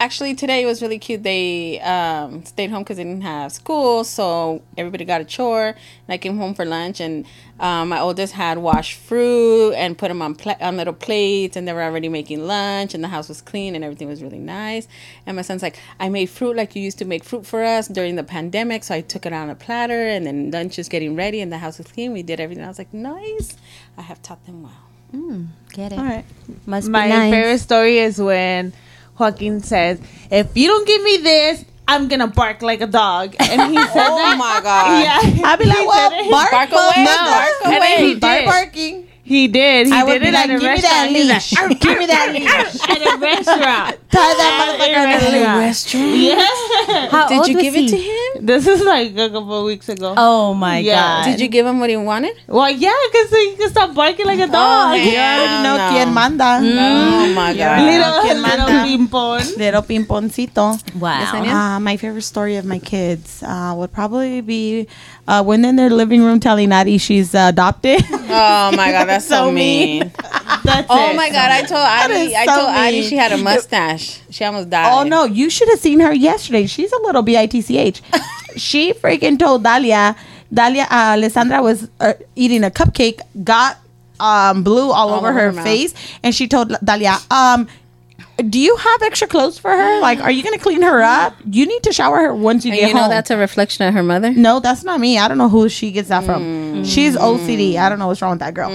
Actually, 0.00 0.32
today 0.36 0.64
was 0.64 0.80
really 0.80 0.98
cute. 0.98 1.24
They 1.24 1.80
um, 1.80 2.44
stayed 2.44 2.70
home 2.70 2.84
because 2.84 2.98
they 2.98 3.04
didn't 3.04 3.22
have 3.22 3.50
school, 3.50 4.04
so 4.04 4.62
everybody 4.76 5.04
got 5.04 5.20
a 5.20 5.24
chore. 5.24 5.66
And 5.68 5.76
I 6.08 6.18
came 6.18 6.36
home 6.38 6.54
for 6.54 6.64
lunch, 6.64 7.00
and 7.00 7.26
um, 7.58 7.88
my 7.88 7.98
oldest 7.98 8.34
had 8.34 8.58
washed 8.58 8.94
fruit 8.94 9.72
and 9.72 9.98
put 9.98 10.06
them 10.06 10.22
on 10.22 10.36
pla- 10.36 10.56
on 10.60 10.76
little 10.76 10.92
plates, 10.92 11.56
and 11.56 11.66
they 11.66 11.72
were 11.72 11.82
already 11.82 12.08
making 12.08 12.46
lunch, 12.46 12.94
and 12.94 13.02
the 13.02 13.08
house 13.08 13.28
was 13.28 13.42
clean, 13.42 13.74
and 13.74 13.82
everything 13.82 14.06
was 14.06 14.22
really 14.22 14.38
nice. 14.38 14.86
And 15.26 15.34
my 15.34 15.42
son's 15.42 15.62
like, 15.62 15.76
"I 15.98 16.08
made 16.08 16.26
fruit 16.26 16.54
like 16.54 16.76
you 16.76 16.82
used 16.82 16.98
to 16.98 17.04
make 17.04 17.24
fruit 17.24 17.44
for 17.44 17.64
us 17.64 17.88
during 17.88 18.14
the 18.14 18.22
pandemic, 18.22 18.84
so 18.84 18.94
I 18.94 19.00
took 19.00 19.26
it 19.26 19.32
on 19.32 19.50
a 19.50 19.56
platter, 19.56 20.06
and 20.06 20.24
then 20.24 20.52
lunch 20.52 20.78
is 20.78 20.88
getting 20.88 21.16
ready, 21.16 21.40
and 21.40 21.50
the 21.52 21.58
house 21.58 21.76
was 21.76 21.88
clean. 21.88 22.12
We 22.12 22.22
did 22.22 22.38
everything. 22.38 22.62
I 22.62 22.68
was 22.68 22.78
like, 22.78 22.94
nice. 22.94 23.56
I 23.96 24.02
have 24.02 24.22
taught 24.22 24.46
them 24.46 24.62
well. 24.62 25.46
Get 25.72 25.90
it. 25.92 25.98
All 25.98 26.04
right. 26.04 26.24
Must 26.66 26.88
My 26.88 27.06
be 27.06 27.08
nice. 27.08 27.32
favorite 27.32 27.58
story 27.58 27.98
is 27.98 28.20
when 28.20 28.72
Joaquin 29.18 29.60
says, 29.62 30.00
"If 30.30 30.56
you 30.56 30.68
don't 30.68 30.86
give 30.86 31.02
me 31.02 31.16
this, 31.18 31.64
I'm 31.86 32.08
gonna 32.08 32.26
bark 32.28 32.62
like 32.62 32.80
a 32.80 32.86
dog." 32.86 33.34
And 33.40 33.72
he 33.72 33.78
oh 33.80 33.86
said 33.92 34.06
Oh 34.08 34.16
that. 34.18 34.36
my 34.38 34.60
god! 34.62 35.02
Yeah, 35.02 35.48
I'd 35.48 35.58
be 35.58 35.64
He 35.64 35.70
like, 35.70 35.86
well, 35.86 36.10
said 36.10 36.30
bark, 36.30 36.50
Bark 36.50 36.70
away, 36.72 37.04
no. 37.04 37.16
bark 37.16 37.52
And 37.64 37.72
then 37.72 37.82
away. 37.82 38.08
he 38.08 38.14
did. 38.14 38.44
barking. 38.46 39.07
He 39.28 39.46
did. 39.46 39.86
He 39.88 39.92
I 39.92 40.04
did 40.06 40.22
be 40.22 40.28
it 40.28 40.32
like, 40.34 40.48
at 40.48 40.56
a 40.56 40.58
give 40.58 40.62
me 40.62 40.80
that 40.80 40.82
restaurant. 40.82 41.12
Leash. 41.12 41.52
like, 41.52 41.80
give 41.80 41.98
me 41.98 42.06
that 42.06 42.26
leash. 42.32 42.80
at 42.88 43.00
a 43.04 43.18
restaurant. 43.20 43.96
Tie 44.10 44.34
that 44.40 44.52
motherfucker 44.56 44.96
At 44.96 45.08
in 45.08 45.12
a 45.12 45.20
the 45.20 45.30
leash. 45.36 45.60
restaurant. 45.68 46.16
Yeah. 46.16 47.08
How 47.12 47.28
Did 47.28 47.38
old 47.38 47.48
you 47.48 47.54
was 47.56 47.62
give 47.62 47.74
he? 47.74 47.84
it 47.84 47.90
to 47.90 47.96
him? 48.00 48.46
This 48.46 48.66
is 48.66 48.80
like 48.82 49.12
a 49.12 49.28
couple 49.28 49.52
of 49.60 49.64
weeks 49.66 49.88
ago. 49.90 50.14
Oh 50.16 50.54
my 50.54 50.78
Yeah. 50.78 50.96
god! 50.96 51.24
Did 51.30 51.40
you 51.40 51.48
give 51.48 51.66
him 51.66 51.78
what 51.78 51.90
he 51.90 51.96
wanted? 51.98 52.34
Well, 52.46 52.70
yeah, 52.70 52.94
because 53.12 53.30
he 53.30 53.56
can 53.56 53.68
stop 53.70 53.94
barking 53.94 54.24
like 54.26 54.38
a 54.40 54.46
dog. 54.48 54.96
hell 54.96 55.04
You 55.04 55.18
already 55.18 55.58
know 55.62 55.76
no. 55.76 55.90
quién 55.92 56.08
manda. 56.14 56.50
Oh 56.62 57.26
my 57.36 57.52
god! 57.52 57.82
Little, 57.84 58.16
¿Quién 58.24 58.40
little 58.42 58.66
manda? 58.68 58.88
pimpon. 58.88 59.56
Little 59.58 59.82
pimponcito. 59.82 60.66
Wow. 60.98 61.20
Yesenia? 61.20 61.52
Uh, 61.76 61.80
my 61.80 61.96
favorite 61.96 62.22
story 62.22 62.56
of 62.56 62.64
my 62.64 62.78
kids 62.78 63.42
uh, 63.42 63.74
would 63.76 63.92
probably 63.92 64.40
be 64.40 64.88
uh, 65.26 65.42
when 65.44 65.64
in 65.64 65.76
their 65.76 65.90
living 65.90 66.22
room 66.24 66.40
telling 66.40 66.72
Addie 66.72 66.96
she's 66.98 67.34
uh, 67.34 67.48
adopted. 67.52 68.00
Oh 68.30 68.72
my 68.76 68.90
god, 68.92 69.06
that's 69.06 69.24
so, 69.28 69.46
So 69.46 69.52
mean. 69.52 70.00
mean. 70.00 70.12
That's 70.64 70.86
Oh 70.90 71.10
it. 71.12 71.16
my 71.16 71.30
god, 71.30 71.50
I 71.50 71.62
told 71.62 71.80
Addie, 71.80 72.14
is 72.14 72.34
I 72.34 72.44
so 72.46 72.54
told 72.60 72.74
mean. 72.74 73.02
she 73.04 73.16
had 73.16 73.32
a 73.32 73.38
mustache. 73.38 74.20
She 74.30 74.44
almost 74.44 74.68
died. 74.70 74.92
oh 74.92 75.02
no, 75.04 75.24
you 75.24 75.48
should 75.50 75.68
have 75.70 75.78
seen 75.78 76.00
her 76.00 76.12
yesterday. 76.12 76.66
She's 76.66 76.92
a 76.92 76.98
little 76.98 77.22
bitch. 77.22 78.02
she 78.56 78.92
freaking 78.92 79.38
told 79.38 79.62
Dalia. 79.64 80.16
Dalia, 80.52 80.84
uh, 80.90 81.14
Alessandra 81.16 81.62
was 81.62 81.88
uh, 82.00 82.14
eating 82.34 82.64
a 82.64 82.70
cupcake, 82.70 83.20
got 83.44 83.78
um, 84.20 84.62
blue 84.62 84.90
all, 84.90 85.10
over, 85.10 85.28
over 85.28 85.32
her, 85.32 85.52
her 85.52 85.62
face, 85.62 85.94
and 86.22 86.34
she 86.34 86.48
told 86.48 86.70
Dalia, 86.84 87.20
um, 87.30 87.68
"Do 88.48 88.58
you 88.58 88.76
have 88.76 89.02
extra 89.02 89.26
clothes 89.26 89.58
for 89.58 89.70
her? 89.70 90.00
Like, 90.00 90.20
are 90.20 90.30
you 90.30 90.42
gonna 90.42 90.58
clean 90.58 90.82
her 90.82 91.02
up? 91.02 91.34
You 91.50 91.66
need 91.66 91.82
to 91.84 91.92
shower 91.92 92.16
her 92.18 92.34
once 92.34 92.64
you 92.64 92.72
And 92.72 92.80
get 92.80 92.88
you 92.88 92.94
know 92.94 93.02
home." 93.02 93.10
that's 93.10 93.30
a 93.30 93.36
reflection 93.36 93.86
of 93.86 93.94
her 93.94 94.02
mother. 94.02 94.30
No, 94.32 94.60
that's 94.60 94.84
not 94.84 95.00
me. 95.00 95.18
I 95.18 95.26
don't 95.28 95.38
know 95.38 95.48
who 95.48 95.68
she 95.68 95.90
gets 95.90 96.08
that 96.08 96.24
from. 96.24 96.42
Mm. 96.42 96.86
She's 96.86 97.16
OCD. 97.16 97.76
I 97.78 97.88
don't 97.88 97.98
know 97.98 98.06
what's 98.06 98.22
wrong 98.22 98.32
with 98.32 98.40
that 98.40 98.54
girl. 98.54 98.70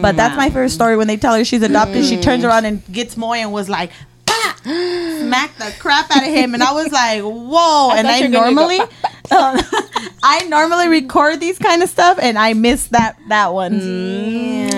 But 0.00 0.16
that's 0.16 0.36
my 0.36 0.48
favorite 0.48 0.70
story. 0.70 0.96
When 0.96 1.06
they 1.08 1.16
tell 1.16 1.34
her 1.34 1.44
she's 1.44 1.62
adopted, 1.62 2.04
she 2.06 2.16
Mm. 2.16 2.22
turns 2.22 2.44
around 2.44 2.64
and 2.64 2.82
gets 2.92 3.16
Moy 3.16 3.38
and 3.38 3.52
was 3.52 3.68
like, 3.68 3.90
"Bah!" 4.24 4.54
smack 4.64 5.56
the 5.58 5.72
crap 5.78 6.10
out 6.10 6.22
of 6.22 6.28
him. 6.32 6.54
And 6.54 6.62
I 6.62 6.72
was 6.72 6.90
like, 6.92 7.22
whoa. 7.22 7.90
and 7.92 8.06
I 8.06 8.20
were 8.22 8.28
gonna 8.28 8.50
normally, 8.52 8.80
I 10.22 10.44
normally 10.48 10.88
record 10.88 11.40
these 11.40 11.58
kind 11.58 11.82
of 11.82 11.88
stuff, 11.90 12.18
and 12.22 12.38
I 12.38 12.52
missed 12.54 12.92
that 12.92 13.16
that 13.28 13.52
one. 13.52 13.74
Yeah, 13.74 14.69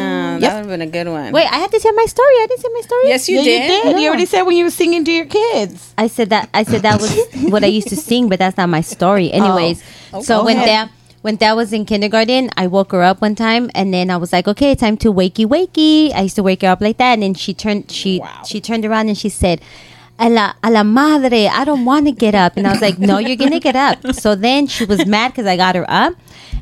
that 0.42 0.54
would 0.54 0.58
have 0.58 0.68
been 0.68 0.82
a 0.82 0.86
good 0.86 1.08
one. 1.10 1.32
Wait, 1.32 1.46
I 1.46 1.56
had 1.58 1.70
to 1.70 1.78
tell 1.80 1.92
my 1.94 2.04
story. 2.06 2.34
I 2.42 2.46
didn't 2.48 2.60
say 2.60 2.68
my 2.74 2.80
story. 2.80 3.02
yes, 3.08 3.28
you 3.28 3.36
Yeah, 3.38 3.42
did. 3.44 3.84
You 3.84 3.92
did. 3.92 4.00
You 4.02 4.08
already 4.08 4.26
said 4.26 4.42
when 4.42 4.56
you 4.56 4.64
were 4.64 4.70
singing 4.70 5.04
to 5.04 5.12
your 5.12 5.26
kids. 5.26 5.94
I 5.98 6.06
said 6.06 6.30
that. 6.30 6.48
I 6.52 6.62
said 6.64 6.82
that 6.82 7.00
was 7.00 7.16
what 7.50 7.64
I 7.64 7.68
used 7.68 7.88
to 7.88 7.96
sing, 7.96 8.28
but 8.28 8.38
that's 8.38 8.56
not 8.56 8.68
my 8.68 8.80
story. 8.80 9.30
Oh. 9.32 9.36
Anyways, 9.36 9.82
oh, 10.12 10.22
so 10.22 10.44
when 10.44 10.56
that 10.58 10.90
when 11.22 11.36
that 11.36 11.54
was 11.54 11.72
in 11.72 11.84
kindergarten, 11.86 12.50
I 12.56 12.66
woke 12.66 12.90
her 12.92 13.02
up 13.02 13.20
one 13.22 13.34
time, 13.36 13.70
and 13.74 13.94
then 13.94 14.10
I 14.10 14.16
was 14.16 14.32
like, 14.32 14.48
"Okay, 14.48 14.74
time 14.74 14.96
to 14.98 15.12
wakey 15.12 15.46
wakey." 15.46 16.12
I 16.12 16.22
used 16.22 16.36
to 16.36 16.42
wake 16.42 16.62
her 16.62 16.68
up 16.68 16.80
like 16.80 16.98
that, 16.98 17.14
and 17.14 17.22
then 17.22 17.34
she 17.34 17.54
turned 17.54 17.90
she 17.90 18.20
she 18.44 18.60
turned 18.60 18.84
around 18.84 19.08
and 19.08 19.16
she 19.18 19.28
said. 19.28 19.60
A 20.18 20.28
la, 20.28 20.52
a 20.62 20.70
la 20.70 20.82
madre, 20.84 21.46
I 21.46 21.64
don't 21.64 21.84
want 21.84 22.06
to 22.06 22.12
get 22.12 22.34
up. 22.34 22.56
And 22.56 22.66
I 22.66 22.72
was 22.72 22.80
like, 22.80 22.98
no, 22.98 23.18
you're 23.18 23.36
going 23.36 23.50
to 23.50 23.60
get 23.60 23.74
up. 23.74 24.14
So 24.14 24.34
then 24.34 24.66
she 24.66 24.84
was 24.84 25.04
mad 25.06 25.32
because 25.32 25.46
I 25.46 25.56
got 25.56 25.74
her 25.74 25.84
up. 25.88 26.14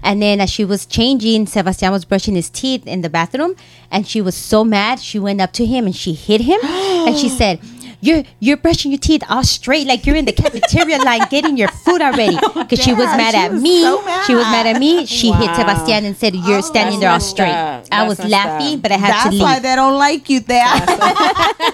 And 0.02 0.22
then 0.22 0.40
as 0.40 0.50
she 0.50 0.64
was 0.64 0.86
changing, 0.86 1.46
Sebastian 1.46 1.92
was 1.92 2.04
brushing 2.04 2.34
his 2.34 2.48
teeth 2.48 2.86
in 2.86 3.02
the 3.02 3.10
bathroom. 3.10 3.54
And 3.90 4.06
she 4.06 4.20
was 4.22 4.34
so 4.34 4.64
mad, 4.64 5.00
she 5.00 5.18
went 5.18 5.40
up 5.40 5.52
to 5.54 5.66
him 5.66 5.84
and 5.84 5.94
she 5.94 6.14
hit 6.14 6.40
him. 6.40 6.58
and 6.64 7.16
she 7.18 7.28
said, 7.28 7.60
you're 8.00 8.22
you're 8.38 8.56
brushing 8.56 8.90
your 8.90 8.98
teeth 8.98 9.22
all 9.28 9.44
straight 9.44 9.86
like 9.86 10.06
you're 10.06 10.16
in 10.16 10.24
the 10.24 10.32
cafeteria 10.32 10.98
line 11.04 11.20
getting 11.30 11.56
your 11.56 11.68
food 11.68 12.00
already 12.00 12.38
oh, 12.42 12.62
because 12.62 12.82
she 12.82 12.92
was 12.92 13.06
mad 13.16 13.32
she 13.32 13.38
at 13.38 13.52
was 13.52 13.62
me 13.62 13.82
so 13.82 14.00
she 14.26 14.34
was 14.34 14.44
mad 14.44 14.66
at 14.66 14.78
me 14.80 15.06
she 15.06 15.32
hit 15.32 15.54
sebastian 15.54 16.04
and 16.04 16.16
said 16.16 16.34
you're 16.34 16.58
oh, 16.58 16.60
standing 16.60 17.00
there 17.00 17.10
all 17.10 17.20
straight 17.20 17.52
up. 17.52 17.84
i 17.92 18.06
was 18.06 18.18
laughing 18.24 18.76
up. 18.76 18.82
but 18.82 18.92
i 18.92 18.96
had 18.96 19.10
That's 19.12 19.24
to 19.24 19.30
leave 19.30 19.40
That's 19.40 19.56
why 19.56 19.60
they 19.60 19.76
don't 19.76 19.98
like 19.98 20.28
you 20.30 20.40
there. 20.40 20.64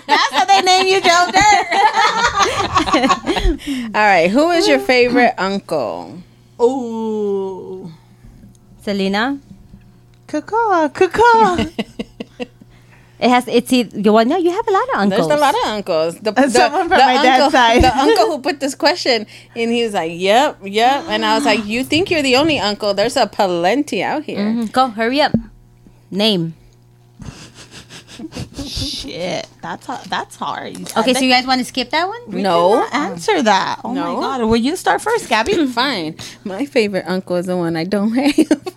That's 0.07 0.33
how 0.33 0.45
they 0.45 0.62
name 0.62 0.87
you 0.87 1.01
Joe 1.01 1.27
Dirt. 1.33 1.67
All 3.95 4.03
right, 4.07 4.31
who 4.31 4.51
is 4.51 4.69
your 4.69 4.79
favorite 4.79 5.35
uncle? 5.39 6.23
Ooh. 6.61 7.93
selena 8.83 9.39
Caca, 10.27 10.89
caca. 10.93 12.07
It 13.18 13.31
has 13.31 13.48
it's 13.48 13.72
either 13.72 14.12
well 14.12 14.24
no 14.24 14.37
you 14.37 14.50
have 14.50 14.66
a 14.68 14.70
lot 14.70 14.88
of 14.94 15.00
uncles 15.00 15.29
There's 15.29 15.38
a 15.38 15.40
lot 15.40 15.55
of 15.55 15.64
uncles. 15.66 16.18
The, 16.20 16.33
the, 16.33 16.50
someone 16.50 16.88
from 16.88 16.98
the 16.98 17.05
my 17.05 17.16
uncle, 17.16 17.50
dad's 17.50 17.52
side. 17.52 17.83
The 17.83 17.96
uncle 17.96 18.26
who 18.26 18.38
put 18.40 18.61
this 18.61 18.74
question, 18.74 19.26
and 19.55 19.70
he 19.72 19.83
was 19.85 19.94
like, 19.94 20.12
"Yep, 20.14 20.59
yep," 20.64 21.05
and 21.09 21.24
I 21.24 21.35
was 21.35 21.44
like, 21.44 21.64
"You 21.64 21.85
think 21.85 22.11
you're 22.11 22.22
the 22.22 22.37
only 22.37 22.59
uncle? 22.59 22.92
There's 22.94 23.16
a 23.16 23.26
plenty 23.26 24.02
out 24.02 24.24
here." 24.24 24.38
Mhm. 24.40 24.72
go 24.72 24.88
hurry 24.88 25.20
up 25.20 25.33
name 26.11 26.55
Shit, 28.77 29.49
that's 29.62 29.87
that's 30.09 30.37
hard. 30.37 30.77
okay 30.97 31.15
so 31.15 31.21
you 31.21 31.31
guys 31.31 31.47
want 31.47 31.61
to 31.61 31.65
skip 31.65 31.91
that 31.91 32.07
one 32.07 32.43
No, 32.43 32.85
answer 32.93 33.43
that. 33.43 33.81
Oh 33.85 33.93
No. 33.93 34.15
my 34.15 34.21
god, 34.21 34.41
will 34.49 34.57
you 34.57 34.77
start 34.77 35.01
first, 35.01 35.29
Gabby? 35.29 35.67
fine. 35.83 36.17
My 36.45 36.67
favorite 36.67 37.05
uncle 37.07 37.37
is 37.37 37.47
the 37.47 37.57
one 37.57 37.77
I 37.77 37.85
don't 37.85 38.12
have. 38.12 38.35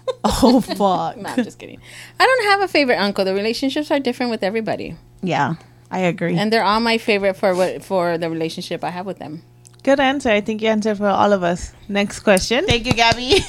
oh 0.24 0.62
fuck. 0.62 1.18
no, 1.24 1.30
I'm 1.30 1.44
just 1.44 1.60
kidding. 1.60 1.80
I 2.20 2.26
don't 2.26 2.46
have 2.52 2.62
a 2.62 2.68
favorite 2.68 2.98
uncle. 2.98 3.26
The 3.26 3.34
relationships 3.34 3.92
are 3.92 4.00
different 4.00 4.32
with 4.32 4.44
everybody, 4.44 4.96
Yeah, 5.22 5.56
I 5.92 6.00
agree. 6.00 6.38
and 6.38 6.52
they're 6.54 6.64
all 6.64 6.80
my 6.80 6.98
favorite 6.98 7.36
for 7.36 7.54
what 7.56 7.84
for 7.84 8.18
the 8.18 8.30
relationship 8.30 8.84
I 8.84 8.90
have 8.92 9.06
with 9.06 9.20
them. 9.20 9.42
Good 9.84 10.00
answer. 10.00 10.30
I 10.30 10.42
think 10.42 10.62
you 10.62 10.68
answered 10.70 10.98
for 10.98 11.08
all 11.08 11.32
of 11.32 11.42
us. 11.42 11.72
Next 11.88 12.20
question. 12.20 12.66
Thank 12.68 12.86
you, 12.86 12.94
Gabby. 12.94 13.40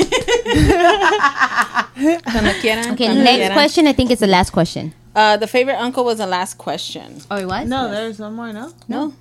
Okay 2.00 3.08
next 3.08 3.52
question 3.52 3.86
i 3.86 3.92
think 3.92 4.10
it's 4.10 4.20
the 4.20 4.26
last 4.26 4.50
question 4.50 4.94
Uh, 5.14 5.36
the 5.36 5.46
favorite 5.46 5.74
uncle 5.76 6.04
was 6.04 6.18
the 6.18 6.26
last 6.26 6.56
question. 6.58 7.20
oh 7.30 7.36
it 7.36 7.46
was 7.46 7.68
No, 7.68 7.90
there's 7.90 8.18
one 8.18 8.34
more, 8.34 8.52
no? 8.52 8.72
No. 8.88 9.12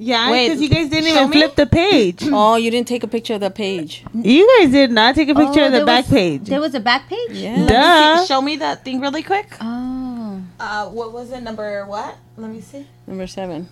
Yeah, 0.00 0.30
because 0.30 0.60
you 0.62 0.68
guys 0.68 0.88
didn't 0.90 1.08
even 1.08 1.28
me? 1.30 1.36
flip 1.38 1.56
the 1.56 1.66
page. 1.66 2.22
Oh, 2.32 2.54
you 2.56 2.70
didn't 2.70 2.86
take 2.86 3.02
a 3.02 3.08
picture 3.08 3.34
of 3.34 3.40
the 3.40 3.50
page. 3.50 4.04
you 4.14 4.46
guys 4.60 4.70
did 4.70 4.92
not 4.92 5.14
take 5.16 5.28
a 5.28 5.34
picture 5.34 5.62
Oh, 5.62 5.66
of 5.66 5.72
the 5.72 5.84
back 5.84 6.04
was- 6.04 6.12
page. 6.12 6.42
there 6.44 6.60
was 6.60 6.74
a 6.74 6.80
back 6.80 7.08
page 7.08 7.30
Yeah. 7.32 7.66
Duh. 7.66 8.24
Show 8.26 8.40
me 8.42 8.56
that 8.56 8.84
thing 8.84 9.00
really 9.00 9.22
quick. 9.24 9.48
oh 9.60 10.40
Uh, 10.60 10.86
what 10.90 11.12
was 11.12 11.32
it? 11.32 11.40
Number 11.42 11.84
what? 11.86 12.16
Let 12.36 12.50
me 12.50 12.60
see. 12.60 12.86
Number 13.06 13.26
seven. 13.26 13.68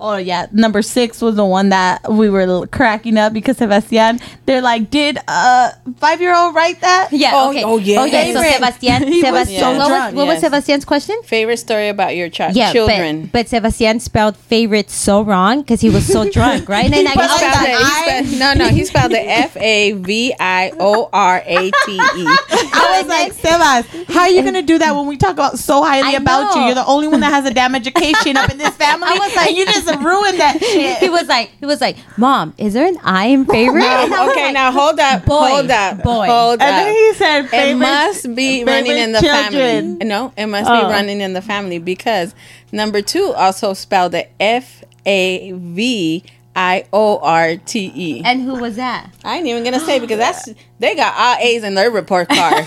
Oh 0.00 0.16
yeah, 0.16 0.46
number 0.52 0.80
six 0.82 1.20
was 1.20 1.34
the 1.36 1.44
one 1.44 1.70
that 1.70 2.10
we 2.12 2.30
were 2.30 2.66
cracking 2.68 3.18
up 3.18 3.32
because 3.32 3.56
Sebastian. 3.56 4.20
They're 4.46 4.62
like, 4.62 4.90
did 4.90 5.18
a 5.28 5.70
five 5.96 6.20
year 6.20 6.34
old 6.34 6.54
write 6.54 6.80
that? 6.82 7.08
Yeah. 7.12 7.32
Oh, 7.34 7.50
okay. 7.50 7.64
oh, 7.64 7.78
yeah. 7.78 8.04
Okay. 8.04 8.32
So 8.32 8.40
Favorite. 8.40 8.54
Sebastian. 8.54 9.02
Was 9.32 9.48
so 9.48 9.70
what 9.70 9.78
was, 9.78 9.88
drunk. 9.88 10.16
what 10.16 10.26
was 10.26 10.34
Yes. 10.36 10.40
Sebastian's 10.42 10.84
question? 10.84 11.20
Favorite 11.24 11.56
story 11.58 11.88
about 11.88 12.14
your 12.16 12.28
child? 12.30 12.54
Yeah, 12.56 12.72
children. 12.72 13.22
But, 13.24 13.32
but 13.32 13.48
Sebastian 13.48 14.00
spelled 14.00 14.36
favorite 14.36 14.88
so 14.90 15.22
wrong 15.22 15.60
because 15.62 15.80
he 15.80 15.90
was 15.90 16.06
so 16.06 16.30
drunk, 16.36 16.68
right? 16.68 16.84
And 16.86 16.94
then 16.94 17.06
I 17.06 17.10
He 17.12 17.18
was 17.18 17.30
spelled 17.30 17.52
Spelled 17.52 17.66
that 17.66 17.68
it- 17.68 17.78
he 17.78 17.84
I- 17.84 18.22
spelled- 18.24 18.38
no, 18.58 18.64
no, 18.64 18.70
he 18.70 18.84
spelled 18.84 19.12
the 19.12 19.20
F 19.28 19.56
A 19.56 19.92
V 19.92 20.34
I 20.38 20.72
O 20.78 21.10
R 21.12 21.42
A 21.44 21.56
T 21.70 21.92
E. 21.92 21.98
I 21.98 23.00
was 23.02 23.08
like, 23.08 23.32
Sebas, 23.34 24.04
how 24.12 24.20
are 24.20 24.28
you 24.30 24.42
gonna 24.42 24.62
do 24.62 24.78
that 24.78 24.94
when 24.94 25.06
we 25.06 25.16
talk 25.16 25.32
about 25.32 25.58
so 25.58 25.82
highly 25.82 26.08
I 26.08 26.12
about 26.12 26.54
you? 26.54 26.60
know. 26.60 26.66
You're 26.66 26.74
the 26.76 26.86
only 26.86 27.08
one 27.08 27.20
that 27.20 27.30
has 27.32 27.44
a 27.44 27.52
damn 27.52 27.74
education 27.74 28.36
up 28.36 28.50
in 28.50 28.58
this 28.58 28.74
family. 28.76 29.08
I 29.10 29.14
was 29.18 29.34
like- 29.36 29.48
and 29.48 29.56
you 29.56 29.66
just 29.66 29.87
ruined 29.96 30.38
that 30.40 30.58
shit. 30.60 30.98
he 30.98 31.08
was 31.08 31.26
like, 31.28 31.50
he 31.60 31.66
was 31.66 31.80
like, 31.80 31.96
Mom, 32.16 32.54
is 32.58 32.74
there 32.74 32.86
an 32.86 32.98
I 33.02 33.26
in 33.26 33.44
favorite? 33.46 33.82
And 33.84 34.14
I 34.14 34.28
okay, 34.30 34.44
like, 34.46 34.54
now 34.54 34.70
hold 34.72 34.98
up, 35.00 35.24
Boy, 35.24 35.48
hold 35.48 35.70
up, 35.70 36.02
boy. 36.02 36.26
hold 36.26 36.60
And 36.60 36.62
up. 36.62 36.84
then 36.84 36.94
he 36.94 37.14
said, 37.14 37.48
it 37.52 37.76
must 37.76 38.34
be 38.34 38.64
running 38.64 38.92
in 38.96 39.12
the 39.12 39.20
children. 39.20 39.52
family. 39.98 40.04
No, 40.06 40.32
it 40.36 40.46
must 40.46 40.68
Oh. 40.70 40.86
be 40.86 40.92
running 40.92 41.20
in 41.20 41.32
the 41.32 41.42
family 41.42 41.78
because 41.78 42.34
number 42.72 43.00
two 43.02 43.32
also 43.34 43.72
spelled 43.74 44.14
it 44.14 44.30
F 44.40 44.82
A 45.06 45.52
V 45.52 46.24
I 46.56 46.84
O 46.92 47.18
R 47.18 47.56
T 47.56 47.92
E. 47.94 48.22
And 48.24 48.42
who 48.42 48.54
was 48.56 48.76
that? 48.76 49.10
I 49.24 49.36
ain't 49.36 49.46
even 49.46 49.62
gonna 49.64 49.78
say 49.80 50.00
because 50.00 50.18
that's 50.18 50.48
they 50.80 50.94
got 50.96 51.14
all 51.16 51.36
A's 51.44 51.62
in 51.62 51.74
their 51.74 51.90
report 51.90 52.28
card. 52.30 52.66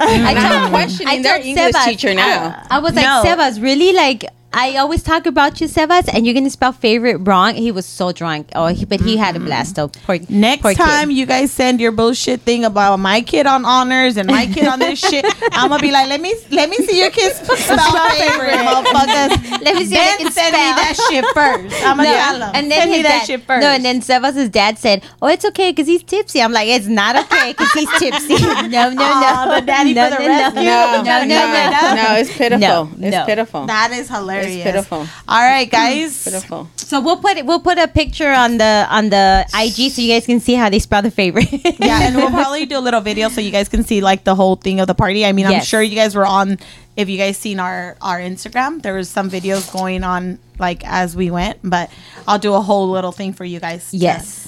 I 0.00 0.12
and 0.12 0.38
I'm 0.38 0.60
told- 0.60 0.70
questioning 0.72 1.22
their 1.22 1.36
English 1.40 1.72
Sebas- 1.74 1.84
teacher 1.84 2.14
now. 2.14 2.62
I 2.70 2.78
was 2.80 2.94
like, 2.94 3.04
No. 3.04 3.22
Sebas, 3.24 3.60
really? 3.62 3.92
Like, 3.92 4.24
I 4.50 4.76
always 4.78 5.02
talk 5.02 5.26
about 5.26 5.60
you, 5.60 5.68
Sebas, 5.68 6.08
and 6.12 6.24
you're 6.26 6.32
gonna 6.34 6.48
spell 6.48 6.72
favorite 6.72 7.18
wrong. 7.18 7.54
He 7.54 7.70
was 7.70 7.84
so 7.84 8.12
drunk. 8.12 8.48
Oh, 8.54 8.66
he, 8.68 8.86
but 8.86 8.98
he 8.98 9.18
had 9.18 9.36
a 9.36 9.40
blast 9.40 9.76
though. 9.76 9.88
Poor, 9.88 10.18
Next 10.30 10.62
poor 10.62 10.72
kid. 10.72 10.78
time 10.78 11.10
you 11.10 11.26
guys 11.26 11.52
send 11.52 11.80
your 11.82 11.92
bullshit 11.92 12.40
thing 12.40 12.64
about 12.64 12.96
my 12.98 13.20
kid 13.20 13.46
on 13.46 13.66
honors 13.66 14.16
and 14.16 14.26
my 14.26 14.46
kid 14.46 14.66
on 14.66 14.78
this 14.78 14.98
shit, 14.98 15.26
I'm 15.52 15.68
gonna 15.68 15.82
be 15.82 15.90
like, 15.92 16.08
let 16.08 16.20
me 16.22 16.34
let 16.50 16.70
me 16.70 16.76
see 16.78 16.98
your 16.98 17.10
kids 17.10 17.36
spell 17.40 18.10
favorite, 18.16 18.54
motherfuckers. 18.64 19.60
Let 19.68 19.74
me 19.76 19.84
see 19.84 19.94
Then 19.94 20.14
if 20.14 20.20
I 20.20 20.22
can 20.22 20.32
send 20.32 20.52
me 20.54 20.60
spell. 20.60 20.76
that 20.76 20.96
shit 21.10 21.24
first. 21.34 21.84
I'm 21.84 21.96
gonna 21.98 22.08
No, 22.08 22.14
tell 22.14 22.38
them. 22.38 22.50
and 22.54 22.70
then 22.70 22.78
send 22.80 22.90
me 22.90 22.96
his 22.98 23.02
that 23.06 23.18
dad, 23.20 23.26
shit 23.26 23.42
first. 23.42 23.60
No, 23.62 23.68
and 23.68 23.84
then 23.84 24.00
Sebas' 24.00 24.50
dad 24.50 24.78
said, 24.78 25.04
"Oh, 25.20 25.26
it's 25.28 25.44
okay 25.44 25.72
because 25.72 25.86
he's 25.86 26.02
tipsy." 26.02 26.40
I'm 26.40 26.52
like, 26.52 26.68
"It's 26.68 26.86
not 26.86 27.16
okay 27.16 27.52
because 27.52 27.72
he's 27.72 27.90
tipsy." 27.98 28.34
no, 28.42 28.62
no, 28.68 28.90
no. 28.90 29.02
Aw, 29.02 29.60
the 29.60 29.66
daddy 29.66 29.92
no, 29.94 30.04
for 30.10 30.16
the 30.16 30.22
no, 30.22 30.28
rescue. 30.28 30.62
No, 30.62 31.02
No, 31.02 31.02
no, 31.02 31.24
no, 31.24 31.26
no, 31.26 31.70
no. 31.70 31.94
no, 32.02 32.14
it's 32.18 32.32
pitiful. 32.36 32.58
No, 32.60 32.90
it's 32.98 33.16
no. 33.16 33.26
pitiful. 33.26 33.66
that 33.66 33.90
is 33.92 34.08
hilarious. 34.08 34.37
It's 34.46 34.62
pitiful. 34.62 34.98
All 35.28 35.42
right, 35.42 35.70
guys. 35.78 36.24
pitiful. 36.24 36.68
So 36.76 37.00
we'll 37.00 37.18
put 37.18 37.36
it. 37.36 37.44
We'll 37.46 37.60
put 37.60 37.78
a 37.78 37.88
picture 37.88 38.30
on 38.30 38.58
the 38.58 38.86
on 38.90 39.10
the 39.10 39.44
IG 39.54 39.90
so 39.92 40.00
you 40.02 40.12
guys 40.12 40.26
can 40.26 40.40
see 40.40 40.54
how 40.54 40.70
they 40.70 40.78
spell 40.78 41.02
the 41.02 41.10
favorite. 41.10 41.50
yeah, 41.80 42.02
and 42.08 42.16
we'll 42.16 42.30
probably 42.30 42.64
do 42.66 42.78
a 42.78 42.80
little 42.80 43.00
video 43.00 43.28
so 43.28 43.40
you 43.40 43.50
guys 43.50 43.68
can 43.68 43.84
see 43.84 44.00
like 44.00 44.24
the 44.24 44.34
whole 44.34 44.56
thing 44.56 44.80
of 44.80 44.86
the 44.86 44.94
party. 44.94 45.24
I 45.26 45.32
mean, 45.32 45.46
I'm 45.46 45.52
Yes. 45.52 45.66
sure 45.66 45.82
you 45.82 45.96
guys 45.96 46.14
were 46.14 46.26
on. 46.26 46.58
If 46.96 47.08
you 47.08 47.16
guys 47.18 47.36
seen 47.36 47.60
our 47.60 47.96
our 48.00 48.18
Instagram, 48.18 48.82
there 48.82 48.94
was 48.94 49.08
some 49.08 49.30
videos 49.30 49.70
going 49.72 50.02
on 50.02 50.38
like 50.58 50.82
as 50.84 51.14
we 51.14 51.30
went, 51.30 51.58
but 51.62 51.90
I'll 52.26 52.38
do 52.40 52.54
a 52.54 52.60
whole 52.60 52.90
little 52.90 53.12
thing 53.12 53.32
for 53.34 53.44
you 53.44 53.60
guys. 53.60 53.90
yes. 53.92 54.46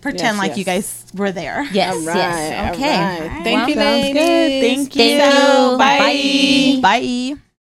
pretend 0.00 0.36
Yes, 0.36 0.38
like 0.38 0.48
yes. 0.50 0.58
you 0.58 0.64
guys 0.64 0.86
were 1.14 1.32
there. 1.32 1.64
Yes. 1.72 1.94
All 1.96 2.06
right. 2.06 2.16
yes. 2.16 2.76
Okay. 2.76 2.94
All 2.94 3.28
right. 3.28 3.42
Thank 3.44 3.68
you, 3.68 3.74
ladies. 3.74 4.14
good. 4.14 4.50
Thank 4.62 4.94
you. 4.94 5.18
Thank 5.18 5.72
you. 5.72 5.78
Bye. 5.78 6.78
Bye. 7.34 7.47